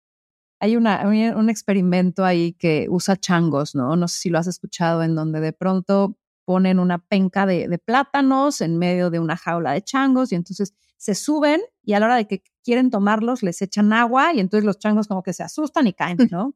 hay 0.59 0.75
una, 0.75 1.07
un 1.07 1.49
experimento 1.49 2.25
ahí 2.25 2.53
que 2.53 2.87
usa 2.89 3.15
changos, 3.15 3.75
¿no? 3.75 3.95
No 3.95 4.07
sé 4.07 4.19
si 4.19 4.29
lo 4.29 4.39
has 4.39 4.47
escuchado, 4.47 5.03
en 5.03 5.15
donde 5.15 5.39
de 5.39 5.53
pronto 5.53 6.17
ponen 6.45 6.79
una 6.79 6.97
penca 6.97 7.45
de, 7.45 7.79
plátanos 7.79 8.59
en 8.61 8.77
medio 8.77 9.09
de 9.09 9.19
una 9.19 9.37
jaula 9.37 9.71
de 9.71 9.81
changos 9.81 10.31
y 10.31 10.35
entonces 10.35 10.73
se 10.99 11.15
suben 11.15 11.61
y 11.81 11.93
a 11.93 11.99
la 11.99 12.07
hora 12.07 12.15
de 12.17 12.27
que 12.27 12.43
quieren 12.63 12.91
tomarlos 12.91 13.41
les 13.41 13.61
echan 13.61 13.93
agua 13.93 14.33
y 14.33 14.39
entonces 14.41 14.65
los 14.65 14.77
changos 14.77 15.07
como 15.07 15.23
que 15.23 15.33
se 15.33 15.43
asustan 15.43 15.87
y 15.87 15.93
caen, 15.93 16.17
¿no? 16.31 16.53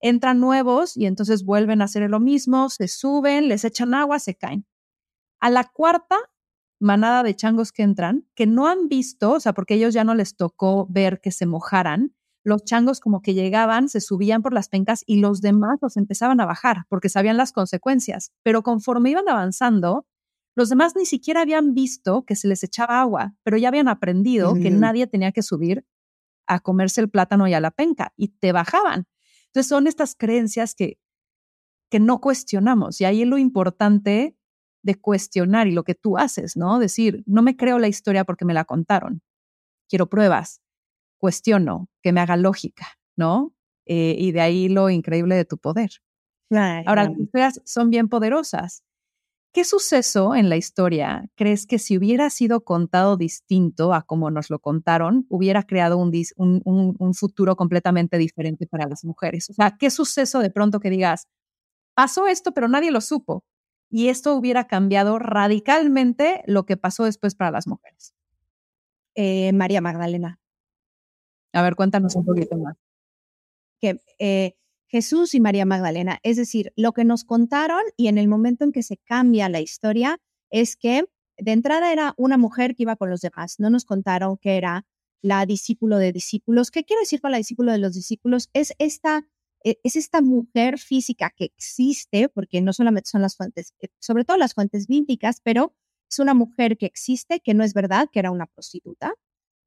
Entran 0.00 0.38
nuevos 0.38 0.96
y 0.96 1.06
entonces 1.06 1.44
vuelven 1.44 1.80
a 1.80 1.86
hacer 1.86 2.08
lo 2.08 2.20
mismo, 2.20 2.68
se 2.68 2.86
suben, 2.86 3.48
les 3.48 3.64
echan 3.64 3.94
agua, 3.94 4.18
se 4.18 4.34
caen. 4.34 4.66
A 5.40 5.50
la 5.50 5.64
cuarta 5.64 6.16
manada 6.78 7.22
de 7.22 7.34
changos 7.34 7.72
que 7.72 7.82
entran, 7.82 8.28
que 8.34 8.46
no 8.46 8.68
han 8.68 8.88
visto, 8.88 9.32
o 9.32 9.40
sea, 9.40 9.54
porque 9.54 9.74
ellos 9.74 9.94
ya 9.94 10.04
no 10.04 10.14
les 10.14 10.36
tocó 10.36 10.86
ver 10.90 11.20
que 11.22 11.32
se 11.32 11.46
mojaran, 11.46 12.14
los 12.44 12.62
changos 12.62 13.00
como 13.00 13.22
que 13.22 13.32
llegaban, 13.32 13.88
se 13.88 14.02
subían 14.02 14.42
por 14.42 14.52
las 14.52 14.68
pencas 14.68 15.02
y 15.06 15.16
los 15.20 15.40
demás 15.40 15.78
los 15.80 15.96
empezaban 15.96 16.40
a 16.40 16.46
bajar 16.46 16.84
porque 16.90 17.08
sabían 17.08 17.38
las 17.38 17.52
consecuencias. 17.52 18.32
Pero 18.42 18.62
conforme 18.62 19.10
iban 19.10 19.28
avanzando, 19.28 20.06
los 20.56 20.70
demás 20.70 20.96
ni 20.96 21.04
siquiera 21.04 21.42
habían 21.42 21.74
visto 21.74 22.24
que 22.24 22.34
se 22.34 22.48
les 22.48 22.64
echaba 22.64 23.00
agua, 23.00 23.34
pero 23.42 23.58
ya 23.58 23.68
habían 23.68 23.88
aprendido 23.88 24.54
que 24.54 24.70
nadie 24.70 25.06
tenía 25.06 25.30
que 25.30 25.42
subir 25.42 25.84
a 26.46 26.60
comerse 26.60 27.02
el 27.02 27.10
plátano 27.10 27.46
y 27.46 27.52
a 27.52 27.60
la 27.60 27.70
penca 27.70 28.14
y 28.16 28.28
te 28.28 28.52
bajaban. 28.52 29.06
Entonces 29.46 29.68
son 29.68 29.86
estas 29.86 30.14
creencias 30.16 30.74
que, 30.74 30.98
que 31.90 32.00
no 32.00 32.20
cuestionamos 32.22 33.00
y 33.00 33.04
ahí 33.04 33.22
es 33.22 33.28
lo 33.28 33.36
importante 33.36 34.34
de 34.82 34.94
cuestionar 34.94 35.66
y 35.66 35.72
lo 35.72 35.84
que 35.84 35.94
tú 35.94 36.16
haces, 36.16 36.56
¿no? 36.56 36.78
Decir, 36.78 37.22
no 37.26 37.42
me 37.42 37.56
creo 37.56 37.78
la 37.78 37.88
historia 37.88 38.24
porque 38.24 38.44
me 38.44 38.54
la 38.54 38.64
contaron, 38.64 39.20
quiero 39.88 40.08
pruebas, 40.08 40.62
cuestiono, 41.18 41.90
que 42.02 42.12
me 42.12 42.20
haga 42.20 42.36
lógica, 42.36 42.86
¿no? 43.16 43.52
Eh, 43.84 44.16
y 44.18 44.32
de 44.32 44.40
ahí 44.40 44.68
lo 44.68 44.88
increíble 44.88 45.34
de 45.34 45.44
tu 45.44 45.58
poder. 45.58 45.90
Ahora, 46.86 47.04
las 47.04 47.18
historias 47.18 47.60
son 47.64 47.90
bien 47.90 48.08
poderosas. 48.08 48.84
¿Qué 49.56 49.64
suceso 49.64 50.34
en 50.34 50.50
la 50.50 50.58
historia 50.58 51.30
crees 51.34 51.66
que 51.66 51.78
si 51.78 51.96
hubiera 51.96 52.28
sido 52.28 52.62
contado 52.62 53.16
distinto 53.16 53.94
a 53.94 54.02
como 54.02 54.30
nos 54.30 54.50
lo 54.50 54.58
contaron, 54.58 55.24
hubiera 55.30 55.62
creado 55.62 55.96
un, 55.96 56.12
un, 56.36 57.14
futuro 57.14 57.56
completamente 57.56 58.18
diferente 58.18 58.66
para 58.66 58.86
las 58.86 59.02
mujeres? 59.02 59.48
O 59.48 59.54
sea, 59.54 59.78
¿qué 59.78 59.88
suceso 59.88 60.40
de 60.40 60.50
pronto 60.50 60.78
que 60.78 60.90
digas, 60.90 61.26
pasó 61.94 62.26
esto, 62.26 62.52
pero 62.52 62.68
nadie 62.68 62.90
lo 62.90 63.00
supo? 63.00 63.44
Y 63.88 64.08
esto 64.08 64.34
hubiera 64.34 64.66
cambiado 64.66 65.18
radicalmente 65.18 66.42
lo 66.46 66.66
que 66.66 66.76
pasó 66.76 67.04
después 67.04 67.34
para 67.34 67.50
las 67.50 67.66
mujeres. 67.66 68.14
Eh, 69.14 69.54
María 69.54 69.80
Magdalena. 69.80 70.38
A 71.54 71.62
ver, 71.62 71.76
cuéntanos 71.76 72.14
un 72.14 72.26
poquito 72.26 72.58
más. 72.58 72.76
Que 73.80 74.02
eh, 74.18 74.54
Jesús 74.88 75.34
y 75.34 75.40
María 75.40 75.64
Magdalena, 75.66 76.18
es 76.22 76.36
decir, 76.36 76.72
lo 76.76 76.92
que 76.92 77.04
nos 77.04 77.24
contaron 77.24 77.82
y 77.96 78.08
en 78.08 78.18
el 78.18 78.28
momento 78.28 78.64
en 78.64 78.72
que 78.72 78.82
se 78.82 78.98
cambia 78.98 79.48
la 79.48 79.60
historia 79.60 80.18
es 80.50 80.76
que 80.76 81.04
de 81.38 81.52
entrada 81.52 81.92
era 81.92 82.14
una 82.16 82.38
mujer 82.38 82.74
que 82.74 82.84
iba 82.84 82.96
con 82.96 83.10
los 83.10 83.20
demás, 83.20 83.56
no 83.58 83.68
nos 83.70 83.84
contaron 83.84 84.38
que 84.38 84.56
era 84.56 84.86
la 85.22 85.44
discípulo 85.44 85.98
de 85.98 86.12
discípulos. 86.12 86.70
¿Qué 86.70 86.84
quiero 86.84 87.00
decir 87.00 87.20
con 87.20 87.32
la 87.32 87.38
discípulo 87.38 87.72
de 87.72 87.78
los 87.78 87.94
discípulos? 87.94 88.48
Es 88.52 88.72
esta, 88.78 89.26
e, 89.64 89.78
es 89.82 89.96
esta 89.96 90.22
mujer 90.22 90.78
física 90.78 91.32
que 91.36 91.46
existe, 91.46 92.28
porque 92.28 92.60
no 92.60 92.72
solamente 92.72 93.10
son 93.10 93.22
las 93.22 93.36
fuentes, 93.36 93.74
eh, 93.80 93.88
sobre 93.98 94.24
todo 94.24 94.36
las 94.36 94.54
fuentes 94.54 94.86
bíblicas, 94.86 95.40
pero 95.42 95.74
es 96.08 96.18
una 96.20 96.34
mujer 96.34 96.78
que 96.78 96.86
existe, 96.86 97.40
que 97.40 97.54
no 97.54 97.64
es 97.64 97.74
verdad, 97.74 98.08
que 98.12 98.20
era 98.20 98.30
una 98.30 98.46
prostituta, 98.46 99.14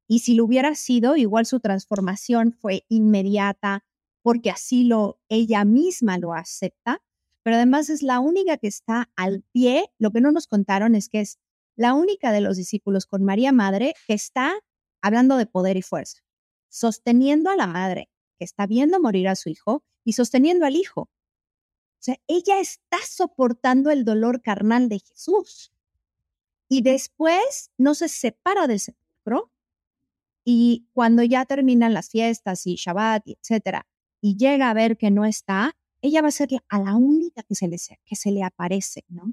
Y 0.08 0.20
si 0.20 0.34
lo 0.34 0.44
hubiera 0.44 0.74
sido, 0.74 1.16
igual 1.16 1.46
su 1.46 1.60
transformación 1.60 2.52
fue 2.52 2.84
inmediata 2.88 3.84
porque 4.22 4.50
así 4.50 4.84
lo 4.84 5.18
ella 5.28 5.64
misma 5.64 6.18
lo 6.18 6.34
acepta, 6.34 7.02
pero 7.42 7.56
además 7.56 7.90
es 7.90 8.02
la 8.02 8.20
única 8.20 8.58
que 8.58 8.68
está 8.68 9.10
al 9.16 9.42
pie. 9.52 9.90
Lo 9.98 10.10
que 10.10 10.20
no 10.20 10.32
nos 10.32 10.46
contaron 10.46 10.94
es 10.94 11.08
que 11.08 11.20
es 11.20 11.38
la 11.76 11.94
única 11.94 12.32
de 12.32 12.40
los 12.40 12.56
discípulos 12.56 13.06
con 13.06 13.24
María 13.24 13.52
Madre 13.52 13.94
que 14.06 14.14
está 14.14 14.54
hablando 15.00 15.36
de 15.36 15.46
poder 15.46 15.76
y 15.76 15.82
fuerza, 15.82 16.18
sosteniendo 16.68 17.50
a 17.50 17.56
la 17.56 17.66
madre 17.66 18.10
que 18.38 18.44
está 18.44 18.66
viendo 18.66 19.00
morir 19.00 19.28
a 19.28 19.36
su 19.36 19.48
hijo 19.48 19.82
y 20.04 20.12
sosteniendo 20.12 20.66
al 20.66 20.76
hijo. 20.76 21.02
O 21.02 22.02
sea, 22.02 22.16
ella 22.26 22.60
está 22.60 22.98
soportando 23.06 23.90
el 23.90 24.04
dolor 24.04 24.40
carnal 24.42 24.88
de 24.88 25.00
Jesús. 25.00 25.72
Y 26.66 26.82
después 26.82 27.70
no 27.76 27.94
se 27.94 28.08
separa 28.08 28.66
del 28.66 28.80
sepulcro. 28.80 29.50
Y 30.44 30.86
cuando 30.94 31.22
ya 31.22 31.44
terminan 31.44 31.92
las 31.92 32.08
fiestas 32.08 32.66
y 32.66 32.76
Shabbat, 32.76 33.26
etcétera, 33.26 33.86
y 34.20 34.36
llega 34.36 34.70
a 34.70 34.74
ver 34.74 34.96
que 34.96 35.10
no 35.10 35.24
está, 35.24 35.72
ella 36.02 36.22
va 36.22 36.28
a 36.28 36.32
ser 36.32 36.48
a 36.68 36.78
la 36.78 36.96
única 36.96 37.42
que 37.42 37.54
se 37.54 37.68
le, 37.68 37.76
que 38.04 38.16
se 38.16 38.30
le 38.30 38.42
aparece, 38.42 39.04
¿no? 39.08 39.32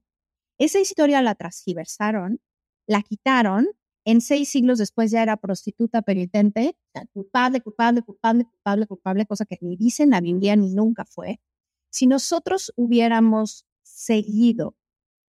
Esa 0.57 0.79
historia 0.79 1.21
la 1.21 1.35
transgiversaron, 1.35 2.41
la 2.87 3.03
quitaron, 3.03 3.67
en 4.05 4.21
seis 4.21 4.49
siglos 4.49 4.77
después 4.77 5.11
ya 5.11 5.21
era 5.21 5.37
prostituta 5.37 6.01
penitente, 6.01 6.77
culpable, 7.13 7.61
culpable, 7.61 8.01
culpable, 8.01 8.45
culpable, 8.45 8.87
culpable, 8.87 9.25
cosa 9.25 9.45
que 9.45 9.57
ni 9.61 9.75
dice 9.75 10.03
en 10.03 10.11
la 10.11 10.21
Biblia 10.21 10.55
ni 10.55 10.73
nunca 10.73 11.03
fue. 11.05 11.41
Si 11.89 12.07
nosotros 12.07 12.71
hubiéramos 12.77 13.65
seguido 13.83 14.75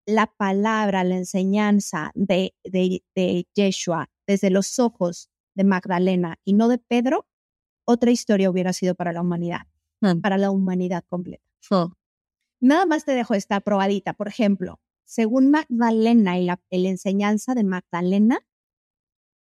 la 0.05 0.27
palabra, 0.27 1.03
la 1.03 1.17
enseñanza 1.17 2.11
de, 2.13 2.53
de, 2.63 3.03
de 3.15 3.47
Yeshua 3.55 4.09
desde 4.27 4.49
los 4.49 4.77
ojos 4.79 5.29
de 5.55 5.63
Magdalena 5.63 6.39
y 6.45 6.53
no 6.53 6.67
de 6.67 6.77
Pedro, 6.77 7.27
otra 7.87 8.11
historia 8.11 8.49
hubiera 8.49 8.73
sido 8.73 8.95
para 8.95 9.13
la 9.13 9.21
humanidad, 9.21 9.61
mm. 10.01 10.19
para 10.19 10.37
la 10.37 10.51
humanidad 10.51 11.03
completa. 11.07 11.43
Nada 12.59 12.85
más 12.85 13.05
te 13.05 13.13
dejo 13.13 13.33
esta 13.33 13.59
probadita. 13.61 14.13
Por 14.13 14.27
ejemplo, 14.27 14.79
según 15.05 15.51
Magdalena 15.51 16.37
y 16.37 16.45
la, 16.45 16.59
enseñanza 16.69 17.55
de 17.55 17.63
Magdalena, 17.63 18.45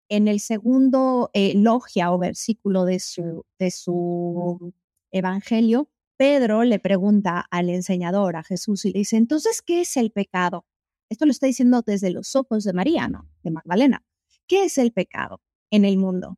en 0.09 0.27
el 0.27 0.39
segundo 0.41 1.31
eh, 1.33 1.53
logia 1.55 2.11
o 2.11 2.19
versículo 2.19 2.85
de 2.85 2.99
su, 2.99 3.45
de 3.57 3.71
su 3.71 4.73
evangelio, 5.11 5.89
Pedro 6.17 6.63
le 6.63 6.79
pregunta 6.79 7.45
al 7.49 7.69
enseñador, 7.69 8.35
a 8.35 8.43
Jesús, 8.43 8.85
y 8.85 8.91
le 8.91 8.99
dice, 8.99 9.17
entonces, 9.17 9.61
¿qué 9.61 9.81
es 9.81 9.97
el 9.97 10.11
pecado? 10.11 10.65
Esto 11.09 11.25
lo 11.25 11.31
está 11.31 11.47
diciendo 11.47 11.81
desde 11.85 12.11
los 12.11 12.35
ojos 12.35 12.63
de 12.63 12.73
María, 12.73 13.07
¿no? 13.07 13.29
De 13.41 13.51
Magdalena. 13.51 14.03
¿Qué 14.47 14.65
es 14.65 14.77
el 14.77 14.91
pecado 14.91 15.41
en 15.71 15.85
el 15.85 15.97
mundo? 15.97 16.37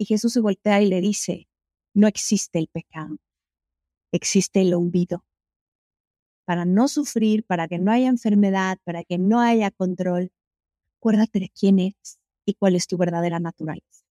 Y 0.00 0.06
Jesús 0.06 0.32
se 0.32 0.40
voltea 0.40 0.80
y 0.80 0.88
le 0.88 1.02
dice, 1.02 1.46
no 1.92 2.06
existe 2.06 2.58
el 2.58 2.68
pecado, 2.68 3.18
existe 4.12 4.62
el 4.62 4.72
olvido. 4.72 5.26
Para 6.46 6.64
no 6.64 6.88
sufrir, 6.88 7.44
para 7.44 7.68
que 7.68 7.78
no 7.78 7.92
haya 7.92 8.08
enfermedad, 8.08 8.78
para 8.82 9.04
que 9.04 9.18
no 9.18 9.40
haya 9.40 9.70
control, 9.70 10.32
acuérdate 10.96 11.40
de 11.40 11.50
quién 11.50 11.78
eres 11.80 12.18
y 12.46 12.54
cuál 12.54 12.76
es 12.76 12.86
tu 12.86 12.96
verdadera 12.96 13.40
naturaleza. 13.40 14.06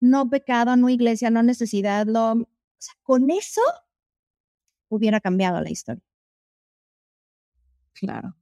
No 0.00 0.30
pecado, 0.30 0.76
no 0.76 0.90
iglesia, 0.90 1.28
no 1.30 1.42
necesidad, 1.42 2.06
no, 2.06 2.34
o 2.34 2.46
sea, 2.78 2.94
con 3.02 3.32
eso 3.32 3.62
hubiera 4.88 5.20
cambiado 5.20 5.60
la 5.60 5.70
historia. 5.70 6.04
Claro, 7.94 8.36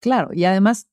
claro. 0.00 0.34
Y 0.34 0.46
además 0.46 0.88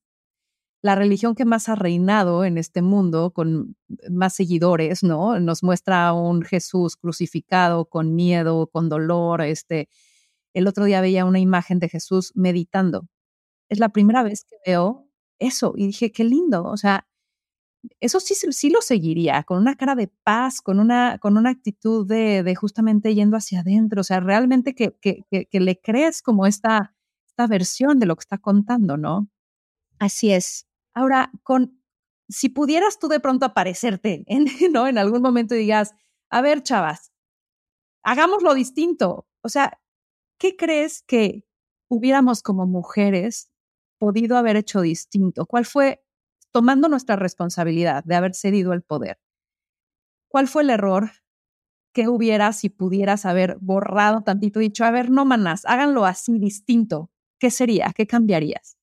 la 0.81 0.95
religión 0.95 1.35
que 1.35 1.45
más 1.45 1.69
ha 1.69 1.75
reinado 1.75 2.43
en 2.43 2.57
este 2.57 2.81
mundo, 2.81 3.31
con 3.31 3.75
más 4.09 4.33
seguidores, 4.33 5.03
¿no? 5.03 5.39
Nos 5.39 5.63
muestra 5.63 6.07
a 6.07 6.13
un 6.13 6.41
Jesús 6.41 6.95
crucificado 6.97 7.85
con 7.85 8.15
miedo, 8.15 8.67
con 8.67 8.89
dolor. 8.89 9.41
Este, 9.41 9.89
el 10.53 10.67
otro 10.67 10.85
día 10.85 11.01
veía 11.01 11.25
una 11.25 11.39
imagen 11.39 11.79
de 11.79 11.89
Jesús 11.89 12.31
meditando. 12.35 13.07
Es 13.69 13.79
la 13.79 13.89
primera 13.89 14.23
vez 14.23 14.43
que 14.43 14.57
veo 14.65 15.07
eso 15.39 15.73
y 15.77 15.87
dije, 15.87 16.11
qué 16.11 16.23
lindo. 16.23 16.63
O 16.65 16.77
sea, 16.77 17.07
eso 17.99 18.19
sí, 18.19 18.35
sí 18.35 18.69
lo 18.69 18.81
seguiría, 18.81 19.43
con 19.43 19.59
una 19.59 19.75
cara 19.75 19.95
de 19.95 20.07
paz, 20.23 20.61
con 20.61 20.79
una, 20.79 21.17
con 21.19 21.37
una 21.37 21.51
actitud 21.51 22.07
de, 22.07 22.43
de 22.43 22.55
justamente 22.55 23.13
yendo 23.15 23.37
hacia 23.37 23.61
adentro. 23.61 24.01
O 24.01 24.03
sea, 24.03 24.19
realmente 24.19 24.75
que, 24.75 24.95
que, 25.01 25.25
que, 25.29 25.59
le 25.59 25.79
crees 25.79 26.21
como 26.21 26.47
esta, 26.47 26.95
esta 27.27 27.47
versión 27.47 27.99
de 27.99 28.05
lo 28.07 28.15
que 28.15 28.21
está 28.21 28.37
contando, 28.37 28.97
¿no? 28.97 29.29
Así 29.99 30.31
es. 30.31 30.67
Ahora, 30.93 31.31
con, 31.43 31.81
si 32.29 32.49
pudieras 32.49 32.99
tú 32.99 33.07
de 33.07 33.19
pronto 33.19 33.45
aparecerte 33.45 34.23
en, 34.27 34.45
¿no? 34.73 34.87
en 34.87 34.97
algún 34.97 35.21
momento 35.21 35.55
digas, 35.55 35.93
a 36.29 36.41
ver, 36.41 36.63
chavas, 36.63 37.11
hagámoslo 38.03 38.53
distinto. 38.53 39.27
O 39.43 39.49
sea, 39.49 39.79
¿qué 40.39 40.55
crees 40.55 41.03
que 41.03 41.45
hubiéramos 41.89 42.41
como 42.43 42.65
mujeres 42.67 43.51
podido 43.99 44.37
haber 44.37 44.55
hecho 44.55 44.81
distinto? 44.81 45.45
¿Cuál 45.45 45.65
fue, 45.65 46.03
tomando 46.51 46.89
nuestra 46.89 47.15
responsabilidad 47.15 48.03
de 48.03 48.15
haber 48.15 48.35
cedido 48.35 48.73
el 48.73 48.81
poder, 48.81 49.19
cuál 50.29 50.47
fue 50.47 50.63
el 50.63 50.69
error 50.69 51.11
que 51.93 52.07
hubieras 52.07 52.59
si 52.59 52.69
pudieras 52.69 53.25
haber 53.25 53.57
borrado 53.59 54.23
tantito, 54.23 54.59
dicho, 54.59 54.85
a 54.85 54.91
ver, 54.91 55.11
no 55.11 55.25
manas, 55.25 55.65
háganlo 55.65 56.05
así 56.05 56.39
distinto? 56.39 57.11
¿Qué 57.39 57.51
sería? 57.51 57.91
¿Qué 57.95 58.07
cambiarías? 58.07 58.77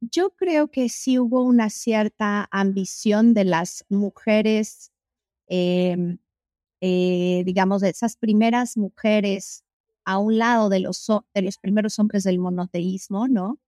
Yo 0.00 0.30
creo 0.30 0.70
que 0.70 0.88
sí 0.88 1.18
hubo 1.18 1.42
una 1.42 1.70
cierta 1.70 2.48
ambición 2.50 3.34
de 3.34 3.44
las 3.44 3.84
mujeres, 3.88 4.92
em, 5.46 6.18
eh, 6.80 7.42
digamos, 7.44 7.82
de 7.82 7.90
esas 7.90 8.16
primeras 8.16 8.76
mujeres 8.76 9.64
a 10.04 10.18
un 10.18 10.38
lado 10.38 10.68
de 10.70 10.80
los, 10.80 11.06
de 11.34 11.42
los 11.42 11.58
primeros 11.58 11.98
hombres 11.98 12.24
del 12.24 12.38
monoteísmo, 12.38 13.28
¿no? 13.28 13.58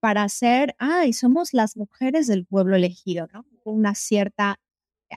Para 0.00 0.28
ser, 0.28 0.74
ay, 0.78 1.12
somos 1.12 1.54
las 1.54 1.76
mujeres 1.76 2.26
del 2.26 2.46
pueblo 2.46 2.76
elegido, 2.76 3.28
¿no? 3.32 3.46
Una 3.64 3.94
cierta 3.94 4.60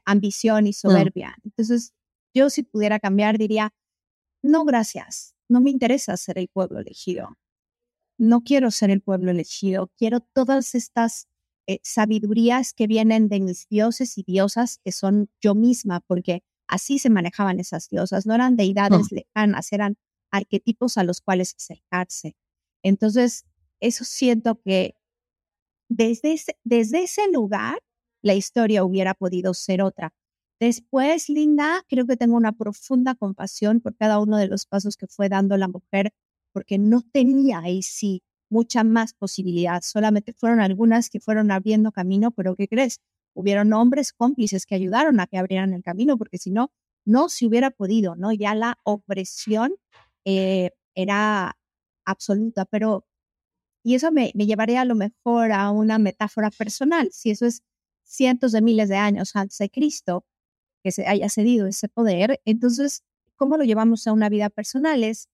ambición 0.06 0.67
y 0.67 0.74
soberbia. 0.74 1.36
Entonces, 1.45 1.93
yo 2.34 2.50
si 2.50 2.63
pudiera 2.63 3.00
cambiar 3.00 3.38
diría, 3.38 3.74
no, 4.43 4.65
gracias, 4.65 5.36
no 5.50 5.62
me 5.62 5.72
interesa 5.72 6.17
ser 6.17 6.38
el 6.39 6.50
pueblo 6.50 6.80
elegido 6.80 7.38
no 8.19 8.41
quiero 8.41 8.69
ser 8.69 8.91
el 8.91 9.01
pueblo 9.01 9.32
elegido, 9.32 9.91
quiero 9.97 10.19
todas 10.19 10.75
estas 10.75 11.27
eh, 11.67 11.79
sabidurías 11.84 12.73
que 12.73 12.86
vienen 12.86 13.29
de 13.29 13.39
mis 13.39 13.67
dioses 13.69 14.17
y 14.17 14.23
diosas, 14.23 14.79
que 14.84 14.91
son 14.91 15.29
yo 15.41 15.55
misma, 15.55 16.01
porque 16.01 16.43
así 16.67 16.99
se 16.99 17.10
manejaban 17.10 17.60
esas 17.60 17.89
diosas, 17.89 18.25
no 18.25 18.36
eran 18.36 18.58
deidades 18.58 19.12
lejanas, 19.12 19.71
eran 19.71 19.97
arquetipos 20.32 20.97
a 20.97 21.03
los 21.03 21.21
cuales 21.21 21.55
acercarse. 21.55 22.36
Entonces, 22.84 23.45
eso 23.79 24.03
siento 24.03 24.60
que 24.62 24.95
desde 25.89 26.34
ese, 26.34 26.58
desde 26.63 27.03
ese 27.03 27.32
lugar 27.32 27.79
la 28.21 28.36
historia 28.36 28.84
hubiera 28.84 29.13
podido 29.13 29.53
ser 29.53 29.82
otra. 29.82 30.13
Después, 30.60 31.29
Linda, 31.29 31.86
creo 31.88 32.05
que 32.05 32.17
tengo 32.17 32.36
una 32.36 32.51
profunda 32.51 33.15
compasión 33.15 33.79
por 33.79 33.95
cada 33.95 34.19
uno 34.19 34.38
de 34.38 34.47
los 34.47 34.65
pasos 34.65 34.97
que 34.97 35.08
fue 35.08 35.29
dando 35.29 35.55
la 35.55 35.69
mujer 35.69 36.13
porque 36.51 36.77
no 36.77 37.01
tenía 37.01 37.59
ahí 37.59 37.81
sí 37.83 38.23
mucha 38.49 38.83
más 38.83 39.13
posibilidad. 39.13 39.81
Solamente 39.83 40.33
fueron 40.33 40.59
algunas 40.59 41.09
que 41.09 41.19
fueron 41.19 41.51
abriendo 41.51 41.91
camino, 41.91 42.31
pero 42.31 42.55
¿qué 42.55 42.67
crees? 42.67 42.99
Hubieron 43.33 43.73
hombres 43.73 44.12
cómplices 44.12 44.65
que 44.65 44.75
ayudaron 44.75 45.19
a 45.19 45.27
que 45.27 45.38
abrieran 45.38 45.73
el 45.73 45.83
camino, 45.83 46.17
porque 46.17 46.38
si 46.38 46.51
no, 46.51 46.71
no 47.05 47.29
se 47.29 47.45
hubiera 47.45 47.71
podido, 47.71 48.15
¿no? 48.15 48.31
Ya 48.33 48.55
la 48.55 48.77
opresión 48.83 49.75
eh, 50.25 50.71
era 50.95 51.57
absoluta, 52.05 52.65
pero, 52.65 53.05
y 53.83 53.95
eso 53.95 54.12
me, 54.12 54.31
me 54.35 54.45
llevaría 54.47 54.81
a 54.81 54.85
lo 54.85 54.95
mejor 54.95 55.51
a 55.51 55.71
una 55.71 55.99
metáfora 55.99 56.49
personal, 56.51 57.09
si 57.12 57.31
eso 57.31 57.45
es 57.45 57.63
cientos 58.03 58.51
de 58.51 58.62
miles 58.62 58.89
de 58.89 58.97
años 58.97 59.35
antes 59.35 59.59
de 59.59 59.69
Cristo, 59.69 60.25
que 60.83 60.91
se 60.91 61.05
haya 61.07 61.29
cedido 61.29 61.67
ese 61.67 61.88
poder, 61.89 62.41
entonces, 62.45 63.03
¿cómo 63.35 63.57
lo 63.57 63.63
llevamos 63.63 64.07
a 64.07 64.13
una 64.13 64.29
vida 64.29 64.49
personal? 64.49 65.03
Es 65.03 65.29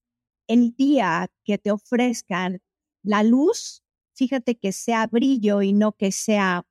el 0.47 0.75
día 0.75 1.31
que 1.43 1.57
te 1.57 1.71
ofrezcan 1.71 2.61
la 3.03 3.23
luz, 3.23 3.83
fíjate 4.15 4.57
que 4.57 4.71
sea 4.71 5.07
brillo 5.07 5.61
y 5.61 5.73
no 5.73 5.93
que 5.93 6.11
sea 6.11 6.65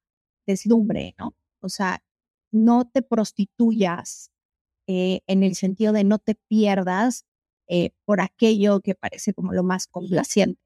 deslumbre, 0.46 1.14
¿no? 1.18 1.34
O 1.60 1.68
sea, 1.68 2.02
no 2.52 2.88
te 2.88 3.02
prostituyas 3.02 4.30
eh, 4.87 5.20
en 5.26 5.42
el 5.42 5.54
sentido 5.54 5.92
de 5.92 6.04
no 6.04 6.18
te 6.18 6.34
pierdas 6.34 7.24
eh, 7.68 7.90
por 8.04 8.20
aquello 8.20 8.80
que 8.80 8.94
parece 8.94 9.32
como 9.32 9.52
lo 9.52 9.64
más 9.64 9.87
complaciente. 9.87 10.60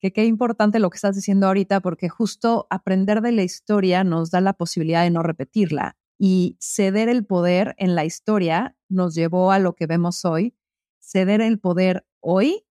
Que 0.00 0.12
qué 0.12 0.26
importante 0.26 0.78
lo 0.78 0.90
que 0.90 0.96
estás 0.96 1.16
diciendo 1.16 1.46
ahorita, 1.46 1.80
porque 1.80 2.08
justo 2.08 2.66
aprender 2.70 3.20
de 3.20 3.32
la 3.32 3.42
historia 3.42 4.04
nos 4.04 4.30
da 4.30 4.40
la 4.40 4.52
posibilidad 4.52 5.02
de 5.02 5.10
no 5.10 5.22
repetirla 5.22 5.96
y 6.18 6.56
ceder 6.60 7.08
el 7.08 7.24
poder 7.24 7.74
en 7.78 7.94
la 7.94 8.04
historia 8.04 8.76
nos 8.88 9.14
llevó 9.14 9.52
a 9.52 9.58
lo 9.58 9.74
que 9.74 9.86
vemos 9.86 10.24
hoy. 10.24 10.54
Ceder 11.00 11.40
el 11.40 11.58
poder 11.58 12.04
hoy 12.30 12.66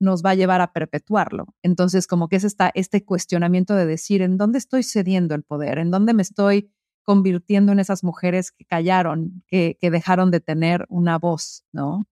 nos 0.00 0.24
va 0.24 0.30
a 0.30 0.34
llevar 0.34 0.60
a 0.60 0.72
perpetuarlo. 0.72 1.46
Entonces, 1.62 2.08
como 2.08 2.28
que 2.28 2.36
es 2.36 2.44
esta, 2.44 2.72
este 2.74 3.04
cuestionamiento 3.04 3.74
de 3.74 3.86
decir, 3.86 4.20
¿en 4.20 4.36
dónde 4.36 4.58
estoy 4.58 4.82
cediendo 4.82 5.36
el 5.36 5.44
poder? 5.44 5.78
¿En 5.78 5.92
dónde 5.92 6.12
me 6.12 6.22
estoy 6.22 6.72
convirtiendo 7.04 7.70
en 7.70 7.78
esas 7.78 8.02
mujeres 8.02 8.50
que 8.50 8.64
callaron, 8.64 9.44
que, 9.46 9.78
que 9.80 9.90
dejaron 9.90 10.30
de 10.32 10.40
tener 10.40 10.86
una 10.88 11.18
voz, 11.18 11.64
¿no? 11.70 12.06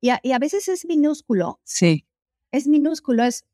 Y 0.00 0.10
a, 0.10 0.20
y 0.22 0.32
a 0.32 0.38
veces 0.38 0.68
es 0.68 0.84
minúsculo. 0.84 1.60
Sí. 1.64 2.06
Es 2.52 2.68
minúsculo, 2.68 3.24
es, 3.24 3.44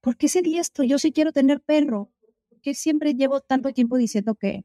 ¿por 0.00 0.16
qué 0.16 0.28
sería 0.28 0.60
esto? 0.60 0.84
Yo 0.84 0.98
sí 0.98 1.10
quiero 1.10 1.32
tener 1.32 1.60
perro. 1.60 2.12
¿Por 2.50 2.60
qué 2.60 2.74
siempre 2.74 3.14
llevo 3.14 3.40
tanto 3.40 3.72
tiempo 3.72 3.96
diciendo 3.96 4.36
que, 4.36 4.64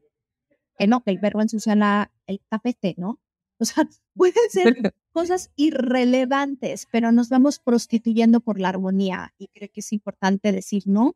que 0.78 0.86
no, 0.86 1.02
que 1.02 1.10
el 1.10 1.18
perro 1.18 1.40
ensucia 1.40 1.74
la, 1.74 2.12
el 2.26 2.40
tapete, 2.48 2.94
¿no? 2.96 3.18
O 3.58 3.64
sea, 3.64 3.88
pueden 4.14 4.50
ser 4.50 4.94
cosas 5.12 5.50
irrelevantes, 5.56 6.86
pero 6.90 7.12
nos 7.12 7.28
vamos 7.28 7.58
prostituyendo 7.58 8.40
por 8.40 8.60
la 8.60 8.68
armonía 8.68 9.34
y 9.38 9.48
creo 9.48 9.68
que 9.72 9.80
es 9.80 9.92
importante 9.92 10.52
decir 10.52 10.84
no. 10.86 11.14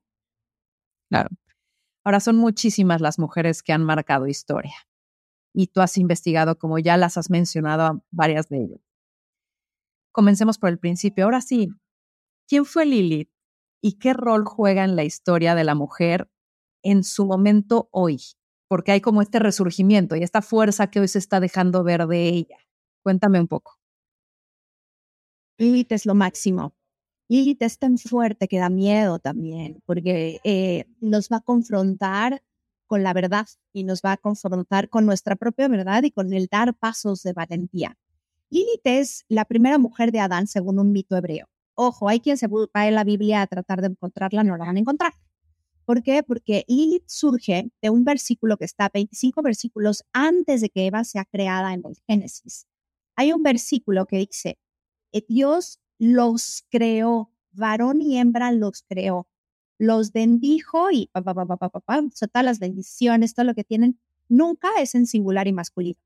Claro. 1.11 1.31
Ahora 2.05 2.21
son 2.21 2.37
muchísimas 2.37 3.01
las 3.01 3.19
mujeres 3.19 3.63
que 3.63 3.73
han 3.73 3.85
marcado 3.85 4.27
historia 4.27 4.75
y 5.55 5.69
tú 5.69 5.81
has 5.81 5.97
investigado, 5.97 6.59
como 6.59 6.79
ya 6.79 6.97
las 6.97 7.17
has 7.17 7.31
mencionado, 7.31 7.83
a 7.85 8.03
varias 8.11 8.49
de 8.49 8.65
ellas. 8.65 8.81
Comencemos 10.13 10.59
por 10.59 10.69
el 10.69 10.79
principio. 10.79 11.25
Ahora 11.25 11.41
sí, 11.41 11.71
¿quién 12.49 12.65
fue 12.65 12.87
Lilith 12.87 13.31
y 13.81 13.99
qué 13.99 14.13
rol 14.13 14.45
juega 14.45 14.85
en 14.85 14.97
la 14.97 15.05
historia 15.05 15.55
de 15.55 15.65
la 15.65 15.75
mujer 15.75 16.29
en 16.83 17.05
su 17.05 17.25
momento 17.25 17.89
hoy? 17.93 18.21
Porque 18.69 18.93
hay 18.93 19.01
como 19.01 19.23
este 19.23 19.39
resurgimiento 19.39 20.17
y 20.17 20.23
esta 20.23 20.43
fuerza 20.43 20.91
que 20.91 21.01
hoy 21.01 21.09
se 21.09 21.19
está 21.19 21.41
dejando 21.41 21.85
ver 21.85 22.07
de 22.07 22.29
ella. 22.29 22.59
Cuéntame 23.03 23.41
un 23.41 23.49
poco. 23.49 23.79
Lilith 25.59 25.93
es 25.93 26.07
lo 26.07 26.15
máximo. 26.15 26.75
Lilith 27.29 27.63
es 27.63 27.79
tan 27.79 27.99
fuerte 27.99 28.49
que 28.49 28.59
da 28.59 28.69
miedo 28.69 29.19
también, 29.19 29.83
porque 29.87 30.41
eh, 30.45 30.85
nos 31.01 31.29
va 31.29 31.39
a 31.39 31.41
confrontar 31.41 32.43
con 32.87 33.03
la 33.03 33.13
verdad 33.13 33.47
y 33.73 33.85
nos 33.85 34.03
va 34.03 34.13
a 34.13 34.17
confrontar 34.17 34.89
con 34.91 35.07
nuestra 35.07 35.37
propia 35.37 35.69
verdad 35.69 36.03
y 36.03 36.11
con 36.11 36.33
el 36.33 36.49
dar 36.51 36.75
pasos 36.75 37.23
de 37.23 37.33
valentía. 37.33 37.97
Lilith 38.51 38.83
es 38.85 39.25
la 39.29 39.45
primera 39.45 39.79
mujer 39.79 40.13
de 40.13 40.21
Adán 40.21 40.47
según 40.47 40.79
un 40.79 40.93
mito 40.93 41.17
hebreo. 41.17 41.49
Ojo, 41.75 42.09
hay 42.09 42.21
quien 42.21 42.37
se 42.37 42.47
va 42.47 42.87
en 42.87 42.95
la 42.95 43.05
Biblia 43.05 43.43
a 43.43 43.47
tratar 43.47 43.81
de 43.81 43.89
encontrarla, 43.89 44.45
no 44.45 44.57
la 44.57 44.67
van 44.67 44.77
a 44.77 44.81
encontrar. 44.81 45.13
¿Por 45.85 46.03
qué? 46.03 46.23
Porque 46.23 46.65
Lilith 46.69 47.05
surge 47.07 47.71
de 47.83 47.91
un 47.91 48.05
versículo 48.05 48.57
que 48.57 48.65
está 48.65 48.91
25 48.93 49.43
versículos 49.43 50.05
antes 50.13 50.61
de 50.61 50.71
que 50.71 50.87
Eva 50.87 51.05
sea 51.05 51.25
creada 51.25 51.75
en 51.75 51.83
el 51.85 51.97
Génesis. 52.07 52.67
Hay 53.17 53.33
un 53.33 53.43
versículo 53.43 54.07
que 54.07 54.19
dice, 54.19 54.59
Dios 55.29 55.81
los 55.99 56.65
creó, 56.71 57.31
varón 57.53 58.03
y 58.03 58.19
hembra 58.19 58.53
los 58.53 58.83
creó, 58.83 59.29
los 59.79 60.13
bendijo 60.13 60.91
y 60.91 61.09
pa, 61.13 61.23
pa, 61.23 61.35
pa, 61.35 61.71
todas 61.71 62.45
las 62.45 62.59
bendiciones, 62.59 63.35
todo 63.35 63.47
lo 63.47 63.55
que 63.55 63.65
tienen, 63.65 63.99
nunca 64.29 64.69
es 64.81 64.95
en 64.95 65.07
singular 65.07 65.47
y 65.47 65.53
masculino, 65.53 65.99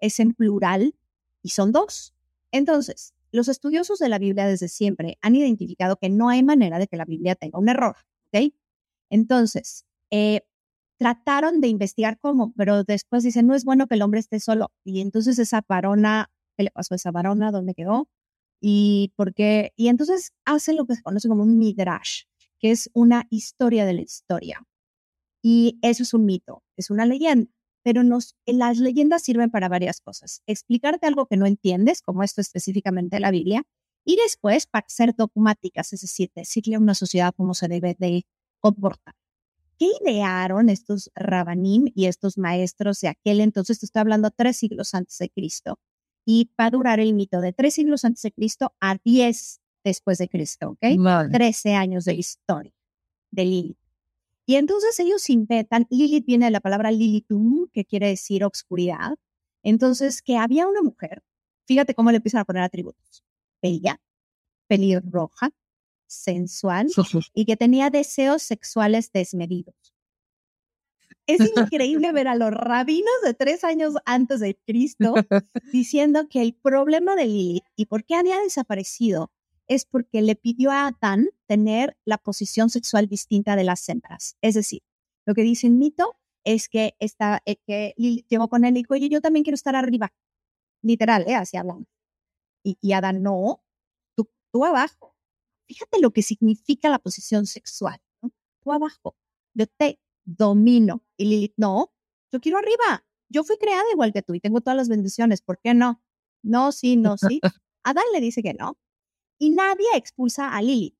es 0.00 0.20
en 0.20 0.34
plural 0.34 0.94
y 1.42 1.50
son 1.50 1.72
dos. 1.72 2.14
Entonces, 2.52 3.14
los 3.32 3.48
estudiosos 3.48 3.98
de 3.98 4.08
la 4.08 4.18
Biblia 4.18 4.46
desde 4.46 4.68
siempre 4.68 5.18
han 5.20 5.36
identificado 5.36 5.96
que 5.96 6.08
no 6.08 6.28
hay 6.28 6.42
manera 6.42 6.78
de 6.78 6.86
que 6.86 6.96
la 6.96 7.04
Biblia 7.04 7.34
tenga 7.34 7.58
un 7.58 7.68
error, 7.68 7.96
¿ok? 8.32 8.52
Entonces, 9.10 9.84
eh, 10.10 10.42
trataron 10.98 11.60
de 11.60 11.68
investigar 11.68 12.18
cómo, 12.18 12.52
pero 12.56 12.84
después 12.84 13.22
dicen, 13.22 13.46
no 13.46 13.54
es 13.54 13.64
bueno 13.64 13.86
que 13.86 13.94
el 13.94 14.02
hombre 14.02 14.20
esté 14.20 14.40
solo. 14.40 14.72
Y 14.84 15.00
entonces 15.00 15.38
esa 15.38 15.62
varona, 15.66 16.30
¿qué 16.56 16.64
le 16.64 16.70
pasó 16.70 16.94
a 16.94 16.96
esa 16.96 17.10
varona? 17.10 17.52
¿Dónde 17.52 17.74
quedó? 17.74 18.08
Y 18.60 19.12
porque 19.16 19.72
y 19.76 19.88
entonces 19.88 20.32
hacen 20.44 20.76
lo 20.76 20.86
que 20.86 20.96
se 20.96 21.02
conoce 21.02 21.28
como 21.28 21.42
un 21.42 21.58
midrash, 21.58 22.24
que 22.58 22.70
es 22.70 22.90
una 22.94 23.26
historia 23.30 23.86
de 23.86 23.94
la 23.94 24.02
historia. 24.02 24.66
Y 25.42 25.78
eso 25.82 26.02
es 26.02 26.14
un 26.14 26.26
mito, 26.26 26.64
es 26.76 26.90
una 26.90 27.06
leyenda, 27.06 27.50
pero 27.82 28.02
nos, 28.02 28.36
las 28.46 28.78
leyendas 28.78 29.22
sirven 29.22 29.50
para 29.50 29.68
varias 29.68 30.00
cosas. 30.00 30.42
Explicarte 30.46 31.06
algo 31.06 31.26
que 31.26 31.36
no 31.36 31.46
entiendes, 31.46 32.02
como 32.02 32.22
esto 32.22 32.40
específicamente 32.40 33.20
la 33.20 33.30
Biblia, 33.30 33.62
y 34.04 34.16
después 34.16 34.66
para 34.66 34.86
ser 34.88 35.14
dogmáticas, 35.14 35.92
es 35.92 36.00
decir, 36.00 36.30
decirle 36.34 36.76
a 36.76 36.80
una 36.80 36.94
sociedad 36.94 37.34
cómo 37.36 37.54
se 37.54 37.68
debe 37.68 37.96
de 37.98 38.26
comportar. 38.60 39.14
¿Qué 39.78 39.86
idearon 40.02 40.70
estos 40.70 41.10
rabanim 41.14 41.92
y 41.94 42.06
estos 42.06 42.36
maestros 42.36 43.00
de 43.00 43.08
aquel 43.08 43.40
entonces? 43.40 43.78
Te 43.78 43.86
estoy 43.86 44.00
hablando 44.00 44.30
tres 44.30 44.56
siglos 44.56 44.94
antes 44.94 45.18
de 45.18 45.30
Cristo 45.30 45.78
y 46.30 46.50
va 46.60 46.66
a 46.66 46.70
durar 46.70 47.00
el 47.00 47.14
mito 47.14 47.40
de 47.40 47.54
tres 47.54 47.72
siglos 47.72 48.04
antes 48.04 48.20
de 48.20 48.32
Cristo 48.32 48.74
a 48.80 48.98
diez 49.02 49.62
después 49.82 50.18
de 50.18 50.28
Cristo, 50.28 50.72
¿ok? 50.72 51.30
Trece 51.32 51.72
años 51.72 52.04
de 52.04 52.16
historia 52.16 52.74
de 53.30 53.46
Lilith. 53.46 53.78
Y 54.44 54.56
entonces 54.56 55.00
ellos 55.00 55.30
inventan, 55.30 55.86
Lilith 55.88 56.26
viene 56.26 56.44
de 56.44 56.50
la 56.50 56.60
palabra 56.60 56.90
Lilitum, 56.90 57.68
que 57.72 57.86
quiere 57.86 58.08
decir 58.08 58.44
obscuridad. 58.44 59.16
Entonces, 59.62 60.20
que 60.20 60.36
había 60.36 60.66
una 60.66 60.82
mujer, 60.82 61.22
fíjate 61.66 61.94
cómo 61.94 62.10
le 62.10 62.18
empiezan 62.18 62.42
a 62.42 62.44
poner 62.44 62.62
atributos, 62.62 63.24
bella, 63.62 63.98
pelirroja, 64.66 65.50
sensual 66.06 66.88
y 67.32 67.46
que 67.46 67.56
tenía 67.56 67.88
deseos 67.88 68.42
sexuales 68.42 69.12
desmedidos. 69.12 69.94
Es 71.28 71.40
increíble 71.54 72.10
ver 72.12 72.26
a 72.26 72.34
los 72.34 72.50
rabinos 72.50 73.12
de 73.22 73.34
tres 73.34 73.62
años 73.62 73.94
antes 74.06 74.40
de 74.40 74.58
Cristo 74.66 75.12
diciendo 75.72 76.26
que 76.28 76.40
el 76.40 76.54
problema 76.54 77.16
de 77.16 77.26
Lilith 77.26 77.64
y 77.76 77.84
por 77.84 78.04
qué 78.04 78.14
había 78.14 78.38
desaparecido 78.40 79.30
es 79.66 79.84
porque 79.84 80.22
le 80.22 80.36
pidió 80.36 80.70
a 80.70 80.86
Adán 80.86 81.28
tener 81.46 81.98
la 82.06 82.16
posición 82.16 82.70
sexual 82.70 83.08
distinta 83.08 83.56
de 83.56 83.64
las 83.64 83.86
hembras. 83.90 84.38
Es 84.40 84.54
decir, 84.54 84.82
lo 85.26 85.34
que 85.34 85.42
dice 85.42 85.66
el 85.66 85.74
mito 85.74 86.16
es 86.44 86.70
que, 86.70 86.96
está, 86.98 87.42
eh, 87.44 87.56
que 87.66 87.92
Lilith 87.98 88.26
llegó 88.28 88.48
con 88.48 88.64
él 88.64 88.72
y 88.78 88.80
dijo, 88.80 88.94
oye, 88.94 89.10
yo 89.10 89.20
también 89.20 89.44
quiero 89.44 89.56
estar 89.56 89.76
arriba. 89.76 90.14
Literal, 90.80 91.26
¿eh? 91.28 91.34
así 91.34 91.58
hablando. 91.58 91.86
Y, 92.62 92.78
y 92.80 92.92
Adán, 92.92 93.22
no, 93.22 93.62
tú, 94.16 94.30
tú 94.50 94.64
abajo. 94.64 95.14
Fíjate 95.66 96.00
lo 96.00 96.10
que 96.10 96.22
significa 96.22 96.88
la 96.88 96.98
posición 96.98 97.44
sexual. 97.44 98.00
¿no? 98.22 98.30
Tú 98.62 98.72
abajo. 98.72 99.14
Yo 99.52 99.66
te 99.66 100.00
domino. 100.36 101.02
Y 101.16 101.24
Lilith, 101.24 101.54
no, 101.56 101.92
yo 102.30 102.40
quiero 102.40 102.58
arriba. 102.58 103.04
Yo 103.28 103.44
fui 103.44 103.56
creada 103.58 103.84
igual 103.92 104.12
que 104.12 104.22
tú 104.22 104.34
y 104.34 104.40
tengo 104.40 104.60
todas 104.60 104.76
las 104.76 104.88
bendiciones. 104.88 105.42
¿Por 105.42 105.58
qué 105.58 105.74
no? 105.74 106.02
No, 106.42 106.72
sí, 106.72 106.96
no, 106.96 107.16
sí. 107.18 107.40
Adán 107.82 108.04
le 108.12 108.20
dice 108.20 108.42
que 108.42 108.54
no. 108.54 108.78
Y 109.38 109.50
nadie 109.50 109.86
expulsa 109.94 110.54
a 110.54 110.62
Lilith. 110.62 110.96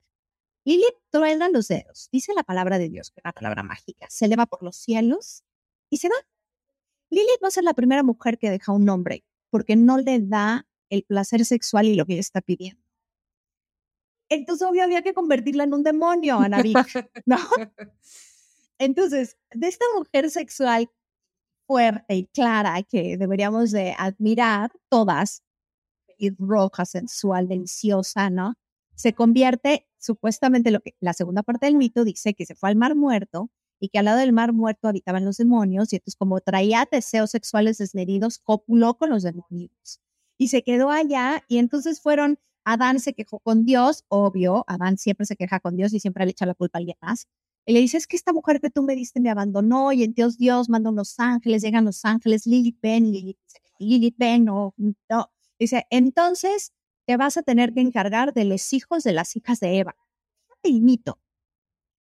Lilith 0.64 0.96
truena 1.10 1.48
los 1.48 1.68
dedos. 1.68 2.08
Dice 2.12 2.34
la 2.34 2.42
palabra 2.42 2.78
de 2.78 2.88
Dios, 2.88 3.10
que 3.10 3.20
es 3.20 3.24
una 3.24 3.32
palabra 3.32 3.62
mágica. 3.62 4.06
Se 4.10 4.26
eleva 4.26 4.46
por 4.46 4.62
los 4.62 4.76
cielos 4.76 5.44
y 5.90 5.98
se 5.98 6.08
va. 6.08 6.16
Lilith 7.10 7.42
va 7.42 7.48
a 7.48 7.52
ser 7.52 7.64
la 7.64 7.74
primera 7.74 8.02
mujer 8.02 8.38
que 8.38 8.50
deja 8.50 8.72
un 8.72 8.88
hombre 8.88 9.24
porque 9.50 9.76
no 9.76 9.98
le 9.98 10.20
da 10.20 10.66
el 10.90 11.04
placer 11.04 11.44
sexual 11.44 11.86
y 11.86 11.94
lo 11.94 12.04
que 12.06 12.14
ella 12.14 12.20
está 12.20 12.40
pidiendo. 12.40 12.82
Entonces, 14.28 14.66
obvio, 14.68 14.84
había 14.84 15.00
que 15.00 15.14
convertirla 15.14 15.64
en 15.64 15.72
un 15.72 15.82
demonio, 15.82 16.38
Anabik, 16.38 16.76
¿no? 17.26 17.38
Entonces, 18.78 19.36
de 19.52 19.68
esta 19.68 19.84
mujer 19.96 20.30
sexual 20.30 20.90
fuerte 21.66 22.14
y 22.16 22.26
clara 22.28 22.82
que 22.82 23.16
deberíamos 23.18 23.72
de 23.72 23.94
admirar 23.98 24.72
todas, 24.88 25.42
y 26.18 26.30
roja, 26.30 26.84
sensual, 26.84 27.48
deliciosa, 27.48 28.28
¿no? 28.30 28.54
Se 28.94 29.14
convierte 29.14 29.86
supuestamente 29.98 30.70
lo 30.70 30.80
que 30.80 30.94
la 31.00 31.14
segunda 31.14 31.42
parte 31.42 31.66
del 31.66 31.76
mito 31.76 32.04
dice 32.04 32.34
que 32.34 32.46
se 32.46 32.54
fue 32.54 32.68
al 32.70 32.76
mar 32.76 32.94
muerto 32.96 33.50
y 33.80 33.88
que 33.88 33.98
al 34.00 34.06
lado 34.06 34.18
del 34.18 34.32
mar 34.32 34.52
muerto 34.52 34.88
habitaban 34.88 35.24
los 35.24 35.36
demonios 35.36 35.92
y 35.92 35.96
entonces 35.96 36.16
como 36.16 36.40
traía 36.40 36.88
deseos 36.90 37.30
sexuales 37.30 37.78
desmedidos, 37.78 38.38
copuló 38.38 38.96
con 38.98 39.10
los 39.10 39.22
demonios 39.22 40.00
y 40.36 40.48
se 40.48 40.62
quedó 40.62 40.90
allá 40.90 41.44
y 41.48 41.58
entonces 41.58 42.00
fueron, 42.00 42.38
Adán 42.64 43.00
se 43.00 43.14
quejó 43.14 43.38
con 43.40 43.64
Dios, 43.64 44.04
obvio, 44.08 44.64
Adán 44.66 44.98
siempre 44.98 45.26
se 45.26 45.36
queja 45.36 45.60
con 45.60 45.76
Dios 45.76 45.92
y 45.94 46.00
siempre 46.00 46.24
le 46.24 46.32
echa 46.32 46.46
la 46.46 46.54
culpa 46.54 46.78
a 46.78 46.80
alguien 46.80 46.96
más, 47.00 47.28
y 47.68 47.74
le 47.74 47.80
dice, 47.80 47.98
es 47.98 48.06
que 48.06 48.16
esta 48.16 48.32
mujer 48.32 48.62
que 48.62 48.70
tú 48.70 48.82
me 48.82 48.96
diste 48.96 49.20
me 49.20 49.28
abandonó 49.28 49.92
y 49.92 50.02
entonces 50.02 50.38
Dios 50.38 50.70
manda 50.70 50.88
unos 50.88 51.20
ángeles, 51.20 51.60
llegan 51.60 51.84
los 51.84 52.02
ángeles, 52.02 52.46
Lilith 52.46 52.78
ven, 52.80 53.12
Lilith, 53.12 53.36
Lilith 53.78 54.14
ven, 54.16 54.46
no, 54.46 54.74
no. 54.78 55.30
Dice, 55.58 55.86
entonces 55.90 56.72
te 57.04 57.18
vas 57.18 57.36
a 57.36 57.42
tener 57.42 57.74
que 57.74 57.82
encargar 57.82 58.32
de 58.32 58.46
los 58.46 58.72
hijos 58.72 59.04
de 59.04 59.12
las 59.12 59.36
hijas 59.36 59.60
de 59.60 59.80
Eva. 59.80 59.94
El 60.62 60.80
mito. 60.80 61.20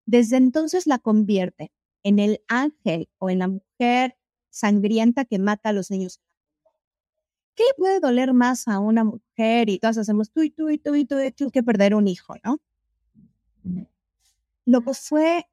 Desde 0.04 0.36
entonces 0.36 0.86
la 0.86 1.00
convierte 1.00 1.72
en 2.04 2.20
el 2.20 2.44
ángel 2.46 3.08
o 3.18 3.28
en 3.28 3.40
la 3.40 3.48
mujer 3.48 4.16
sangrienta 4.50 5.24
que 5.24 5.40
mata 5.40 5.70
a 5.70 5.72
los 5.72 5.90
niños. 5.90 6.20
¿Qué 7.56 7.64
puede 7.76 7.98
doler 7.98 8.34
más 8.34 8.68
a 8.68 8.78
una 8.78 9.02
mujer? 9.02 9.68
Y 9.68 9.80
todas 9.80 9.98
hacemos 9.98 10.30
tú 10.30 10.42
y 10.42 10.50
tú 10.50 10.70
y 10.70 10.78
tú 10.78 10.94
y 10.94 11.04
tú, 11.06 11.18
y 11.18 11.32
tú 11.32 11.50
que 11.50 11.64
perder 11.64 11.96
un 11.96 12.06
hijo, 12.06 12.36
¿no? 12.44 12.60
Lo 14.64 14.82
que 14.82 14.94
fue 14.94 15.44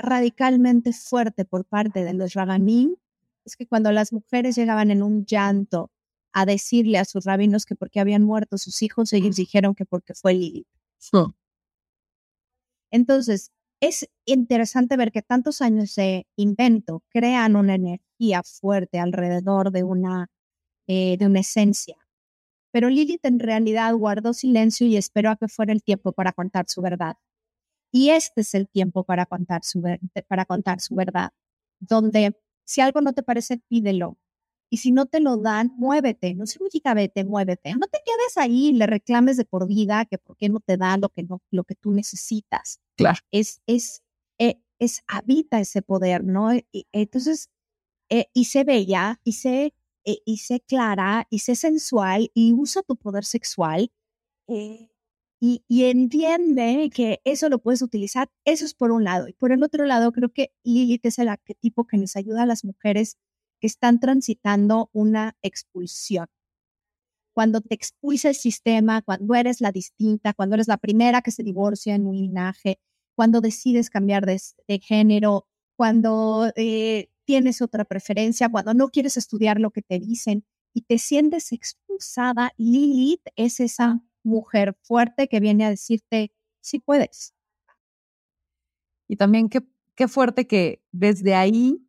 radicalmente 0.00 0.92
fuerte 0.92 1.44
por 1.44 1.64
parte 1.64 2.04
de 2.04 2.14
los 2.14 2.34
Raganim 2.34 2.96
es 3.44 3.56
que 3.56 3.66
cuando 3.66 3.92
las 3.92 4.12
mujeres 4.12 4.56
llegaban 4.56 4.90
en 4.90 5.02
un 5.02 5.24
llanto 5.24 5.90
a 6.32 6.46
decirle 6.46 6.98
a 6.98 7.04
sus 7.04 7.24
rabinos 7.24 7.66
que 7.66 7.74
porque 7.74 8.00
habían 8.00 8.22
muerto 8.22 8.58
sus 8.58 8.82
hijos, 8.82 9.12
ellos 9.12 9.36
dijeron 9.36 9.74
que 9.74 9.84
porque 9.84 10.14
fue 10.14 10.34
Lilith. 10.34 10.68
Entonces, 12.90 13.52
es 13.80 14.08
interesante 14.26 14.96
ver 14.96 15.10
que 15.10 15.22
tantos 15.22 15.60
años 15.62 15.94
de 15.94 16.26
invento 16.36 17.02
crean 17.08 17.56
una 17.56 17.74
energía 17.74 18.42
fuerte 18.42 18.98
alrededor 18.98 19.70
de 19.72 19.82
una, 19.84 20.28
eh, 20.86 21.16
de 21.18 21.26
una 21.26 21.40
esencia. 21.40 21.96
Pero 22.72 22.88
Lilith 22.90 23.24
en 23.24 23.40
realidad 23.40 23.94
guardó 23.94 24.32
silencio 24.34 24.86
y 24.86 24.96
esperó 24.96 25.30
a 25.30 25.36
que 25.36 25.48
fuera 25.48 25.72
el 25.72 25.82
tiempo 25.82 26.12
para 26.12 26.32
contar 26.32 26.66
su 26.68 26.82
verdad. 26.82 27.16
Y 27.92 28.10
este 28.10 28.42
es 28.42 28.54
el 28.54 28.68
tiempo 28.68 29.04
para 29.04 29.26
contar 29.26 29.64
su, 29.64 29.82
para 30.28 30.44
contar 30.44 30.80
su 30.80 30.94
verdad, 30.94 31.30
donde 31.78 32.36
si 32.64 32.80
algo 32.80 33.00
no 33.00 33.12
te 33.12 33.22
parece, 33.22 33.58
pídelo. 33.68 34.16
Y 34.72 34.76
si 34.76 34.92
no 34.92 35.06
te 35.06 35.18
lo 35.18 35.36
dan, 35.36 35.72
muévete. 35.76 36.34
No 36.34 36.46
significa 36.46 36.94
vete, 36.94 37.24
muévete. 37.24 37.74
No 37.74 37.88
te 37.88 37.98
quedes 38.04 38.36
ahí 38.36 38.68
y 38.68 38.72
le 38.72 38.86
reclames 38.86 39.36
de 39.36 39.44
por 39.44 39.66
vida 39.66 40.04
que 40.04 40.18
por 40.18 40.36
qué 40.36 40.48
no 40.48 40.60
te 40.60 40.76
dan 40.76 41.00
lo 41.00 41.08
que, 41.08 41.24
no, 41.24 41.42
lo 41.50 41.64
que 41.64 41.74
tú 41.74 41.90
necesitas. 41.90 42.80
Claro. 42.96 43.18
Es, 43.32 43.60
es, 43.66 44.04
eh, 44.38 44.60
es, 44.78 45.02
habita 45.08 45.58
ese 45.58 45.82
poder, 45.82 46.22
¿no? 46.22 46.54
Y, 46.54 46.86
entonces, 46.92 47.50
eh, 48.08 48.26
y 48.32 48.44
sé 48.44 48.62
bella, 48.62 49.20
y 49.24 49.32
sé, 49.32 49.74
eh, 50.04 50.18
y 50.24 50.36
sé 50.36 50.60
clara, 50.60 51.26
y 51.30 51.40
sé 51.40 51.56
sensual, 51.56 52.30
y 52.32 52.52
usa 52.52 52.82
tu 52.82 52.96
poder 52.96 53.24
sexual. 53.24 53.90
Y, 55.42 55.64
entiende 55.84 56.90
que 56.94 57.20
eso 57.24 57.48
lo 57.48 57.60
puedes 57.60 57.80
utilizar. 57.80 58.30
Eso 58.44 58.66
es 58.66 58.74
por 58.74 58.92
un 58.92 59.04
lado. 59.04 59.26
Y 59.26 59.32
por 59.32 59.52
el 59.52 59.62
otro 59.62 59.86
lado, 59.86 60.12
creo 60.12 60.28
que 60.30 60.52
Lilith 60.64 61.06
es 61.06 61.18
el 61.18 61.28
arquetipo 61.28 61.86
que 61.86 61.96
nos 61.96 62.14
ayuda 62.16 62.42
a 62.42 62.46
las 62.46 62.62
mujeres 62.62 63.16
que 63.58 63.66
están 63.66 64.00
transitando 64.00 64.90
una 64.92 65.36
expulsión. 65.42 66.26
Cuando 67.32 67.62
te 67.62 67.74
expulsa 67.74 68.28
el 68.28 68.34
sistema, 68.34 69.00
cuando 69.00 69.34
eres 69.34 69.62
la 69.62 69.72
distinta, 69.72 70.34
cuando 70.34 70.56
eres 70.56 70.68
la 70.68 70.76
primera 70.76 71.22
que 71.22 71.30
se 71.30 71.42
divorcia 71.42 71.94
en 71.94 72.06
un 72.06 72.16
linaje, 72.16 72.78
cuando 73.14 73.40
decides 73.40 73.88
cambiar 73.88 74.26
de, 74.26 74.40
género, 74.80 75.46
cuando 75.74 76.52
eh, 76.56 77.08
tienes 77.24 77.62
otra 77.62 77.86
preferencia, 77.86 78.50
cuando 78.50 78.74
no 78.74 78.88
quieres 78.90 79.16
estudiar 79.16 79.58
lo 79.58 79.70
que 79.70 79.82
te 79.82 79.98
dicen 79.98 80.44
y 80.74 80.82
te 80.82 80.98
sientes 80.98 81.52
expulsada, 81.52 82.52
Lilith 82.58 83.26
es 83.36 83.60
esa 83.60 84.02
mujer 84.22 84.76
fuerte 84.82 85.28
que 85.28 85.40
viene 85.40 85.64
a 85.64 85.70
decirte, 85.70 86.32
sí 86.60 86.78
puedes. 86.78 87.34
Y 89.08 89.16
también 89.16 89.48
qué, 89.48 89.60
qué 89.94 90.08
fuerte 90.08 90.46
que 90.46 90.82
desde 90.92 91.34
ahí 91.34 91.84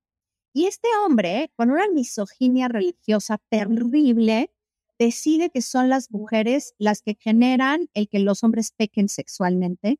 Y 0.58 0.66
este 0.66 0.88
hombre, 1.06 1.52
con 1.56 1.70
una 1.70 1.88
misoginia 1.88 2.68
religiosa 2.68 3.38
terrible, 3.48 4.52
decide 4.98 5.52
que 5.52 5.62
son 5.62 5.88
las 5.88 6.10
mujeres 6.10 6.74
las 6.80 7.04
que 7.04 7.14
generan 7.14 7.92
el 7.94 8.10
que 8.10 8.18
los 8.18 8.44
hombres 8.44 8.72
pequen 8.72 9.08
sexualmente 9.08 10.00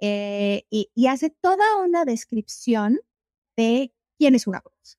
eh, 0.00 0.62
y, 0.70 0.88
hace 1.06 1.28
toda 1.28 1.76
una 1.84 2.06
descripción 2.06 3.00
de 3.58 3.92
quién 4.16 4.34
es 4.34 4.46
una 4.46 4.60
bruja. 4.60 4.96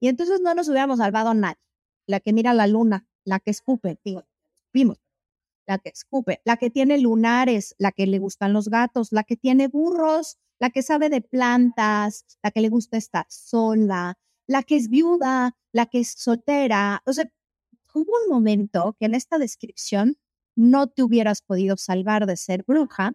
Y 0.00 0.08
entonces 0.08 0.40
no 0.40 0.54
nos 0.54 0.70
hubiéramos 0.70 0.96
salvado 0.96 1.28
a 1.28 1.34
nadie. 1.34 1.60
La 2.06 2.20
que 2.20 2.32
mira 2.32 2.54
la 2.54 2.66
luna, 2.66 3.06
la 3.24 3.40
que 3.40 3.50
escupe, 3.50 3.98
digo, 4.02 4.24
vimos, 4.72 5.01
la 5.72 5.78
que 5.78 5.88
escupe, 5.88 6.40
la 6.44 6.58
que 6.58 6.68
tiene 6.68 6.98
lunares, 6.98 7.74
la 7.78 7.92
que 7.92 8.06
le 8.06 8.18
gustan 8.18 8.52
los 8.52 8.68
gatos, 8.68 9.10
la 9.10 9.24
que 9.24 9.36
tiene 9.36 9.68
burros, 9.68 10.36
la 10.58 10.68
que 10.70 10.82
sabe 10.82 11.08
de 11.08 11.22
plantas, 11.22 12.24
la 12.42 12.50
que 12.50 12.60
le 12.60 12.68
gusta 12.68 12.98
estar 12.98 13.24
sola, 13.28 14.18
la 14.46 14.62
que 14.62 14.76
es 14.76 14.88
viuda, 14.88 15.56
la 15.72 15.86
que 15.86 16.00
es 16.00 16.12
soltera. 16.16 17.02
O 17.06 17.12
sea, 17.14 17.24
hubo 17.94 18.12
un 18.24 18.30
momento 18.30 18.96
que 18.98 19.06
en 19.06 19.14
esta 19.14 19.38
descripción 19.38 20.18
no 20.54 20.88
te 20.88 21.02
hubieras 21.02 21.40
podido 21.40 21.78
salvar 21.78 22.26
de 22.26 22.36
ser 22.36 22.64
bruja. 22.64 23.14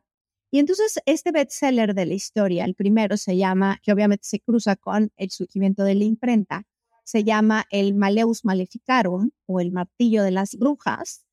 Y 0.50 0.58
entonces 0.58 1.00
este 1.06 1.32
bestseller 1.32 1.94
de 1.94 2.08
la 2.08 2.16
historia, 2.16 2.66
el 2.66 2.74
primero 2.74 3.18
se 3.18 3.38
llama, 3.38 3.80
que 3.84 3.94
obviamente 3.94 4.26
se 4.28 4.40
cruza 4.40 4.76
con 4.76 5.12
el 5.16 5.30
surgimiento 5.30 5.84
de 5.84 5.94
la 5.94 6.06
imprenta, 6.06 6.64
se 7.04 7.24
llama 7.24 7.66
el 7.70 7.94
Maleus 7.94 8.44
Maleficarum 8.44 9.30
o 9.46 9.60
el 9.60 9.72
martillo 9.72 10.24
de 10.24 10.32
las 10.32 10.56
brujas. 10.58 11.27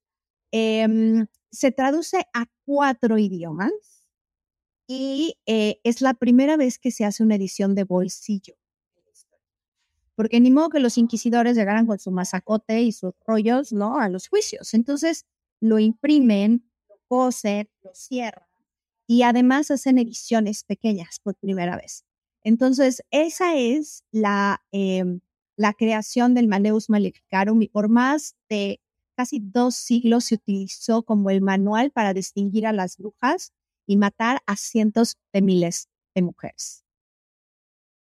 Em, 0.57 1.27
se 1.51 1.73
traduce 1.73 2.29
a 2.33 2.47
cuatro 2.65 3.19
idiomas 3.19 3.73
y 4.87 5.37
eh, 5.47 5.81
es 5.83 6.01
la 6.01 6.15
primera 6.15 6.57
vez 6.57 6.79
que 6.79 6.93
se 6.93 7.05
hace 7.05 7.25
una 7.25 7.35
edición 7.35 7.75
de 7.75 7.83
bolsillo. 7.83 8.55
Porque 10.15 10.39
ni 10.39 10.53
modo 10.53 10.69
que 10.69 10.79
los 10.79 10.97
inquisidores 10.97 11.57
llegaran 11.57 11.89
con 11.89 11.99
su 11.99 12.13
masacote 12.13 12.83
y 12.83 12.93
sus 12.93 13.15
rollos, 13.27 13.73
¿no? 13.73 13.99
A 13.99 14.09
los 14.09 14.29
juicios. 14.29 14.75
Entonces 14.75 15.27
lo 15.59 15.81
imprimen, 15.81 16.71
lo 16.89 17.01
cosen, 17.09 17.69
lo 17.83 17.93
cierran 17.93 18.47
y 19.09 19.23
además 19.23 19.73
hacen 19.73 19.99
ediciones 19.99 20.63
pequeñas 20.63 21.19
por 21.19 21.35
primera 21.35 21.77
vez. 21.77 22.05
Entonces, 22.45 23.03
esa 23.11 23.57
es 23.57 24.05
la, 24.13 24.63
em, 24.71 25.19
la 25.57 25.73
creación 25.73 26.33
del 26.35 26.47
Maleus 26.47 26.89
Maleficarum 26.89 27.61
y 27.61 27.67
por 27.67 27.89
más 27.89 28.37
de 28.49 28.81
casi 29.17 29.41
dos 29.41 29.75
siglos 29.75 30.25
se 30.25 30.37
utilizó 30.37 31.03
como 31.03 31.31
el 31.31 31.41
manual 31.41 31.91
para 31.91 32.15
distinguir 32.15 32.67
a 32.67 32.73
las 32.73 32.97
brujas 32.97 33.53
y 33.87 33.97
matar 33.97 34.43
a 34.47 34.57
cientos 34.57 35.17
de 35.33 35.43
miles 35.43 35.89
de 36.15 36.23
mujeres. 36.23 36.85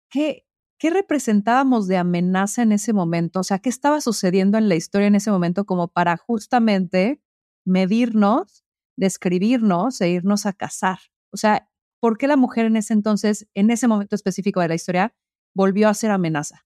¿Qué, 0.09 0.45
¿Qué 0.79 0.89
representábamos 0.89 1.87
de 1.87 1.97
amenaza 1.97 2.61
en 2.61 2.71
ese 2.71 2.93
momento? 2.93 3.41
O 3.41 3.43
sea, 3.43 3.59
¿qué 3.59 3.67
estaba 3.67 3.99
sucediendo 3.99 4.57
en 4.57 4.69
la 4.69 4.75
historia 4.75 5.07
en 5.07 5.15
ese 5.15 5.29
momento 5.29 5.65
como 5.65 5.89
para 5.89 6.15
justamente 6.15 7.21
medirnos, 7.65 8.63
describirnos 8.97 9.99
e 9.99 10.09
irnos 10.09 10.45
a 10.45 10.53
cazar? 10.53 10.99
O 11.31 11.37
sea, 11.37 11.69
¿por 11.99 12.17
qué 12.17 12.27
la 12.27 12.37
mujer 12.37 12.65
en 12.65 12.77
ese 12.77 12.93
entonces, 12.93 13.47
en 13.53 13.71
ese 13.71 13.89
momento 13.89 14.15
específico 14.15 14.61
de 14.61 14.69
la 14.69 14.75
historia, 14.75 15.13
volvió 15.53 15.89
a 15.89 15.93
ser 15.93 16.11
amenaza? 16.11 16.65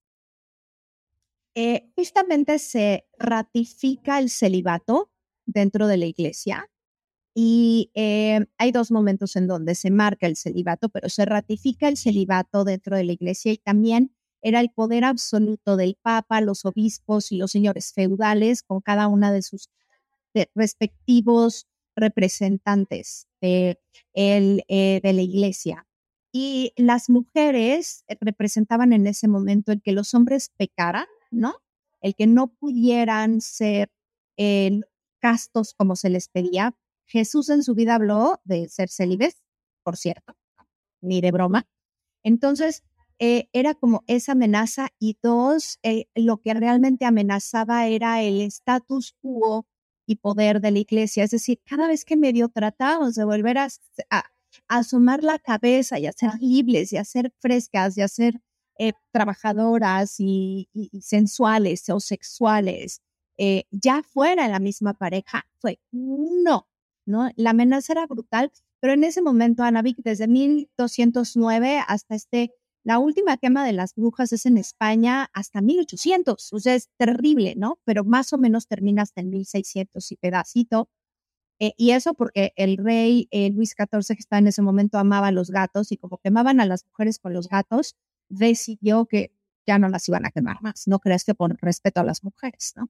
Eh, 1.56 1.92
justamente 1.96 2.58
se 2.60 3.06
ratifica 3.20 4.20
el 4.20 4.30
celibato 4.30 5.12
dentro 5.46 5.88
de 5.88 5.98
la 5.98 6.06
iglesia 6.06 6.70
y 7.36 7.92
eh, 7.96 8.46
hay 8.58 8.72
dos 8.72 8.92
momentos 8.92 9.36
en 9.36 9.48
donde 9.48 9.76
se 9.76 9.92
marca 9.92 10.28
el 10.28 10.36
celibato, 10.36 10.90
pero 10.90 11.10
se 11.10 11.26
ratifica 11.26 11.88
el 11.88 11.98
celibato 11.98 12.64
dentro 12.64 12.96
de 12.96 13.04
la 13.04 13.14
iglesia 13.14 13.52
y 13.52 13.58
también 13.58 14.16
era 14.42 14.60
el 14.60 14.70
poder 14.72 15.06
absoluto 15.06 15.78
del 15.78 15.98
Papa, 16.02 16.42
los 16.42 16.66
obispos 16.66 17.32
y 17.32 17.38
los 17.38 17.52
señores 17.52 17.94
feudales 17.94 18.62
con 18.64 18.82
cada 18.82 19.08
una 19.08 19.32
de 19.32 19.42
sus 19.42 19.70
respectivos 20.56 21.68
representantes 21.96 23.28
de, 23.42 23.80
eh, 24.16 25.00
de 25.04 25.14
la 25.14 25.22
iglesia. 25.22 25.88
Y 26.32 26.74
las 26.78 27.10
mujeres 27.10 28.06
representaban 28.20 28.92
en 28.94 29.08
ese 29.08 29.28
momento 29.28 29.72
el 29.72 29.82
que 29.82 29.92
los 29.92 30.14
hombres 30.14 30.52
pecaran, 30.58 31.06
¿no? 31.34 31.64
el 32.04 32.16
que 32.16 32.28
no 32.28 32.48
pudieran 32.48 33.42
ser 33.42 33.90
eh, 34.38 34.82
castos 35.20 35.74
como 35.74 35.96
se 35.96 36.10
les 36.10 36.28
pedía. 36.28 36.76
Jesús 37.06 37.50
en 37.50 37.64
su 37.64 37.74
vida 37.74 37.96
habló 37.96 38.42
de 38.44 38.70
ser 38.70 38.90
célibes, 38.90 39.42
por 39.84 39.98
cierto, 39.98 40.36
ni 41.02 41.22
de 41.22 41.32
broma. 41.32 41.66
Entonces, 42.24 42.84
eh, 43.20 43.48
era 43.54 43.74
como 43.74 44.04
esa 44.08 44.34
amenaza 44.34 44.90
y 45.00 45.18
dos, 45.22 45.80
eh, 45.84 46.08
lo 46.14 46.38
que 46.42 46.54
realmente 46.54 47.06
amenazaba 47.06 47.88
era 47.88 48.22
el 48.22 48.42
status 48.42 49.16
quo 49.22 49.66
y 50.06 50.18
poder 50.18 50.60
de 50.60 50.72
la 50.72 50.80
iglesia. 50.80 51.24
Es 51.24 51.32
decir, 51.32 51.62
cada 51.66 51.88
vez 51.88 52.04
que 52.04 52.18
medio 52.18 52.50
tratábamos 52.50 53.16
de 53.16 53.24
volver 53.24 53.58
a, 53.58 53.70
asomar 54.68 55.24
la 55.24 55.40
cabeza 55.40 56.00
y 56.00 56.06
a 56.06 56.12
ser 56.12 56.32
libres 56.40 56.92
y 56.94 56.98
a 56.98 57.06
ser 57.06 57.34
frescas 57.40 57.98
y 57.98 58.02
a 58.02 58.08
ser 58.08 58.42
eh, 58.78 58.94
trabajadoras 59.12 60.16
y, 60.20 60.70
sensuales 61.02 61.90
o 61.90 62.00
sexuales, 62.00 63.02
ya 63.72 64.04
fuera 64.04 64.48
la 64.48 64.60
misma 64.60 64.94
pareja, 64.94 65.46
fue 65.58 65.80
no, 65.92 66.68
¿no? 67.06 67.30
La 67.36 67.50
amenaza 67.52 67.94
era 67.94 68.06
brutal, 68.06 68.52
pero 68.80 68.94
en 68.94 69.04
ese 69.04 69.22
momento, 69.22 69.64
Anavik, 69.64 69.98
desde 70.04 70.28
1209 70.28 71.82
hasta 71.88 72.16
este 72.16 72.52
la 72.84 73.00
última 73.00 73.38
quema 73.38 73.66
de 73.66 73.72
las 73.72 73.96
brujas 73.96 74.34
es 74.34 74.46
en 74.46 74.58
España 74.58 75.30
hasta 75.34 75.62
1800, 75.62 76.52
o 76.52 76.60
sea, 76.60 76.76
es 76.76 76.90
terrible, 76.98 77.56
¿no? 77.56 77.80
Pero 77.86 78.04
más 78.04 78.34
o 78.34 78.38
menos 78.38 78.68
termina 78.68 79.04
hasta 79.04 79.22
en 79.22 79.30
1600 79.30 80.12
y 80.12 80.16
pedacito. 80.18 80.90
Eh, 81.60 81.74
y 81.78 81.92
eso 81.92 82.14
porque 82.14 82.52
el 82.58 82.78
rey 82.78 83.28
eh, 83.32 83.52
Luis 83.52 83.76
XIV, 83.78 84.16
que 84.16 84.20
estaba 84.20 84.40
en 84.40 84.48
ese 84.48 84.62
momento, 84.62 84.98
amaba 84.98 85.28
a 85.28 85.32
los 85.32 85.50
gatos 85.52 85.92
y 85.94 85.98
como 85.98 86.18
quemaban 86.18 86.60
a 86.60 86.66
las 86.66 86.86
mujeres 86.88 87.20
con 87.20 87.34
los 87.34 87.48
gatos, 87.48 87.96
decidió 88.38 89.06
que 89.06 89.32
ya 89.66 89.80
no 89.80 89.90
las 89.90 90.08
iban 90.10 90.26
a 90.26 90.32
quemar 90.32 90.62
más. 90.62 90.88
No 90.88 91.00
crees 91.00 91.24
que 91.24 91.36
por 91.36 91.56
respeto 91.62 92.02
a 92.02 92.04
las 92.04 92.24
mujeres, 92.24 92.74
¿no? 92.76 92.90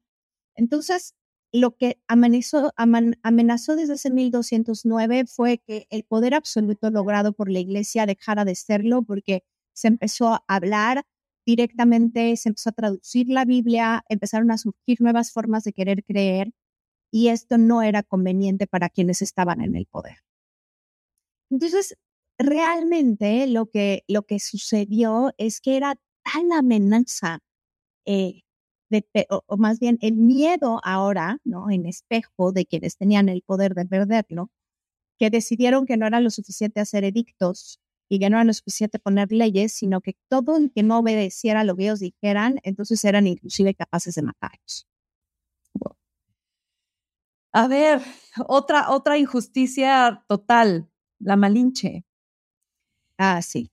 Entonces, 0.55 1.15
lo 1.51 1.75
que 1.77 2.01
amenazó, 2.07 2.73
amenazó 2.75 3.75
desde 3.75 3.93
ese 3.93 4.09
1209 4.09 5.25
fue 5.27 5.59
que 5.59 5.87
el 5.91 6.03
poder 6.03 6.33
absoluto 6.33 6.89
logrado 6.89 7.33
por 7.33 7.49
la 7.49 7.59
iglesia 7.59 8.05
dejara 8.05 8.43
de 8.45 8.55
serlo 8.55 9.03
porque 9.03 9.43
se 9.73 9.87
empezó 9.87 10.33
a 10.33 10.43
hablar 10.47 11.05
directamente, 11.45 12.35
se 12.37 12.49
empezó 12.49 12.69
a 12.69 12.73
traducir 12.73 13.29
la 13.29 13.45
Biblia, 13.45 14.03
empezaron 14.09 14.49
a 14.51 14.57
surgir 14.57 15.01
nuevas 15.01 15.31
formas 15.31 15.63
de 15.63 15.73
querer 15.73 16.03
creer 16.03 16.53
y 17.11 17.27
esto 17.27 17.57
no 17.59 17.83
era 17.83 18.01
conveniente 18.01 18.65
para 18.65 18.89
quienes 18.89 19.21
estaban 19.21 19.61
en 19.61 19.75
el 19.75 19.85
poder. 19.85 20.17
Entonces, 21.51 21.95
realmente 22.37 23.47
lo 23.47 23.67
que, 23.67 24.03
lo 24.07 24.23
que 24.23 24.39
sucedió 24.39 25.33
es 25.37 25.61
que 25.61 25.77
era 25.77 25.95
tal 26.23 26.51
amenaza, 26.51 27.39
eh, 28.05 28.41
o, 29.29 29.57
más 29.57 29.79
bien 29.79 29.97
el 30.01 30.15
miedo 30.15 30.79
ahora, 30.83 31.39
¿no? 31.43 31.69
En 31.71 31.85
espejo 31.85 32.51
de 32.51 32.65
quienes 32.65 32.97
tenían 32.97 33.29
el 33.29 33.41
poder 33.43 33.75
de 33.75 33.85
perderlo, 33.85 34.51
que 35.19 35.29
decidieron 35.29 35.85
que 35.85 35.97
no 35.97 36.07
era 36.07 36.19
lo 36.21 36.29
suficiente 36.29 36.81
hacer 36.81 37.03
edictos 37.03 37.79
y 38.09 38.19
que 38.19 38.29
no 38.29 38.37
era 38.37 38.45
lo 38.45 38.53
suficiente 38.53 38.99
poner 38.99 39.31
leyes, 39.31 39.73
sino 39.73 40.01
que 40.01 40.15
todo 40.29 40.57
el 40.57 40.71
que 40.71 40.83
no 40.83 40.99
obedeciera 40.99 41.63
lo 41.63 41.75
que 41.75 41.83
ellos 41.83 41.99
dijeran, 41.99 42.59
entonces 42.63 43.03
eran 43.05 43.27
inclusive 43.27 43.75
capaces 43.75 44.15
de 44.15 44.23
matarlos. 44.23 44.87
A 47.51 47.67
ver, 47.67 48.01
otra, 48.47 48.89
otra 48.91 49.17
injusticia 49.17 50.23
total, 50.27 50.89
la 51.19 51.35
Malinche. 51.35 52.03
Ah, 53.23 53.41
sí. 53.41 53.71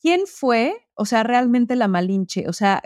¿Quién 0.00 0.22
fue, 0.26 0.74
o 0.94 1.04
sea, 1.04 1.22
realmente 1.22 1.76
la 1.76 1.88
Malinche? 1.88 2.48
O 2.48 2.52
sea, 2.52 2.82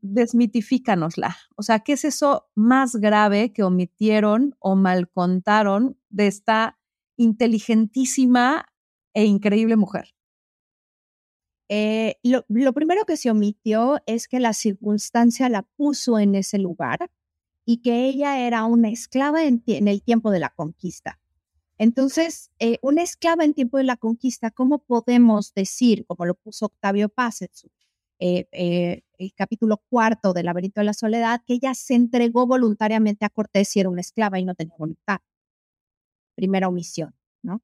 desmitifícanosla. 0.00 1.36
O 1.56 1.62
sea, 1.62 1.80
¿qué 1.80 1.94
es 1.94 2.04
eso 2.04 2.48
más 2.54 2.96
grave 2.96 3.52
que 3.52 3.62
omitieron 3.62 4.54
o 4.58 4.76
mal 4.76 5.10
contaron 5.10 5.98
de 6.10 6.26
esta 6.28 6.78
inteligentísima 7.16 8.66
e 9.14 9.24
increíble 9.24 9.76
mujer. 9.76 10.14
Eh, 11.68 12.16
lo, 12.22 12.72
primero 12.74 13.06
que 13.06 13.16
se 13.16 13.30
omitió 13.30 13.98
es 14.06 14.28
que 14.28 14.38
la 14.38 14.52
circunstancia 14.52 15.48
la 15.48 15.62
puso 15.62 16.18
en 16.18 16.36
ese 16.36 16.58
lugar 16.58 17.10
y 17.64 17.82
que 17.82 18.06
ella 18.06 18.46
era 18.46 18.64
una 18.66 18.90
esclava 18.90 19.44
en, 19.44 19.62
el 19.66 20.02
tiempo 20.02 20.30
de 20.30 20.38
la 20.38 20.50
conquista. 20.50 21.18
Entonces, 21.78 22.50
eh, 22.58 22.78
una 22.82 23.02
esclava 23.02 23.44
en 23.44 23.54
tiempo 23.54 23.76
de 23.78 23.84
la 23.84 23.96
conquista, 23.96 24.50
¿cómo 24.50 24.78
podemos 24.78 25.52
decir, 25.54 26.06
como 26.06 26.24
lo 26.24 26.34
puso 26.34 26.66
Octavio 26.66 27.08
Paz 27.08 27.42
en 27.42 27.48
su 27.52 27.68
eh, 28.18 29.02
el 29.18 29.34
capítulo 29.34 29.82
cuarto 29.90 30.32
del 30.32 30.46
laberinto 30.46 30.80
de 30.80 30.86
la 30.86 30.94
soledad, 30.94 31.42
que 31.46 31.54
ella 31.54 31.74
se 31.74 31.94
entregó 31.94 32.46
voluntariamente 32.46 33.26
a 33.26 33.30
Cortés 33.30 33.76
y 33.76 33.80
era 33.80 33.90
una 33.90 34.00
esclava 34.00 34.38
y 34.38 34.44
no 34.44 34.54
tenía 34.54 34.74
voluntad? 34.78 35.18
Primera 36.34 36.68
omisión, 36.68 37.14
¿no? 37.42 37.62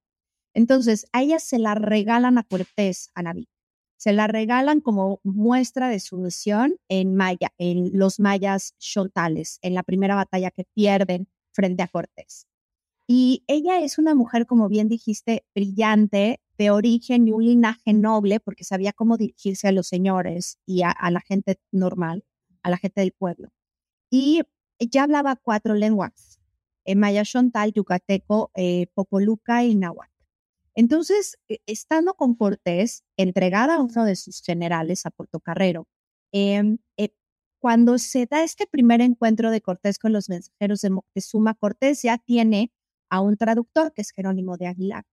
Entonces, 0.54 1.06
a 1.12 1.22
ella 1.22 1.38
se 1.40 1.58
la 1.58 1.74
regalan 1.74 2.38
a 2.38 2.44
Cortés, 2.44 3.10
a 3.14 3.22
Naví. 3.22 3.48
Se 3.96 4.12
la 4.12 4.26
regalan 4.26 4.80
como 4.80 5.20
muestra 5.24 5.88
de 5.88 6.00
su 6.00 6.18
misión 6.18 6.76
en, 6.88 7.14
Maya, 7.14 7.52
en 7.58 7.90
los 7.98 8.20
mayas 8.20 8.74
xontales, 8.78 9.58
en 9.62 9.74
la 9.74 9.84
primera 9.84 10.16
batalla 10.16 10.50
que 10.50 10.64
pierden 10.74 11.28
frente 11.52 11.82
a 11.82 11.88
Cortés. 11.88 12.46
Y 13.06 13.44
ella 13.46 13.80
es 13.80 13.98
una 13.98 14.14
mujer, 14.14 14.46
como 14.46 14.68
bien 14.68 14.88
dijiste, 14.88 15.44
brillante, 15.54 16.40
de 16.58 16.70
origen 16.70 17.26
y 17.26 17.32
un 17.32 17.44
linaje 17.44 17.92
noble, 17.92 18.40
porque 18.40 18.64
sabía 18.64 18.92
cómo 18.92 19.16
dirigirse 19.16 19.68
a 19.68 19.72
los 19.72 19.88
señores 19.88 20.58
y 20.66 20.82
a, 20.82 20.94
la 21.10 21.20
gente 21.20 21.58
normal, 21.72 22.24
a 22.62 22.70
la 22.70 22.76
gente 22.78 23.00
del 23.00 23.12
pueblo. 23.12 23.48
Y 24.10 24.42
ella 24.78 25.04
hablaba 25.04 25.36
cuatro 25.36 25.74
lenguas, 25.74 26.40
en 26.84 26.98
maya 27.00 27.24
xontal, 27.24 27.72
yucateco, 27.72 28.50
eh, 28.54 28.86
popoluca 28.94 29.64
y 29.64 29.74
náhuatl. 29.74 30.12
Entonces, 30.74 31.38
e, 31.48 31.60
estando 31.66 32.14
con 32.14 32.34
Cortés, 32.34 33.04
entregada 33.16 33.76
a 33.76 33.82
uno 33.82 34.04
de 34.04 34.16
sus 34.16 34.42
generales, 34.42 35.06
a 35.06 35.10
Portocarrero, 35.10 35.86
em, 36.32 36.78
eh, 36.96 37.10
cuando 37.60 37.98
se 37.98 38.26
da 38.26 38.42
este 38.44 38.66
primer 38.66 39.00
encuentro 39.00 39.50
de 39.50 39.60
Cortés 39.60 39.98
con 39.98 40.12
los 40.12 40.28
mensajeros 40.28 40.80
de 40.80 40.90
Moctezuma, 40.90 41.54
Cortés 41.54 42.02
ya 42.02 42.18
tiene 42.18 42.72
a 43.12 43.20
un 43.20 43.36
traductor 43.36 43.92
que 43.92 44.00
es 44.00 44.10
Jerónimo 44.10 44.56
de 44.56 44.68
Aguilar. 44.68 45.04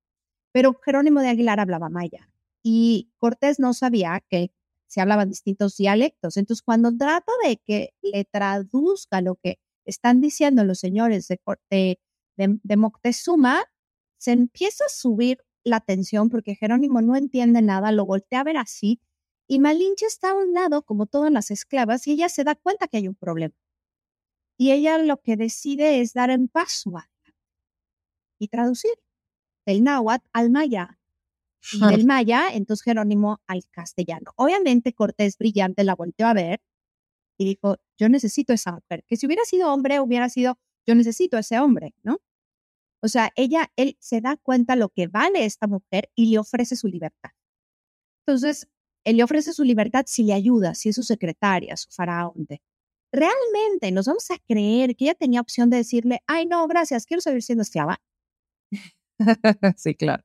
Pero 0.53 0.73
Jerónimo 0.85 1.19
de 1.19 1.27
Aguilar 1.27 1.59
hablaba 1.59 1.89
maya 1.89 2.29
y 2.63 3.11
Cortés 3.17 3.59
no 3.59 3.73
sabía 3.73 4.23
que 4.29 4.51
se 4.87 5.01
hablaban 5.01 5.27
distintos 5.27 5.75
dialectos. 5.75 6.37
Entonces, 6.37 6.63
cuando 6.63 6.95
trata 6.95 7.31
de 7.43 7.57
que 7.57 7.93
le 8.01 8.23
traduzca 8.23 9.19
lo 9.19 9.35
que 9.35 9.59
están 9.85 10.21
diciendo 10.21 10.63
los 10.63 10.79
señores 10.79 11.27
de, 11.27 11.39
de, 11.69 11.99
de 12.63 12.77
Moctezuma, 12.77 13.65
se 14.17 14.31
empieza 14.31 14.85
a 14.85 14.89
subir 14.89 15.39
la 15.65 15.75
atención 15.75 16.29
porque 16.29 16.55
Jerónimo 16.55 17.01
no 17.01 17.17
entiende 17.17 17.61
nada, 17.61 17.91
lo 17.91 18.05
voltea 18.05 18.39
a 18.39 18.45
ver 18.45 18.55
así 18.55 19.01
y 19.45 19.59
Malinche 19.59 20.05
está 20.05 20.31
a 20.31 20.35
un 20.35 20.53
lado 20.53 20.83
como 20.83 21.05
todas 21.05 21.33
las 21.33 21.51
esclavas 21.51 22.07
y 22.07 22.11
ella 22.13 22.29
se 22.29 22.45
da 22.45 22.55
cuenta 22.55 22.87
que 22.87 22.95
hay 22.95 23.09
un 23.09 23.15
problema. 23.15 23.55
Y 24.57 24.71
ella 24.71 24.97
lo 24.99 25.17
que 25.21 25.35
decide 25.35 25.99
es 25.99 26.13
dar 26.13 26.29
un 26.29 26.47
paso 26.47 26.91
y 28.39 28.47
traducir 28.47 28.93
del 29.65 29.83
náhuatl 29.83 30.25
al 30.33 30.49
maya. 30.49 30.99
Y 31.71 31.79
del 32.03 32.05
maya, 32.05 32.49
entonces 32.51 32.83
Jerónimo 32.83 33.41
al 33.45 33.63
castellano. 33.69 34.31
Obviamente 34.35 34.93
Cortés 34.93 35.37
brillante 35.37 35.83
la 35.83 35.95
volteó 35.95 36.27
a 36.27 36.33
ver 36.33 36.61
y 37.37 37.45
dijo, 37.45 37.77
yo 37.97 38.09
necesito 38.09 38.53
esa 38.53 38.71
mujer. 38.71 39.03
Que 39.07 39.17
si 39.17 39.25
hubiera 39.25 39.43
sido 39.45 39.71
hombre, 39.73 39.99
hubiera 39.99 40.29
sido, 40.29 40.57
yo 40.87 40.95
necesito 40.95 41.37
ese 41.37 41.59
hombre, 41.59 41.93
¿no? 42.03 42.19
O 43.01 43.07
sea, 43.07 43.31
ella, 43.35 43.71
él 43.77 43.95
se 43.99 44.19
da 44.19 44.35
cuenta 44.35 44.75
lo 44.75 44.89
que 44.89 45.07
vale 45.07 45.45
esta 45.45 45.67
mujer 45.67 46.09
y 46.15 46.31
le 46.31 46.39
ofrece 46.39 46.75
su 46.75 46.87
libertad. 46.87 47.31
Entonces, 48.25 48.67
él 49.05 49.17
le 49.17 49.23
ofrece 49.23 49.53
su 49.53 49.63
libertad 49.63 50.03
si 50.05 50.23
le 50.23 50.33
ayuda, 50.33 50.75
si 50.75 50.89
es 50.89 50.95
su 50.95 51.03
secretaria, 51.03 51.77
su 51.77 51.89
faraón. 51.91 52.45
Realmente 53.11 53.91
nos 53.91 54.05
vamos 54.05 54.29
a 54.31 54.37
creer 54.39 54.95
que 54.95 55.05
ella 55.05 55.15
tenía 55.15 55.41
opción 55.41 55.69
de 55.69 55.77
decirle, 55.77 56.21
ay, 56.27 56.45
no, 56.45 56.67
gracias, 56.67 57.05
quiero 57.05 57.21
seguir 57.21 57.41
siendo 57.41 57.63
esclava. 57.63 58.01
sí, 59.77 59.95
claro. 59.95 60.23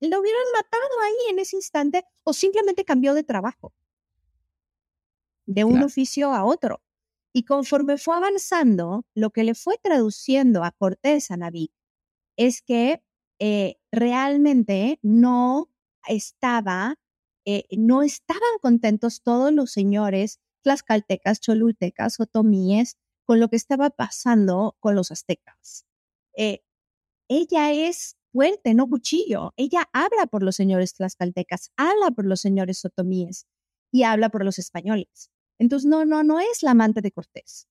Lo 0.00 0.20
hubieran 0.20 0.42
matado 0.54 1.00
ahí 1.02 1.30
en 1.30 1.38
ese 1.38 1.56
instante 1.56 2.04
o 2.24 2.32
simplemente 2.32 2.84
cambió 2.84 3.14
de 3.14 3.24
trabajo, 3.24 3.72
de 5.46 5.64
un 5.64 5.82
oficio 5.82 6.32
a 6.32 6.44
otro. 6.44 6.82
Y 7.32 7.44
conforme 7.44 7.98
fue 7.98 8.16
avanzando, 8.16 9.04
lo 9.14 9.30
que 9.30 9.44
le 9.44 9.54
fue 9.54 9.78
traduciendo 9.82 10.62
a 10.62 10.72
Cortés 10.72 11.30
a 11.30 11.36
Naví 11.36 11.72
es 12.36 12.62
que 12.62 13.02
eh, 13.40 13.76
realmente 13.92 14.98
no 15.02 15.70
estaba, 16.08 16.96
eh, 17.44 17.64
no 17.76 18.02
estaban 18.02 18.42
contentos 18.60 19.22
todos 19.22 19.52
los 19.52 19.72
señores 19.72 20.40
tlaxcaltecas, 20.62 21.40
cholultecas, 21.40 22.20
otomíes 22.20 22.98
con 23.26 23.40
lo 23.40 23.48
que 23.48 23.56
estaba 23.56 23.90
pasando 23.90 24.76
con 24.80 24.94
los 24.94 25.10
aztecas. 25.10 25.86
Eh, 26.36 26.63
ella 27.38 27.72
es 27.72 28.16
fuerte, 28.32 28.74
no 28.74 28.88
cuchillo. 28.88 29.52
Ella 29.56 29.88
habla 29.92 30.26
por 30.26 30.42
los 30.42 30.56
señores 30.56 30.94
tlaxcaltecas, 30.94 31.70
habla 31.76 32.10
por 32.10 32.26
los 32.26 32.40
señores 32.40 32.84
otomíes 32.84 33.46
y 33.92 34.02
habla 34.02 34.28
por 34.28 34.44
los 34.44 34.58
españoles. 34.58 35.30
Entonces, 35.58 35.88
no, 35.88 36.04
no, 36.04 36.24
no 36.24 36.40
es 36.40 36.62
la 36.62 36.72
amante 36.72 37.00
de 37.00 37.12
Cortés. 37.12 37.68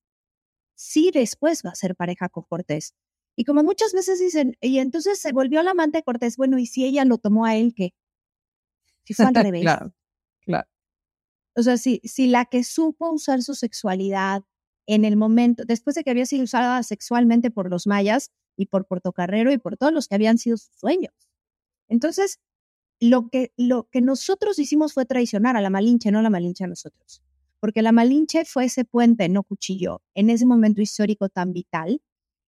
Sí, 0.74 1.10
después 1.12 1.62
va 1.64 1.70
a 1.70 1.74
ser 1.74 1.94
pareja 1.94 2.28
con 2.28 2.44
Cortés. 2.44 2.94
Y 3.36 3.44
como 3.44 3.62
muchas 3.62 3.92
veces 3.92 4.18
dicen, 4.20 4.56
y 4.60 4.78
entonces 4.78 5.18
se 5.18 5.32
volvió 5.32 5.62
la 5.62 5.72
amante 5.72 5.98
de 5.98 6.02
Cortés, 6.02 6.36
bueno, 6.36 6.58
¿y 6.58 6.66
si 6.66 6.84
ella 6.84 7.04
lo 7.04 7.18
tomó 7.18 7.44
a 7.44 7.56
él 7.56 7.74
qué? 7.74 7.94
Si 9.04 9.14
fue 9.14 9.26
al 9.26 9.34
revés. 9.34 9.62
claro, 9.62 9.94
claro. 10.40 10.68
O 11.56 11.62
sea, 11.62 11.76
si, 11.76 12.00
si 12.04 12.26
la 12.26 12.46
que 12.46 12.64
supo 12.64 13.10
usar 13.10 13.42
su 13.42 13.54
sexualidad 13.54 14.42
en 14.86 15.04
el 15.04 15.16
momento, 15.16 15.64
después 15.64 15.94
de 15.94 16.04
que 16.04 16.10
había 16.10 16.26
sido 16.26 16.44
usada 16.44 16.82
sexualmente 16.82 17.50
por 17.50 17.70
los 17.70 17.86
mayas 17.86 18.32
y 18.56 18.66
por 18.66 18.86
Portocarrero 18.86 19.52
y 19.52 19.58
por 19.58 19.76
todos 19.76 19.92
los 19.92 20.08
que 20.08 20.14
habían 20.14 20.38
sido 20.38 20.56
sus 20.56 20.74
sueños. 20.76 21.12
Entonces, 21.88 22.40
lo 23.00 23.28
que, 23.28 23.52
lo 23.56 23.88
que 23.90 24.00
nosotros 24.00 24.58
hicimos 24.58 24.92
fue 24.92 25.04
traicionar 25.04 25.56
a 25.56 25.60
la 25.60 25.70
Malinche, 25.70 26.10
no 26.10 26.22
la 26.22 26.30
Malinche 26.30 26.64
a 26.64 26.68
nosotros. 26.68 27.22
Porque 27.60 27.82
la 27.82 27.92
Malinche 27.92 28.44
fue 28.44 28.66
ese 28.66 28.84
puente, 28.84 29.28
no 29.28 29.42
cuchillo, 29.42 30.02
en 30.14 30.30
ese 30.30 30.46
momento 30.46 30.82
histórico 30.82 31.28
tan 31.28 31.52
vital. 31.52 32.00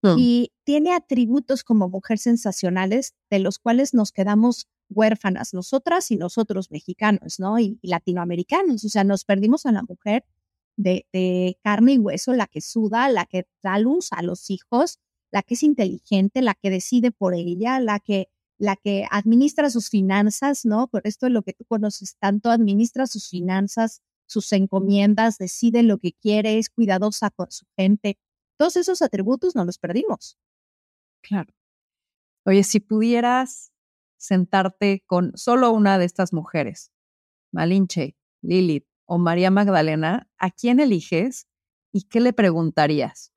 Mm. 0.02 0.16
Y 0.18 0.52
tiene 0.64 0.94
atributos 0.94 1.64
como 1.64 1.90
mujer 1.90 2.20
sensacionales, 2.20 3.16
de 3.30 3.40
los 3.40 3.60
cuales 3.60 3.94
nos 3.94 4.12
quedamos 4.12 4.68
huérfanas, 4.90 5.54
nosotras 5.54 6.12
y 6.12 6.18
nosotros 6.18 6.70
mexicanos, 6.70 7.40
¿no? 7.40 7.60
Y, 7.60 7.80
latinoamericanos. 7.82 8.84
O 8.84 8.90
sea, 8.90 9.04
nos 9.04 9.26
perdimos 9.26 9.66
a 9.66 9.72
la 9.72 9.84
mujer 9.84 10.26
de, 10.78 11.08
de, 11.12 11.58
carne 11.64 11.94
y 11.94 11.98
hueso, 11.98 12.34
la 12.34 12.48
que 12.48 12.62
suda, 12.62 13.10
la 13.10 13.26
que 13.26 13.48
da 13.64 13.80
luz 13.80 14.10
a 14.12 14.22
los 14.22 14.50
hijos, 14.50 15.00
la 15.36 15.44
que 15.44 15.56
es 15.56 15.64
inteligente, 15.64 16.42
la 16.42 16.54
que 16.54 16.70
decide 16.70 17.12
por 17.12 17.34
ella, 17.36 17.82
la 17.82 18.00
que 18.00 18.30
la 18.58 18.78
que 18.78 19.06
administra 19.12 19.70
sus 19.70 19.90
finanzas, 19.90 20.64
¿no? 20.64 20.88
Por 20.88 21.02
esto 21.06 21.26
es 21.28 21.34
lo 21.34 21.42
que 21.42 21.52
tú 21.52 21.66
conoces 21.66 22.16
tanto, 22.18 22.52
administra 22.52 23.06
sus 23.06 23.28
finanzas, 23.28 24.02
sus 24.28 24.50
encomiendas, 24.54 25.38
decide 25.38 25.84
lo 25.84 25.98
que 25.98 26.14
quiere, 26.14 26.58
es 26.58 26.70
cuidadosa 26.70 27.32
con 27.32 27.52
su 27.52 27.66
gente. 27.76 28.18
Todos 28.58 28.78
esos 28.78 29.02
atributos 29.02 29.58
no 29.58 29.66
los 29.66 29.78
perdimos. 29.78 30.38
Claro. 31.22 31.54
Oye, 32.46 32.64
si 32.64 32.80
pudieras 32.80 33.74
sentarte 34.16 35.04
con 35.06 35.36
solo 35.36 35.74
una 35.74 35.98
de 35.98 36.06
estas 36.06 36.32
mujeres, 36.32 36.94
Malinche, 37.52 38.16
Lilith 38.42 38.88
o 39.04 39.18
María 39.18 39.52
Magdalena, 39.52 40.30
¿a 40.38 40.50
quién 40.50 40.80
eliges 40.80 41.46
y 41.92 42.04
qué 42.04 42.22
le 42.22 42.32
preguntarías? 42.32 43.34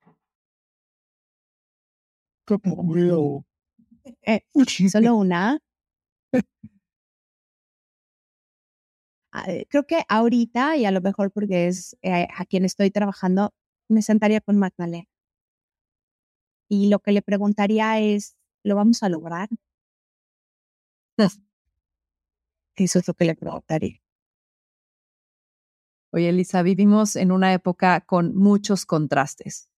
Eh, 4.25 4.41
solo 4.91 5.15
una. 5.15 5.59
Ah, 9.31 9.45
eh, 9.51 9.67
creo 9.69 9.85
que 9.85 10.03
ahorita, 10.09 10.75
y 10.77 10.85
a 10.85 10.91
lo 10.91 11.01
mejor 11.01 11.31
porque 11.31 11.67
es 11.67 11.95
eh, 12.01 12.27
a 12.35 12.45
quien 12.45 12.65
estoy 12.65 12.89
trabajando, 12.89 13.53
me 13.87 14.01
sentaría 14.01 14.41
con 14.41 14.57
Magdalena. 14.57 15.05
Y 16.67 16.89
lo 16.89 16.99
que 16.99 17.11
le 17.11 17.21
preguntaría 17.21 17.99
es, 17.99 18.35
¿lo 18.63 18.75
vamos 18.75 19.03
a 19.03 19.09
lograr? 19.09 19.49
Eso 22.75 22.99
es 22.99 23.07
lo 23.07 23.13
que 23.13 23.25
le 23.25 23.35
preguntaría. 23.35 23.99
Oye, 26.11 26.29
Elisa, 26.29 26.63
vivimos 26.63 27.15
en 27.15 27.31
una 27.31 27.53
época 27.53 28.01
con 28.01 28.35
muchos 28.35 28.87
contrastes, 28.87 29.69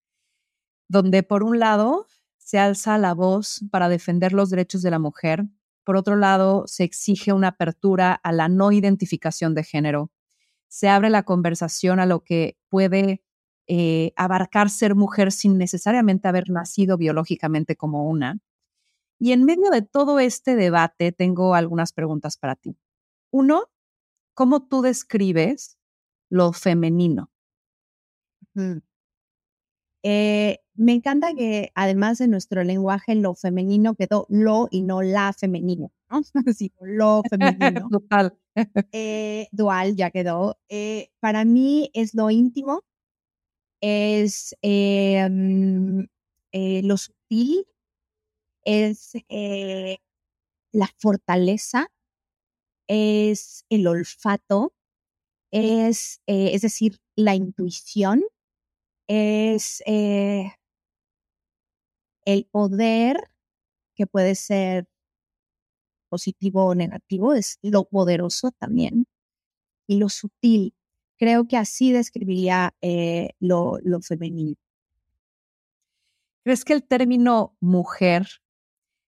donde 0.88 1.24
por 1.24 1.43
un 1.43 1.59
lado 1.59 2.05
se 2.43 2.57
alza 2.57 2.97
la 2.97 3.13
voz 3.13 3.63
para 3.71 3.87
defender 3.87 4.33
los 4.33 4.49
derechos 4.49 4.81
de 4.81 4.91
la 4.91 4.99
mujer. 4.99 5.45
Por 5.83 5.95
otro 5.95 6.15
lado, 6.15 6.63
se 6.67 6.83
exige 6.83 7.33
una 7.33 7.49
apertura 7.49 8.13
a 8.13 8.31
la 8.31 8.49
no 8.49 8.71
identificación 8.71 9.53
de 9.55 9.63
género. 9.63 10.11
Se 10.67 10.89
abre 10.89 11.09
la 11.09 11.23
conversación 11.23 11.99
a 11.99 12.05
lo 12.05 12.23
que 12.23 12.57
puede 12.67 13.23
eh, 13.67 14.11
abarcar 14.15 14.69
ser 14.69 14.95
mujer 14.95 15.31
sin 15.31 15.57
necesariamente 15.57 16.27
haber 16.27 16.49
nacido 16.49 16.97
biológicamente 16.97 17.75
como 17.75 18.09
una. 18.09 18.39
Y 19.19 19.33
en 19.33 19.45
medio 19.45 19.69
de 19.69 19.83
todo 19.83 20.19
este 20.19 20.55
debate 20.55 21.11
tengo 21.11 21.53
algunas 21.53 21.93
preguntas 21.93 22.37
para 22.37 22.55
ti. 22.55 22.75
Uno, 23.29 23.65
¿cómo 24.33 24.67
tú 24.67 24.81
describes 24.81 25.77
lo 26.29 26.53
femenino? 26.53 27.29
Eh, 30.03 30.59
me 30.73 30.93
encanta 30.93 31.33
que 31.35 31.71
además 31.75 32.17
de 32.17 32.27
nuestro 32.27 32.63
lenguaje, 32.63 33.13
lo 33.15 33.35
femenino 33.35 33.95
quedó 33.95 34.25
lo 34.29 34.67
y 34.71 34.81
no 34.81 35.01
la 35.01 35.33
femenino, 35.33 35.91
¿no? 36.09 36.21
Sí, 36.57 36.71
lo 36.81 37.21
femenino. 37.29 37.87
Total. 37.91 38.37
Eh, 38.91 39.47
dual 39.53 39.95
ya 39.95 40.11
quedó. 40.11 40.57
Eh, 40.67 41.09
para 41.21 41.45
mí 41.45 41.89
es 41.93 42.13
lo 42.13 42.29
íntimo, 42.29 42.83
es 43.81 44.55
mm, 44.61 46.01
lo 46.83 46.97
sutil, 46.97 47.65
es 48.65 49.13
la 50.73 50.89
fortaleza, 50.97 51.87
es 52.87 53.65
el 53.69 53.87
olfato, 53.87 54.73
es, 55.51 56.21
es 56.25 56.61
decir, 56.61 56.99
la 57.15 57.35
intuición, 57.35 58.21
es 59.12 59.84
eh, 59.86 60.53
el 62.26 62.45
poder, 62.45 63.30
que 63.95 64.07
puede 64.07 64.36
ser 64.36 64.88
positivo 66.09 66.66
o 66.66 66.76
negativo, 66.76 67.34
es 67.34 67.59
lo 67.62 67.84
poderoso 67.89 68.51
también, 68.51 69.05
y 69.86 69.97
lo 69.97 70.07
sutil. 70.07 70.74
Creo 71.18 71.45
que 71.47 71.57
así 71.57 71.91
describiría 71.91 72.74
eh, 72.82 73.32
lo, 73.39 73.80
lo 73.84 74.01
femenino. 74.01 74.55
¿Crees 76.45 76.64
que 76.64 76.74
el 76.74 76.84
término 76.84 77.55
mujer 77.59 78.28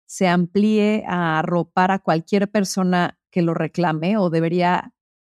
se 0.08 0.28
amplíe 0.28 1.04
a 1.08 1.40
arropar 1.40 1.92
a 1.92 2.00
cualquier 2.00 2.50
persona 2.50 3.20
que 3.30 3.44
lo 3.44 3.54
reclame 3.54 4.18
o 4.18 4.32
debería 4.32 4.94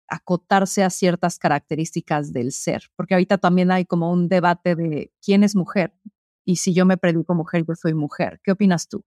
acotarse 0.08 0.82
a 0.82 0.90
ciertas 0.90 1.38
características 1.38 2.32
del 2.32 2.52
ser, 2.52 2.84
porque 2.96 3.14
ahorita 3.14 3.38
también 3.38 3.70
hay 3.70 3.84
como 3.84 4.12
un 4.12 4.28
debate 4.28 4.74
de 4.74 5.12
quién 5.22 5.44
es 5.44 5.56
mujer 5.56 5.94
y 6.44 6.56
si 6.56 6.74
yo 6.74 6.84
me 6.84 6.96
predico 6.96 7.34
mujer, 7.34 7.64
yo 7.66 7.74
soy 7.74 7.94
mujer. 7.94 8.40
¿Qué 8.42 8.52
opinas 8.52 8.88
tú? 8.88 9.02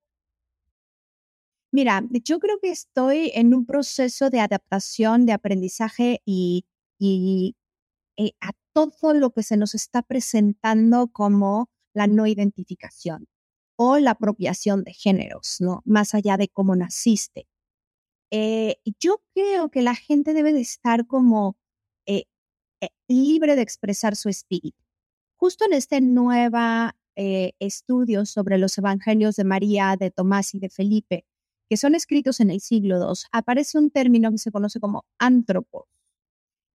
Mira, 1.72 2.04
yo 2.24 2.40
creo 2.40 2.60
que 2.60 2.72
estoy 2.72 3.32
en 3.36 3.54
un 3.54 3.66
proceso 3.66 4.30
de 4.30 4.40
adaptación, 4.40 5.26
de 5.26 5.34
aprendizaje 5.34 6.22
y, 6.26 6.66
eh, 7.00 8.32
a 8.42 8.52
todo 8.74 9.14
lo 9.14 9.32
que 9.32 9.44
se 9.44 9.58
nos 9.58 9.76
está 9.76 10.02
presentando 10.02 11.10
como 11.10 11.70
la 11.94 12.08
no 12.08 12.26
identificación 12.26 13.28
o 13.76 14.00
la 14.00 14.12
apropiación 14.12 14.84
de 14.84 14.94
géneros, 14.94 15.58
¿no? 15.60 15.82
Más 15.86 16.16
allá 16.16 16.38
de 16.38 16.48
cómo 16.48 16.76
naciste. 16.76 17.48
Eh, 18.32 18.78
yo 19.00 19.22
creo 19.34 19.70
que 19.70 19.82
la 19.82 19.96
gente 19.96 20.34
debe 20.34 20.54
de 20.54 20.62
estar 20.62 21.08
como 21.08 21.58
eh, 22.06 22.26
eh, 22.82 22.90
libre 23.08 23.56
de 23.56 23.62
expresar 23.62 24.16
su 24.16 24.30
espíritu. 24.30 24.84
Justo 25.38 25.66
en 25.66 25.74
este 25.74 26.02
nuevo 26.02 26.58
estudio 27.60 28.28
sobre 28.28 28.60
los 28.60 28.78
evangelios 28.78 29.36
de 29.38 29.44
María, 29.44 29.96
de 30.00 30.12
Tomás 30.12 30.54
y 30.54 30.60
de 30.60 30.70
Felipe, 30.70 31.26
que 31.68 31.76
son 31.78 31.96
escritos 31.96 32.40
en 32.40 32.52
el 32.52 32.62
siglo 32.62 32.98
II, 33.00 33.28
aparece 33.32 33.80
un 33.80 33.90
término 33.90 34.30
que 34.32 34.38
se 34.38 34.52
conoce 34.52 34.80
como 34.80 35.04
antropos. 35.18 35.86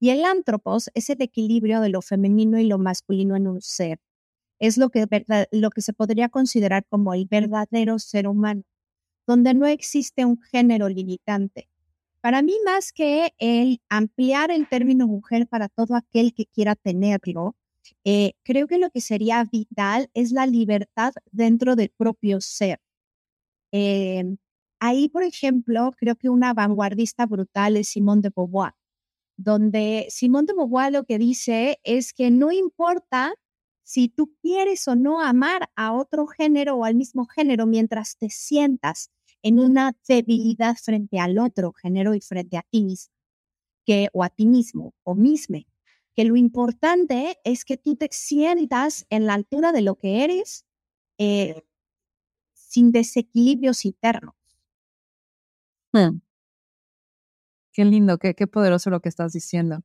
Y 0.01 0.11
el 0.11 0.25
antropos 0.25 0.91
es 0.95 1.11
el 1.11 1.23
equilibrio 1.23 1.81
de 1.81 1.91
lo 1.91 2.03
femenino 2.03 2.59
y 2.59 2.67
lo 2.67 2.79
masculino 2.79 3.37
en 3.37 3.47
un 3.47 3.63
ser. 3.63 4.01
Es 4.59 4.79
lo 4.79 4.91
que, 4.91 5.07
lo 5.53 5.71
que 5.71 5.81
se 5.83 5.93
podría 5.93 6.29
considerar 6.29 6.85
como 6.89 7.15
el 7.15 7.27
verdadero 7.27 8.01
ser 8.01 8.27
humano 8.27 8.65
donde 9.27 9.55
no 9.55 9.67
existe 9.67 10.25
un 10.25 10.41
género 10.41 10.89
limitante. 10.89 11.69
Para 12.21 12.43
mí, 12.43 12.55
más 12.65 12.93
que 12.93 13.35
el 13.39 13.81
ampliar 13.89 14.51
el 14.51 14.69
término 14.69 15.07
mujer 15.09 15.49
para 15.49 15.69
todo 15.69 15.97
aquel 15.97 16.35
que 16.35 16.47
quiera 16.47 16.77
tenerlo, 16.77 17.57
eh, 18.05 18.35
creo 18.45 18.67
que 18.69 18.79
lo 18.79 18.91
que 18.91 19.01
sería 19.01 19.45
vital 19.45 20.09
es 20.15 20.33
la 20.33 20.47
libertad 20.47 21.13
dentro 21.33 21.77
del 21.77 21.91
propio 21.91 22.41
ser. 22.41 22.81
Em, 23.73 24.37
ahí, 24.81 25.09
por 25.09 25.23
ejemplo, 25.25 25.93
creo 25.97 26.17
que 26.17 26.29
una 26.29 26.55
vanguardista 26.55 27.27
brutal 27.27 27.77
es 27.77 27.89
Simone 27.89 28.23
de 28.23 28.31
Beauvoir, 28.35 28.75
donde 29.37 30.07
Simone 30.11 30.47
de 30.47 30.55
Beauvoir 30.55 30.93
lo 30.93 31.05
que 31.05 31.19
dice 31.19 31.81
es 31.85 32.13
que 32.13 32.31
no 32.31 32.53
importa 32.53 33.35
si 33.83 34.09
tú 34.09 34.35
quieres 34.41 34.87
o 34.89 34.97
no 34.97 35.21
amar 35.21 35.71
a 35.77 35.93
otro 35.93 36.27
género 36.27 36.77
o 36.77 36.85
al 36.85 36.95
mismo 36.95 37.27
género 37.27 37.67
mientras 37.67 38.17
te 38.17 38.31
sientas 38.31 39.11
en 39.43 39.59
una 39.59 39.97
debilidad 40.07 40.77
frente 40.77 41.19
al 41.19 41.39
otro 41.39 41.73
género 41.73 42.15
y 42.15 42.21
frente 42.21 42.57
a 42.57 42.63
ti 42.63 42.83
mismo, 42.83 43.13
que, 43.85 44.09
o 44.13 44.23
a 44.23 44.29
ti 44.29 44.47
mismo 44.47 44.95
o 45.03 45.15
misma, 45.15 45.59
que 46.15 46.25
lo 46.25 46.37
importante 46.37 47.39
es 47.45 47.65
que 47.65 47.77
tú 47.77 47.97
te 47.97 48.09
sientas 48.11 49.07
en 49.11 49.27
la 49.27 49.35
altura 49.35 49.73
de 49.73 49.83
lo 49.83 49.97
que 49.97 50.25
eres 50.25 50.65
eh, 51.19 51.63
sin 52.55 52.93
desequilibrios 52.93 53.85
internos. 53.85 54.35
Hmm. 55.93 56.21
Qué 57.73 57.85
lindo, 57.85 58.19
qué, 58.19 58.35
qué 58.35 58.47
poderoso 58.47 58.91
lo 58.91 59.01
que 59.01 59.09
estás 59.09 59.33
diciendo. 59.33 59.83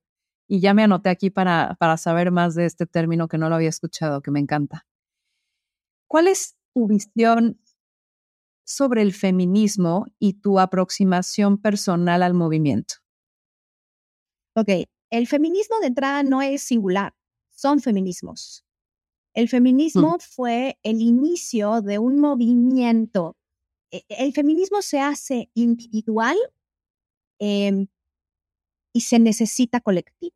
Y 0.48 0.60
ya 0.62 0.74
me 0.74 0.84
anoté 0.84 1.10
aquí 1.10 1.30
para, 1.30 1.76
para 1.80 1.98
saber 1.98 2.32
más 2.32 2.56
de 2.56 2.66
este 2.66 2.86
término 2.86 3.28
que 3.28 3.38
no 3.38 3.50
lo 3.50 3.56
había 3.56 3.70
escuchado, 3.70 4.22
que 4.22 4.32
me 4.32 4.40
encanta. 4.40 4.86
¿Cuál 6.08 6.28
es 6.28 6.56
tu 6.74 6.88
visión 6.88 7.60
sobre 8.64 9.02
el 9.02 9.14
feminismo 9.14 10.06
y 10.20 10.34
tu 10.34 10.60
aproximación 10.60 11.58
personal 11.58 12.24
al 12.24 12.34
movimiento? 12.34 12.96
Ok, 14.56 14.70
el 15.10 15.28
feminismo 15.28 15.80
de 15.80 15.88
entrada 15.88 16.24
no 16.24 16.42
es 16.42 16.64
singular, 16.64 17.14
son 17.50 17.80
feminismos. 17.80 18.66
El 19.34 19.50
feminismo 19.50 20.16
mm. 20.16 20.20
fue 20.20 20.80
el 20.82 21.02
inicio 21.02 21.82
de 21.82 22.00
un 22.00 22.20
movimiento. 22.20 23.38
E, 23.92 24.04
el 24.10 24.34
feminismo 24.34 24.82
se 24.82 25.00
hace 25.00 25.52
individual 25.54 26.36
em, 27.40 27.88
y 28.98 29.02
se 29.02 29.20
necesita 29.20 29.80
colectivo. 29.80 30.36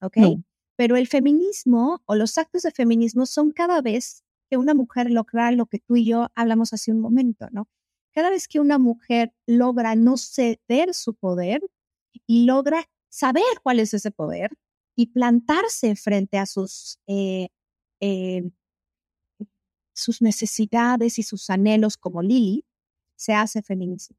¿Ok? 0.00 0.18
Pero 0.76 0.94
el 0.94 1.08
feminismo 1.08 2.00
o 2.06 2.14
los 2.14 2.38
actos 2.38 2.62
de 2.62 2.70
feminismo 2.70 3.26
son 3.26 3.50
cada 3.50 3.80
vez 3.82 4.22
que 4.48 4.56
una 4.56 4.72
mujer 4.72 5.10
logra 5.10 5.50
lo 5.50 5.66
que 5.66 5.80
tú 5.80 5.96
y 5.96 6.04
yo 6.04 6.30
hablamos 6.36 6.72
hace 6.72 6.92
un 6.92 7.00
momento, 7.00 7.48
¿no? 7.50 7.68
Cada 8.12 8.30
vez 8.30 8.46
que 8.46 8.60
una 8.60 8.78
mujer 8.78 9.32
logra 9.46 9.96
no 9.96 10.16
ceder 10.16 10.94
su 10.94 11.14
poder 11.14 11.60
y 12.24 12.44
logra 12.44 12.88
saber 13.08 13.42
cuál 13.64 13.80
es 13.80 13.94
ese 13.94 14.12
poder 14.12 14.52
y 14.94 15.06
plantarse 15.06 15.96
frente 15.96 16.38
a 16.38 16.46
sus, 16.46 17.00
eh, 17.08 17.48
eh, 17.98 18.48
sus 19.92 20.22
necesidades 20.22 21.18
y 21.18 21.24
sus 21.24 21.50
anhelos 21.50 21.96
como 21.96 22.22
Lili, 22.22 22.64
se 23.16 23.32
hace 23.32 23.60
feminismo. 23.60 24.16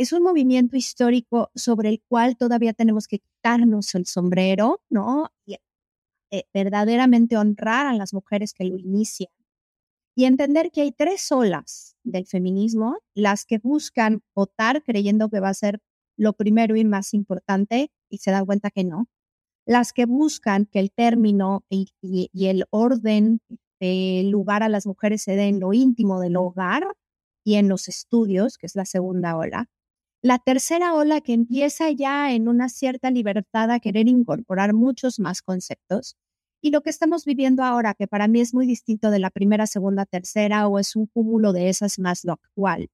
Es 0.00 0.14
un 0.14 0.22
movimiento 0.22 0.78
histórico 0.78 1.50
sobre 1.54 1.90
el 1.90 2.02
cual 2.08 2.38
todavía 2.38 2.72
tenemos 2.72 3.06
que 3.06 3.18
quitarnos 3.18 3.94
el 3.94 4.06
sombrero, 4.06 4.80
¿no? 4.88 5.30
Y 5.44 5.58
eh, 6.30 6.44
verdaderamente 6.54 7.36
honrar 7.36 7.86
a 7.86 7.92
las 7.92 8.14
mujeres 8.14 8.54
que 8.54 8.64
lo 8.64 8.78
inician 8.78 9.28
y 10.16 10.24
entender 10.24 10.70
que 10.70 10.80
hay 10.80 10.92
tres 10.92 11.30
olas 11.30 11.98
del 12.02 12.24
feminismo, 12.24 12.96
las 13.14 13.44
que 13.44 13.58
buscan 13.58 14.22
votar 14.34 14.82
creyendo 14.82 15.28
que 15.28 15.38
va 15.38 15.50
a 15.50 15.54
ser 15.54 15.82
lo 16.16 16.32
primero 16.32 16.76
y 16.76 16.84
más 16.86 17.12
importante 17.12 17.92
y 18.08 18.18
se 18.18 18.30
dan 18.30 18.46
cuenta 18.46 18.70
que 18.70 18.84
no, 18.84 19.06
las 19.66 19.92
que 19.92 20.06
buscan 20.06 20.64
que 20.64 20.78
el 20.80 20.92
término 20.92 21.66
y, 21.68 21.90
el 22.32 22.64
orden 22.70 23.42
de 23.78 24.22
lugar 24.24 24.62
a 24.62 24.70
las 24.70 24.86
mujeres 24.86 25.20
se 25.20 25.36
dé 25.36 25.48
en 25.48 25.60
lo 25.60 25.74
íntimo 25.74 26.20
del 26.20 26.38
hogar 26.38 26.86
y 27.44 27.56
en 27.56 27.68
los 27.68 27.86
estudios, 27.86 28.56
que 28.56 28.64
es 28.64 28.74
la 28.76 28.86
segunda 28.86 29.36
ola. 29.36 29.68
La 30.22 30.38
tercera 30.38 30.94
ola 30.94 31.22
que 31.22 31.32
empieza 31.32 31.90
ya 31.90 32.32
en 32.32 32.46
una 32.48 32.68
cierta 32.68 33.10
libertad 33.10 33.70
a 33.70 33.80
querer 33.80 34.06
incorporar 34.06 34.74
muchos 34.74 35.18
más 35.18 35.40
conceptos 35.40 36.16
y 36.60 36.70
lo 36.70 36.82
que 36.82 36.90
estamos 36.90 37.24
viviendo 37.24 37.64
ahora, 37.64 37.94
que 37.94 38.06
para 38.06 38.28
mí 38.28 38.40
es 38.40 38.52
muy 38.52 38.66
distinto 38.66 39.10
de 39.10 39.18
la 39.18 39.30
primera, 39.30 39.66
segunda, 39.66 40.04
tercera, 40.04 40.68
o 40.68 40.78
es 40.78 40.94
un 40.94 41.06
cúmulo 41.06 41.54
de 41.54 41.70
esas 41.70 41.98
más 41.98 42.22
lo 42.24 42.34
actual. 42.34 42.90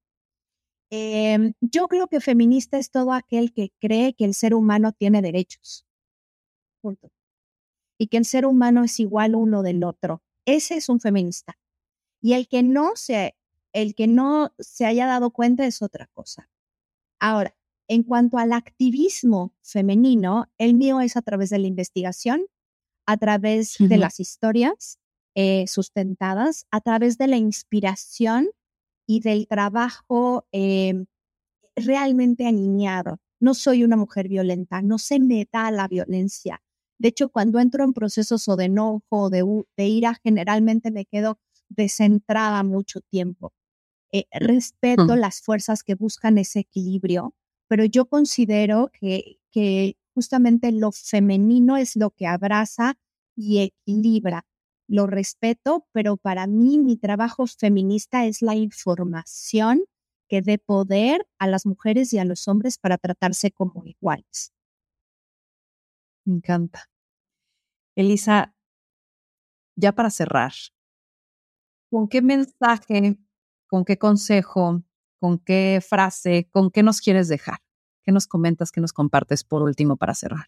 Em, 0.89 1.53
yo 1.59 1.89
creo 1.89 2.07
que 2.07 2.21
feminista 2.21 2.77
es 2.77 2.91
todo 2.91 3.11
aquel 3.11 3.51
que 3.53 3.71
cree 3.79 4.13
que 4.13 4.23
el 4.23 4.33
ser 4.33 4.53
humano 4.53 4.93
tiene 4.93 5.21
derechos. 5.21 5.85
Y 7.99 8.07
que 8.07 8.17
el 8.17 8.25
ser 8.25 8.45
humano 8.45 8.85
es 8.85 8.99
igual 9.01 9.35
uno 9.35 9.63
del 9.63 9.83
otro. 9.83 10.21
Ese 10.45 10.77
es 10.77 10.87
un 10.87 11.01
feminista. 11.01 11.57
Y 12.21 12.33
el 12.33 12.47
que 12.47 12.63
no 12.63 12.95
se, 12.95 13.35
el 13.73 13.95
que 13.95 14.07
no 14.07 14.53
se 14.59 14.85
haya 14.85 15.07
dado 15.07 15.31
cuenta 15.31 15.65
es 15.65 15.81
otra 15.81 16.07
cosa. 16.13 16.49
Ahora, 17.19 17.55
en 17.87 18.03
cuanto 18.03 18.37
al 18.37 18.53
activismo 18.53 19.53
femenino, 19.61 20.47
el 20.57 20.73
mío 20.73 20.99
es 21.01 21.15
a 21.17 21.21
través 21.21 21.49
de 21.49 21.59
la 21.59 21.67
investigación 21.67 22.47
a 23.07 23.17
través 23.17 23.77
de 23.79 23.97
las 23.97 24.19
historias 24.19 24.99
eh, 25.33 25.65
sustentadas, 25.67 26.67
a 26.71 26.81
través 26.81 27.17
de 27.17 27.27
la 27.27 27.37
inspiración 27.37 28.49
y 29.07 29.21
del 29.21 29.47
trabajo 29.47 30.45
em, 30.51 31.05
realmente 31.75 32.45
alineado. 32.45 33.19
No 33.39 33.53
soy 33.53 33.83
una 33.83 33.95
mujer 33.95 34.27
violenta, 34.27 34.81
no 34.81 34.99
se 34.99 35.19
me 35.19 35.47
da 35.51 35.71
la 35.71 35.87
violencia. 35.87 36.61
De 36.99 37.09
hecho, 37.09 37.29
cuando 37.29 37.59
entro 37.59 37.83
en 37.85 37.93
procesos 37.93 38.47
o 38.49 38.57
de 38.57 38.65
enojo 38.65 39.03
o 39.09 39.29
de, 39.29 39.63
ira, 39.77 40.19
generalmente 40.21 40.91
me 40.91 41.05
quedo 41.05 41.39
descentrada 41.69 42.63
mucho 42.63 42.99
tiempo. 43.01 43.53
Eh, 44.11 44.25
respeto 44.31 45.15
las 45.15 45.41
fuerzas 45.41 45.83
que 45.83 45.95
buscan 45.95 46.37
ese 46.37 46.59
equilibrio, 46.59 47.33
pero 47.67 47.83
yo 47.85 48.05
considero 48.05 48.89
que, 48.93 49.39
que 49.51 49.97
justamente 50.13 50.71
lo 50.71 50.91
femenino 50.91 51.77
es 51.77 51.95
lo 51.95 52.11
que 52.11 52.25
abraza 52.27 52.97
y 53.35 53.59
equilibra. 53.59 54.45
Lo 54.87 55.07
respeto, 55.07 55.85
pero 55.91 56.15
para 56.15 56.47
mí 56.47 56.79
mi 56.79 56.95
trabajo 56.97 57.45
feminista 57.47 58.25
es 58.25 58.41
la 58.41 58.55
información 58.55 59.83
que 60.29 60.41
dé 60.41 60.57
poder 60.57 61.27
a 61.39 61.47
las 61.47 61.65
mujeres 61.65 62.13
y 62.13 62.19
a 62.19 62.25
los 62.25 62.47
hombres 62.47 62.77
para 62.77 62.97
tratarse 62.97 63.51
como 63.51 63.85
iguales. 63.85 64.53
Me 66.25 66.35
encanta. 66.35 66.87
Elisa, 67.95 68.53
ya 69.75 69.91
para 69.93 70.09
cerrar, 70.09 70.53
¿con 71.89 72.07
qué 72.07 72.21
mensaje, 72.21 73.17
con 73.67 73.85
qué 73.85 73.97
consejo, 73.97 74.81
con 75.19 75.39
qué 75.39 75.81
frase, 75.87 76.49
con 76.51 76.71
qué 76.71 76.83
nos 76.83 77.01
quieres 77.01 77.27
dejar? 77.27 77.59
¿Qué 78.03 78.11
nos 78.11 78.27
comentas, 78.27 78.71
qué 78.71 78.81
nos 78.81 78.93
compartes 78.93 79.43
por 79.43 79.61
último 79.61 79.97
para 79.97 80.15
cerrar? 80.15 80.47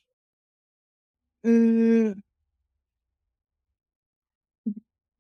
Mm. 1.44 2.22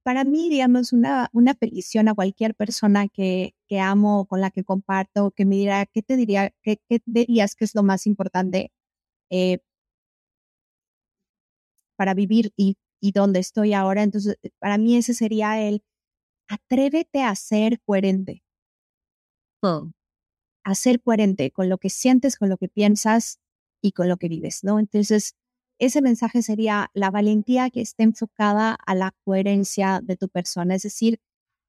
para 0.04 0.24
mí, 0.24 0.50
digamos, 0.50 0.92
una, 0.92 1.30
una 1.34 1.54
petición 1.54 2.08
a 2.08 2.16
cualquier 2.16 2.56
persona 2.56 3.08
que, 3.08 3.54
que 3.68 3.80
amo, 3.80 4.26
con 4.26 4.42
la 4.42 4.50
que 4.52 4.64
comparto, 4.64 5.32
que 5.32 5.46
me 5.46 5.56
dirá, 5.56 5.86
¿qué 5.86 6.02
te 6.02 6.16
diría, 6.16 6.52
qué, 6.64 6.80
dirías 7.06 7.56
que 7.56 7.66
es 7.66 7.76
lo 7.76 7.84
más 7.84 8.08
importante 8.08 8.72
eh, 9.30 9.60
para 11.96 12.14
vivir 12.16 12.54
y, 12.58 12.78
y 13.00 13.12
donde 13.12 13.40
estoy 13.40 13.74
ahora? 13.74 14.04
Entonces, 14.04 14.38
para 14.60 14.78
mí 14.78 14.96
ese 14.98 15.14
sería 15.14 15.62
el, 15.62 15.84
atrévete 16.50 17.24
a 17.24 17.36
ser 17.36 17.80
coherente. 17.82 18.44
Hmm 19.64 19.92
a 20.64 20.76
ser 20.76 21.02
coherente 21.02 21.52
con 21.52 21.70
lo 21.70 21.78
que 21.78 21.90
sientes, 21.90 22.38
con 22.38 22.50
lo 22.50 22.58
que 22.58 22.70
piensas 22.70 23.40
y 23.82 23.94
con 23.94 24.08
lo 24.08 24.18
que 24.18 24.30
vives, 24.30 24.64
¿no? 24.64 24.80
Entonces, 24.80 25.36
ese 25.80 26.02
mensaje 26.02 26.44
sería 26.44 26.92
la 26.94 27.10
valentía 27.10 27.70
que 27.70 27.82
esté 27.82 28.04
enfocada 28.04 28.76
a 28.86 28.96
la 28.96 29.14
coherencia 29.24 30.02
de 30.04 30.18
tu 30.18 30.30
persona, 30.30 30.76
es 30.76 30.84
decir, 30.84 31.20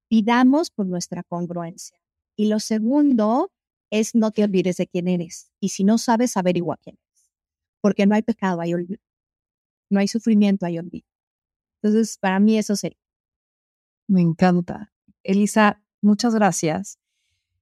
pidamos 0.09 0.69
por 0.69 0.85
nuestra 0.85 1.23
congruencia. 1.23 1.97
Y 2.37 2.47
lo 2.47 2.59
segundo 2.59 3.51
es 3.91 4.15
no 4.15 4.31
te 4.31 4.43
olvides 4.43 4.77
de 4.77 4.87
quién 4.87 5.07
eres. 5.07 5.51
Y 5.59 5.69
si 5.69 5.83
no 5.83 5.97
sabes, 5.97 6.37
averigua 6.37 6.77
quién 6.77 6.97
eres. 6.97 7.29
Porque 7.81 8.05
no 8.05 8.15
hay 8.15 8.21
pecado, 8.21 8.61
hay 8.61 8.73
olvido. 8.73 9.01
No 9.89 9.99
hay 9.99 10.07
sufrimiento, 10.07 10.65
hay 10.65 10.79
olvido. 10.79 11.07
Entonces, 11.81 12.17
para 12.17 12.39
mí 12.39 12.57
eso 12.57 12.75
sería. 12.75 13.00
Me 14.11 14.21
encanta. 14.21 14.91
Elisa, 15.23 15.81
muchas 16.01 16.35
gracias. 16.35 16.99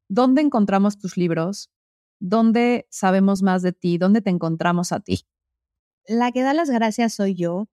¿dónde 0.09 0.41
encontramos 0.41 0.97
tus 0.97 1.15
libros? 1.15 1.69
¿Dónde 2.19 2.87
sabemos 2.89 3.41
más 3.41 3.61
de 3.61 3.71
ti? 3.71 3.97
¿Dónde 3.97 4.21
te 4.21 4.31
encontramos 4.31 4.91
a 4.91 4.99
ti? 4.99 5.21
La 6.05 6.31
que 6.31 6.41
da 6.41 6.53
las 6.53 6.69
gracias 6.69 7.13
soy 7.13 7.35
yo. 7.35 7.67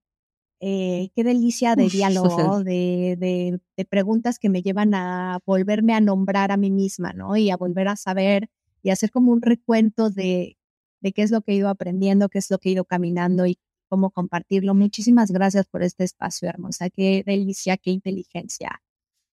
Eh, 0.59 1.09
qué 1.15 1.23
delicia 1.23 1.75
de 1.75 1.89
diálogo, 1.89 2.63
de, 2.63 3.59
preguntas 3.89 4.39
que 4.39 4.49
me 4.49 4.61
llevan 4.61 4.93
a 4.93 5.39
volverme 5.45 5.93
a 5.93 5.99
nombrar 5.99 6.51
a 6.51 6.57
mí 6.57 6.71
misma, 6.71 7.11
¿no? 7.13 7.35
Y 7.35 7.49
a 7.49 7.57
volver 7.57 7.89
a 7.89 7.95
saber 7.95 8.49
y 8.81 8.91
hacer 8.91 9.11
como 9.11 9.31
un 9.31 9.41
recuento 9.41 10.09
de, 10.09 10.57
de 11.01 11.11
qué 11.11 11.23
es 11.23 11.31
lo 11.31 11.41
que 11.41 11.51
he 11.51 11.55
ido 11.55 11.69
aprendiendo, 11.69 12.29
qué 12.29 12.37
es 12.37 12.49
lo 12.49 12.59
que 12.59 12.69
he 12.69 12.71
ido 12.73 12.85
caminando 12.85 13.45
y 13.47 13.57
cómo 13.87 14.11
compartirlo. 14.11 14.73
Muchísimas 14.75 15.31
gracias 15.31 15.67
por 15.67 15.83
este 15.83 16.03
espacio, 16.03 16.49
hermosa. 16.49 16.89
Qué 16.89 17.23
delicia, 17.25 17.77
qué 17.77 17.91
inteligencia. 17.91 18.81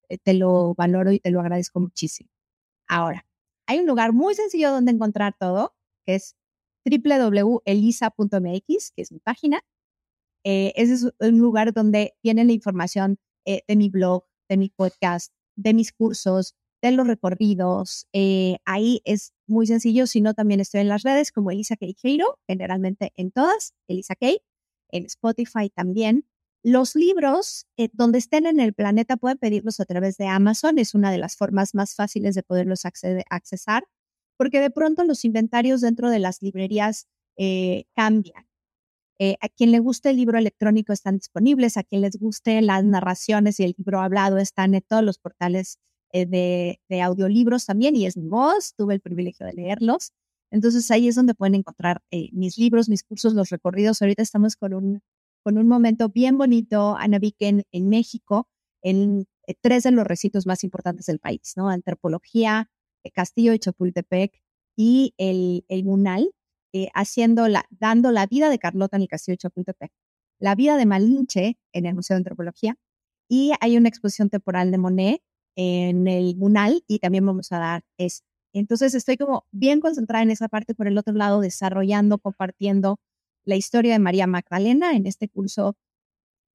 Eh, 0.08 0.18
te 0.18 0.34
lo 0.34 0.74
valoro 0.74 1.12
y 1.12 1.20
te 1.20 1.30
lo 1.30 1.40
agradezco 1.40 1.80
muchísimo. 1.80 2.30
Ahora, 2.88 3.26
hay 3.66 3.78
un 3.78 3.86
lugar 3.86 4.12
muy 4.12 4.34
sencillo 4.34 4.70
donde 4.70 4.92
encontrar 4.92 5.34
todo, 5.38 5.74
que 6.04 6.16
es 6.16 6.36
www.elisa.mx, 6.84 8.30
que 8.92 9.02
es 9.02 9.12
mi 9.12 9.20
página. 9.20 9.62
Eh, 10.44 10.72
ese 10.76 10.94
es 10.94 11.04
un 11.18 11.38
lugar 11.38 11.72
donde 11.72 12.14
tienen 12.20 12.48
la 12.48 12.52
información 12.52 13.18
eh, 13.46 13.62
de 13.66 13.76
mi 13.76 13.88
blog, 13.88 14.24
de 14.48 14.56
mi 14.58 14.68
podcast, 14.68 15.32
de 15.56 15.72
mis 15.72 15.92
cursos, 15.92 16.54
de 16.90 16.96
los 16.96 17.06
recorridos. 17.06 18.06
Eh, 18.12 18.58
ahí 18.64 19.00
es 19.04 19.32
muy 19.46 19.66
sencillo, 19.66 20.06
si 20.06 20.20
no, 20.20 20.34
también 20.34 20.60
estoy 20.60 20.80
en 20.82 20.88
las 20.88 21.02
redes 21.02 21.32
como 21.32 21.50
Elisa 21.50 21.76
Queijeiro, 21.76 22.38
generalmente 22.46 23.12
en 23.16 23.30
todas, 23.30 23.74
Elisa 23.88 24.14
Kay, 24.14 24.40
en 24.90 25.06
Spotify 25.06 25.70
también. 25.70 26.26
Los 26.62 26.94
libros, 26.94 27.66
eh, 27.76 27.88
donde 27.92 28.18
estén 28.18 28.46
en 28.46 28.60
el 28.60 28.74
planeta, 28.74 29.16
pueden 29.16 29.38
pedirlos 29.38 29.80
a 29.80 29.84
través 29.84 30.16
de 30.16 30.26
Amazon. 30.26 30.78
Es 30.78 30.94
una 30.94 31.10
de 31.10 31.18
las 31.18 31.36
formas 31.36 31.74
más 31.74 31.94
fáciles 31.94 32.34
de 32.34 32.42
poderlos 32.42 32.84
accesar, 32.84 33.84
porque 34.38 34.60
de 34.60 34.70
pronto 34.70 35.04
los 35.04 35.24
inventarios 35.24 35.80
dentro 35.80 36.10
de 36.10 36.18
las 36.18 36.42
librerías 36.42 37.06
eh, 37.36 37.84
cambian. 37.94 38.46
A 39.40 39.48
quien 39.48 39.70
le 39.70 39.78
guste 39.78 40.10
el 40.10 40.16
libro 40.16 40.36
electrónico 40.38 40.92
están 40.92 41.16
disponibles, 41.16 41.78
a 41.78 41.82
quien 41.82 42.02
les 42.02 42.18
guste 42.18 42.60
las 42.60 42.84
narraciones 42.84 43.58
y 43.58 43.64
el 43.64 43.74
libro 43.78 44.00
hablado 44.00 44.36
están 44.36 44.74
en 44.74 44.82
todos 44.82 45.02
los 45.02 45.18
portales 45.18 45.78
de, 46.26 46.80
de, 46.88 47.02
audiolibros 47.02 47.66
también, 47.66 47.96
y 47.96 48.06
es 48.06 48.16
mi 48.16 48.28
voz, 48.28 48.74
tuve 48.76 48.94
el 48.94 49.00
privilegio 49.00 49.46
de 49.46 49.52
leerlos. 49.52 50.12
Entonces 50.50 50.90
ahí 50.90 51.08
es 51.08 51.16
donde 51.16 51.34
pueden 51.34 51.56
encontrar 51.56 52.02
eh, 52.10 52.30
mis 52.32 52.58
libros, 52.58 52.88
mis 52.88 53.02
cursos, 53.02 53.34
los 53.34 53.50
recorridos. 53.50 54.00
Ahorita 54.00 54.22
estamos 54.22 54.56
con 54.56 54.74
un, 54.74 55.02
con 55.42 55.58
un 55.58 55.66
momento 55.66 56.08
bien 56.08 56.38
bonito, 56.38 56.96
Ana 56.96 57.18
Viken, 57.18 57.64
en 57.72 57.88
México, 57.88 58.48
en 58.82 59.26
tres 59.60 59.82
de 59.82 59.90
los 59.90 60.06
recintos 60.06 60.46
más 60.46 60.62
importantes 60.64 61.06
del 61.06 61.18
país, 61.18 61.54
¿no? 61.56 61.68
Antropología, 61.68 62.70
Castillo 63.12 63.52
de 63.52 63.58
Chapultepec 63.58 64.40
y 64.76 65.14
el, 65.18 65.64
el 65.68 65.84
Munal, 65.84 66.30
eh, 66.72 66.88
haciendo 66.94 67.48
la, 67.48 67.66
dando 67.70 68.10
la 68.10 68.26
vida 68.26 68.48
de 68.48 68.58
Carlota 68.58 68.96
en 68.96 69.02
el 69.02 69.08
Castillo 69.08 69.34
de 69.34 69.38
Chapultepec, 69.38 69.92
la 70.38 70.54
vida 70.54 70.76
de 70.76 70.86
Malinche 70.86 71.58
en 71.72 71.86
el 71.86 71.94
Museo 71.94 72.14
de 72.14 72.18
Antropología 72.18 72.76
y 73.28 73.52
hay 73.60 73.76
una 73.76 73.88
exposición 73.88 74.30
temporal 74.30 74.70
de 74.70 74.78
Monet 74.78 75.22
en 75.56 76.08
el 76.08 76.36
Munal 76.36 76.84
y 76.88 76.98
también 76.98 77.26
vamos 77.26 77.52
a 77.52 77.58
dar 77.58 77.82
eso. 77.98 78.22
Entonces 78.52 78.94
estoy 78.94 79.16
como 79.16 79.46
bien 79.50 79.80
concentrada 79.80 80.22
en 80.22 80.30
esa 80.30 80.48
parte, 80.48 80.74
por 80.74 80.86
el 80.86 80.98
otro 80.98 81.14
lado, 81.14 81.40
desarrollando, 81.40 82.18
compartiendo 82.18 82.98
la 83.44 83.56
historia 83.56 83.92
de 83.92 83.98
María 83.98 84.26
Magdalena 84.26 84.94
en 84.94 85.06
este 85.06 85.28
curso 85.28 85.76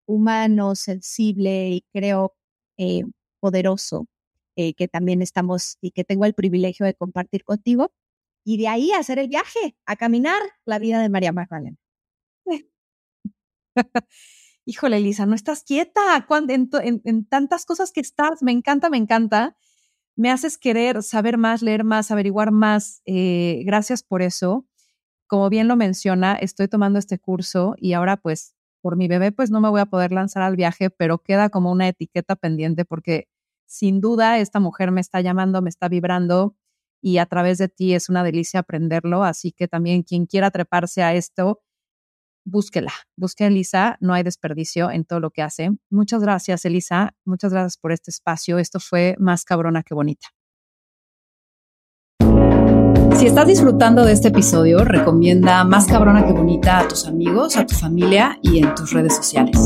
humano, 0.08 0.76
sensible 0.76 1.70
y 1.70 1.86
creo 1.94 2.34
eh, 2.78 3.04
poderoso 3.40 4.08
eh, 4.56 4.74
que 4.74 4.88
también 4.88 5.22
estamos 5.22 5.78
y 5.82 5.92
que 5.92 6.04
tengo 6.04 6.26
el 6.26 6.34
privilegio 6.34 6.86
de 6.86 6.96
compartir 6.96 7.44
contigo 7.44 7.92
y 8.46 8.58
de 8.58 8.68
ahí 8.68 8.92
hacer 8.92 9.20
el 9.20 9.28
viaje, 9.30 9.76
a 9.86 9.96
caminar 9.96 10.42
la 10.66 10.80
vida 10.80 11.02
de 11.02 11.10
María 11.10 11.32
Magdalena. 11.34 11.78
Híjole, 14.66 14.98
Elisa, 14.98 15.26
no 15.26 15.36
estás 15.36 15.64
quieta 15.64 16.26
en, 16.48 17.26
tantas 17.26 17.66
cosas 17.66 17.92
que 17.92 18.02
estás. 18.02 18.44
Me 18.44 18.52
encanta, 18.52 18.90
me 18.90 18.98
encanta. 18.98 19.58
Me 20.16 20.32
haces 20.32 20.58
querer 20.58 21.02
saber 21.04 21.38
más, 21.38 21.62
leer 21.62 21.84
más, 21.84 22.12
averiguar 22.12 22.52
más. 22.52 23.02
Eh, 23.06 23.64
gracias 23.66 24.04
por 24.04 24.22
eso. 24.22 24.66
Como 25.28 25.50
bien 25.50 25.68
lo 25.68 25.76
menciona, 25.76 26.36
estoy 26.36 26.68
tomando 26.68 27.00
este 27.00 27.20
curso 27.20 27.76
y 27.78 27.94
ahora 27.94 28.18
pues 28.18 28.56
por 28.82 28.96
mi 28.98 29.08
bebé 29.08 29.32
pues 29.32 29.52
no 29.52 29.62
me 29.62 29.70
voy 29.70 29.82
a 29.82 29.86
poder 29.86 30.12
lanzar 30.12 30.44
al 30.44 30.56
viaje, 30.56 30.90
pero 30.90 31.20
queda 31.20 31.50
como 31.50 31.72
una 31.72 31.88
etiqueta 31.88 32.36
pendiente 32.36 32.86
porque 32.86 33.28
sin 33.66 34.02
duda 34.02 34.40
esta 34.40 34.60
mujer 34.60 34.92
me 34.92 35.02
está 35.02 35.22
llamando, 35.22 35.62
me 35.62 35.70
está 35.70 35.88
vibrando 35.88 36.56
y 37.02 37.20
a 37.20 37.26
través 37.26 37.58
de 37.60 37.70
ti 37.70 37.94
es 37.94 38.10
una 38.10 38.24
delicia 38.24 38.62
aprenderlo. 38.62 39.24
Así 39.24 39.52
que 39.52 39.68
también 39.68 40.04
quien 40.04 40.26
quiera 40.26 40.52
treparse 40.52 41.04
a 41.04 41.14
esto, 41.14 41.62
búsquela, 42.50 42.94
busque 43.16 43.44
a 43.44 43.48
Elisa, 43.48 43.98
no 44.00 44.14
hay 44.14 44.24
desperdicio 44.24 44.92
en 44.92 45.06
todo 45.06 45.20
lo 45.20 45.32
que 45.32 45.42
hace. 45.42 45.70
Muchas 45.90 46.22
gracias, 46.22 46.66
Elisa, 46.66 47.14
muchas 47.26 47.52
gracias 47.52 47.78
por 47.78 47.92
este 47.92 48.12
espacio. 48.12 48.60
Esto 48.60 48.80
fue 48.80 49.16
más 49.20 49.46
cabrona 49.46 49.84
que 49.84 49.94
bonita. 49.94 50.28
Si 53.20 53.28
estás 53.28 53.48
disfrutando 53.48 54.06
de 54.06 54.14
este 54.14 54.30
episodio, 54.30 54.86
recomienda 54.86 55.66
Más 55.66 55.88
cabrona 55.88 56.26
que 56.26 56.32
bonita 56.32 56.80
a 56.80 56.88
tus 56.88 57.06
amigos, 57.06 57.58
a 57.58 57.66
tu 57.66 57.76
familia 57.76 58.40
y 58.42 58.60
en 58.60 58.74
tus 58.76 58.94
redes 58.94 59.14
sociales. 59.14 59.60